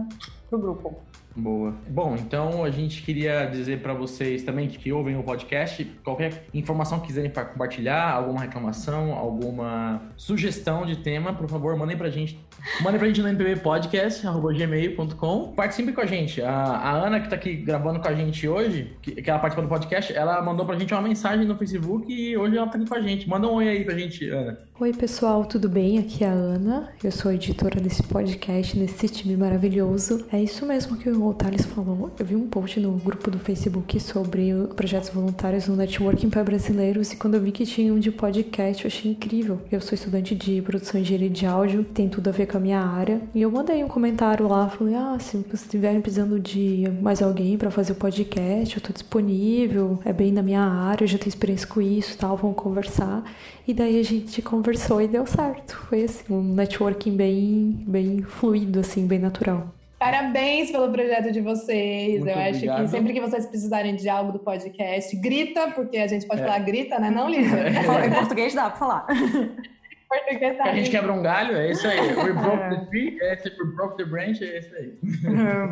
o 0.57 0.61
grupo. 0.61 1.01
Boa. 1.35 1.75
Bom, 1.89 2.15
então 2.15 2.63
a 2.65 2.71
gente 2.71 3.03
queria 3.03 3.47
dizer 3.47 3.81
para 3.81 3.95
vocês 3.95 4.43
também 4.43 4.69
que 4.69 4.93
ouvem 4.93 5.17
o 5.17 5.23
podcast, 5.23 5.83
qualquer 6.05 6.45
informação 6.53 7.01
que 7.01 7.07
quiserem 7.07 7.31
compartilhar, 7.31 8.13
alguma 8.13 8.41
reclamação, 8.41 9.15
alguma 9.15 10.03
sugestão 10.17 10.85
de 10.85 10.97
tema, 10.97 11.33
por 11.33 11.49
favor, 11.49 11.75
mandem 11.77 11.97
pra 11.97 12.11
gente. 12.11 12.39
Mandem 12.83 12.99
pra 12.99 13.09
gente 13.09 13.23
no 13.23 13.33
mpbpodcast.gmail.com. 13.33 15.53
Participe 15.53 15.93
com 15.93 16.01
a 16.01 16.07
gente. 16.07 16.43
A, 16.43 16.53
a, 16.53 17.07
Ana, 17.07 17.21
que 17.21 17.29
tá 17.29 17.37
aqui 17.37 17.55
gravando 17.57 18.01
com 18.01 18.09
a 18.09 18.15
gente 18.15 18.47
hoje, 18.47 18.93
que, 19.01 19.23
que 19.23 19.31
ela 19.31 19.39
participa 19.39 19.67
do 19.67 19.69
podcast, 19.69 20.13
ela 20.13 20.43
mandou 20.43 20.67
pra 20.67 20.79
gente 20.79 20.93
uma 20.93 21.03
mensagem 21.03 21.47
no 21.47 21.57
Facebook 21.57 22.13
e 22.13 22.37
hoje 22.37 22.57
ela 22.57 22.69
tá 22.69 22.77
aqui 22.77 22.87
com 22.87 22.95
a 22.95 23.01
gente. 23.01 23.29
Manda 23.29 23.49
um 23.49 23.55
oi 23.55 23.69
aí 23.69 23.85
pra 23.85 23.97
gente, 23.97 24.29
Ana. 24.29 24.59
Oi, 24.79 24.93
pessoal, 24.93 25.45
tudo 25.45 25.69
bem? 25.69 25.99
Aqui 25.99 26.25
é 26.25 26.29
a 26.29 26.33
Ana. 26.33 26.93
Eu 27.03 27.11
sou 27.11 27.33
editora 27.33 27.81
desse 27.81 28.03
podcast, 28.03 28.79
nesse 28.79 29.09
time 29.09 29.35
maravilhoso. 29.37 30.27
É 30.33 30.42
isso 30.43 30.67
mesmo 30.67 30.97
que 30.97 31.09
o 31.09 31.35
Thales 31.35 31.65
falou. 31.65 32.11
Eu 32.19 32.27
vi 32.27 32.35
um 32.35 32.47
post 32.47 32.79
no 32.81 32.93
grupo 32.93 33.31
do 33.31 33.39
Facebook 33.39 33.99
sobre 34.01 34.53
projetos 34.75 35.11
voluntários 35.11 35.69
no 35.69 35.77
networking 35.77 36.29
para 36.29 36.43
brasileiros 36.43 37.13
e 37.13 37.17
quando 37.17 37.35
eu 37.35 37.41
vi 37.41 37.53
que 37.53 37.65
tinha 37.65 37.93
um 37.93 37.99
de 37.99 38.11
podcast, 38.11 38.85
eu 38.85 38.89
achei 38.89 39.13
incrível. 39.13 39.61
Eu 39.71 39.81
sou 39.81 39.95
estudante 39.95 40.35
de 40.35 40.61
produção 40.63 40.99
e 40.99 41.03
engenharia 41.03 41.31
de 41.31 41.47
áudio, 41.47 41.85
tem 41.85 42.09
tudo 42.09 42.29
a 42.29 42.33
ver 42.33 42.47
com 42.47 42.57
a 42.57 42.61
minha 42.61 42.81
área. 42.81 43.21
E 43.35 43.43
eu 43.43 43.51
mandei 43.51 43.83
um 43.85 43.89
comentário 43.89 44.49
lá, 44.49 44.69
falei: 44.69 44.95
"Ah, 44.95 45.17
se 45.19 45.37
vocês 45.37 45.63
estiverem 45.63 46.01
precisando 46.01 46.41
de 46.41 46.85
mais 47.01 47.23
alguém 47.23 47.57
para 47.57 47.71
fazer 47.71 47.93
o 47.93 47.97
podcast, 47.97 48.77
eu 48.77 48.83
tô 48.83 48.93
disponível. 48.93 49.99
É 50.05 50.13
bem 50.13 50.33
na 50.33 50.43
minha 50.43 50.63
área, 50.63 51.05
eu 51.05 51.09
já 51.09 51.19
tenho 51.19 51.29
experiência 51.29 51.67
com 51.67 51.81
isso, 51.81 52.17
tal, 52.19 52.37
vamos 52.37 52.57
conversar". 52.57 53.23
E 53.67 53.73
daí 53.73 53.99
a 53.99 54.03
gente 54.03 54.43
conversou 54.43 55.01
e 55.01 55.09
deu 55.09 55.27
certo. 55.27 55.77
Foi 55.89 56.05
assim, 56.05 56.33
um 56.33 56.43
networking 56.55 57.17
bem 57.17 57.85
bem 57.87 58.23
fluido 58.23 58.81
assim, 58.81 59.07
bem 59.07 59.19
natural. 59.19 59.73
Parabéns 60.03 60.69
pelo 60.73 60.91
projeto 60.91 61.31
de 61.31 61.41
vocês. 61.41 62.25
Muito 62.25 62.29
Eu 62.29 62.37
acho 62.37 62.57
obrigado. 62.57 62.83
que 62.83 62.89
sempre 62.89 63.13
que 63.13 63.21
vocês 63.21 63.47
precisarem 63.47 63.95
de 63.95 64.09
algo 64.09 64.33
do 64.33 64.41
podcast, 64.41 65.15
grita, 65.17 65.71
porque 65.71 65.97
a 65.97 66.09
gente 66.09 66.27
pode 66.27 66.43
é. 66.43 66.45
falar 66.45 66.59
grita, 66.59 66.99
né? 66.99 67.09
Não, 67.09 67.31
Lívia? 67.31 67.69
É. 67.69 68.07
Em 68.09 68.11
português 68.11 68.53
dá 68.53 68.69
pra 68.69 68.79
falar. 68.81 69.07
Português 69.07 70.59
tá 70.59 70.65
a 70.65 70.75
gente 70.75 70.91
quebra 70.91 71.13
um 71.13 71.23
galho, 71.23 71.57
é 71.57 71.71
isso 71.71 71.87
aí. 71.87 72.01
We 72.19 72.33
broke 72.33 72.69
the 72.69 72.85
tree, 72.91 73.17
é, 73.23 73.39
we 73.61 73.77
broke 73.77 73.97
the 73.97 74.05
branch, 74.05 74.43
é 74.43 74.59
isso 74.59 74.75
aí. 74.75 74.99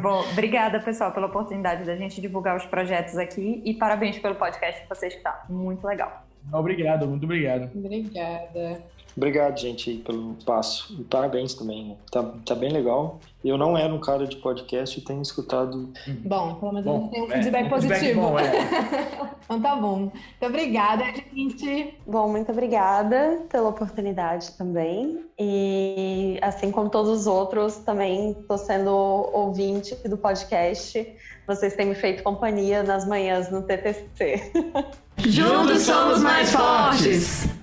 Bom, 0.01 0.25
obrigada, 0.31 0.79
pessoal, 0.79 1.11
pela 1.11 1.27
oportunidade 1.27 1.85
da 1.85 1.97
gente 1.97 2.21
divulgar 2.21 2.57
os 2.57 2.65
projetos 2.67 3.19
aqui 3.19 3.61
e 3.65 3.75
parabéns 3.75 4.17
pelo 4.21 4.37
podcast 4.37 4.81
que 4.81 4.89
vocês 4.89 5.13
que 5.13 5.23
tá 5.23 5.45
muito 5.51 5.85
legal. 5.85 6.25
Obrigado, 6.53 7.07
muito 7.07 7.25
obrigado. 7.25 7.69
Obrigada. 7.75 8.81
Obrigado, 9.17 9.59
gente, 9.59 9.95
pelo 9.99 10.37
espaço. 10.39 10.97
E 10.99 11.05
parabéns 11.05 11.55
também. 11.55 11.97
Tá, 12.11 12.23
tá 12.45 12.55
bem 12.55 12.71
legal. 12.71 13.19
Eu 13.45 13.57
não 13.57 13.77
era 13.77 13.93
um 13.93 13.99
cara 13.99 14.27
de 14.27 14.37
podcast 14.37 14.99
e 14.99 15.03
tenho 15.03 15.23
escutado. 15.23 15.93
Bom, 16.25 16.55
pelo 16.55 16.73
menos 16.73 16.85
bom, 16.85 17.09
tem 17.09 17.23
um 17.23 17.29
feedback 17.29 17.67
é, 17.67 17.69
positivo. 17.69 17.99
Feedback 18.01 18.15
bom, 18.17 18.39
é. 18.39 19.31
então 19.45 19.61
tá 19.61 19.77
bom. 19.77 19.97
Muito 19.97 20.47
obrigada, 20.47 21.05
gente. 21.35 21.95
Bom, 22.07 22.29
muito 22.29 22.53
obrigada 22.53 23.43
pela 23.49 23.69
oportunidade 23.71 24.53
também. 24.53 25.25
E 25.39 26.39
assim 26.43 26.71
como 26.71 26.91
todos 26.91 27.21
os 27.21 27.27
outros, 27.27 27.77
também 27.79 28.33
estou 28.33 28.59
sendo 28.59 28.91
ouvinte 28.91 29.95
do 30.07 30.17
podcast. 30.17 31.07
Vocês 31.47 31.75
têm 31.75 31.87
me 31.87 31.95
feito 31.95 32.23
companhia 32.23 32.83
nas 32.83 33.07
manhãs 33.07 33.51
no 33.51 33.63
TTC. 33.63 34.53
Juntos 35.17 35.83
somos 35.83 36.23
mais 36.23 36.53
fortes! 36.53 37.60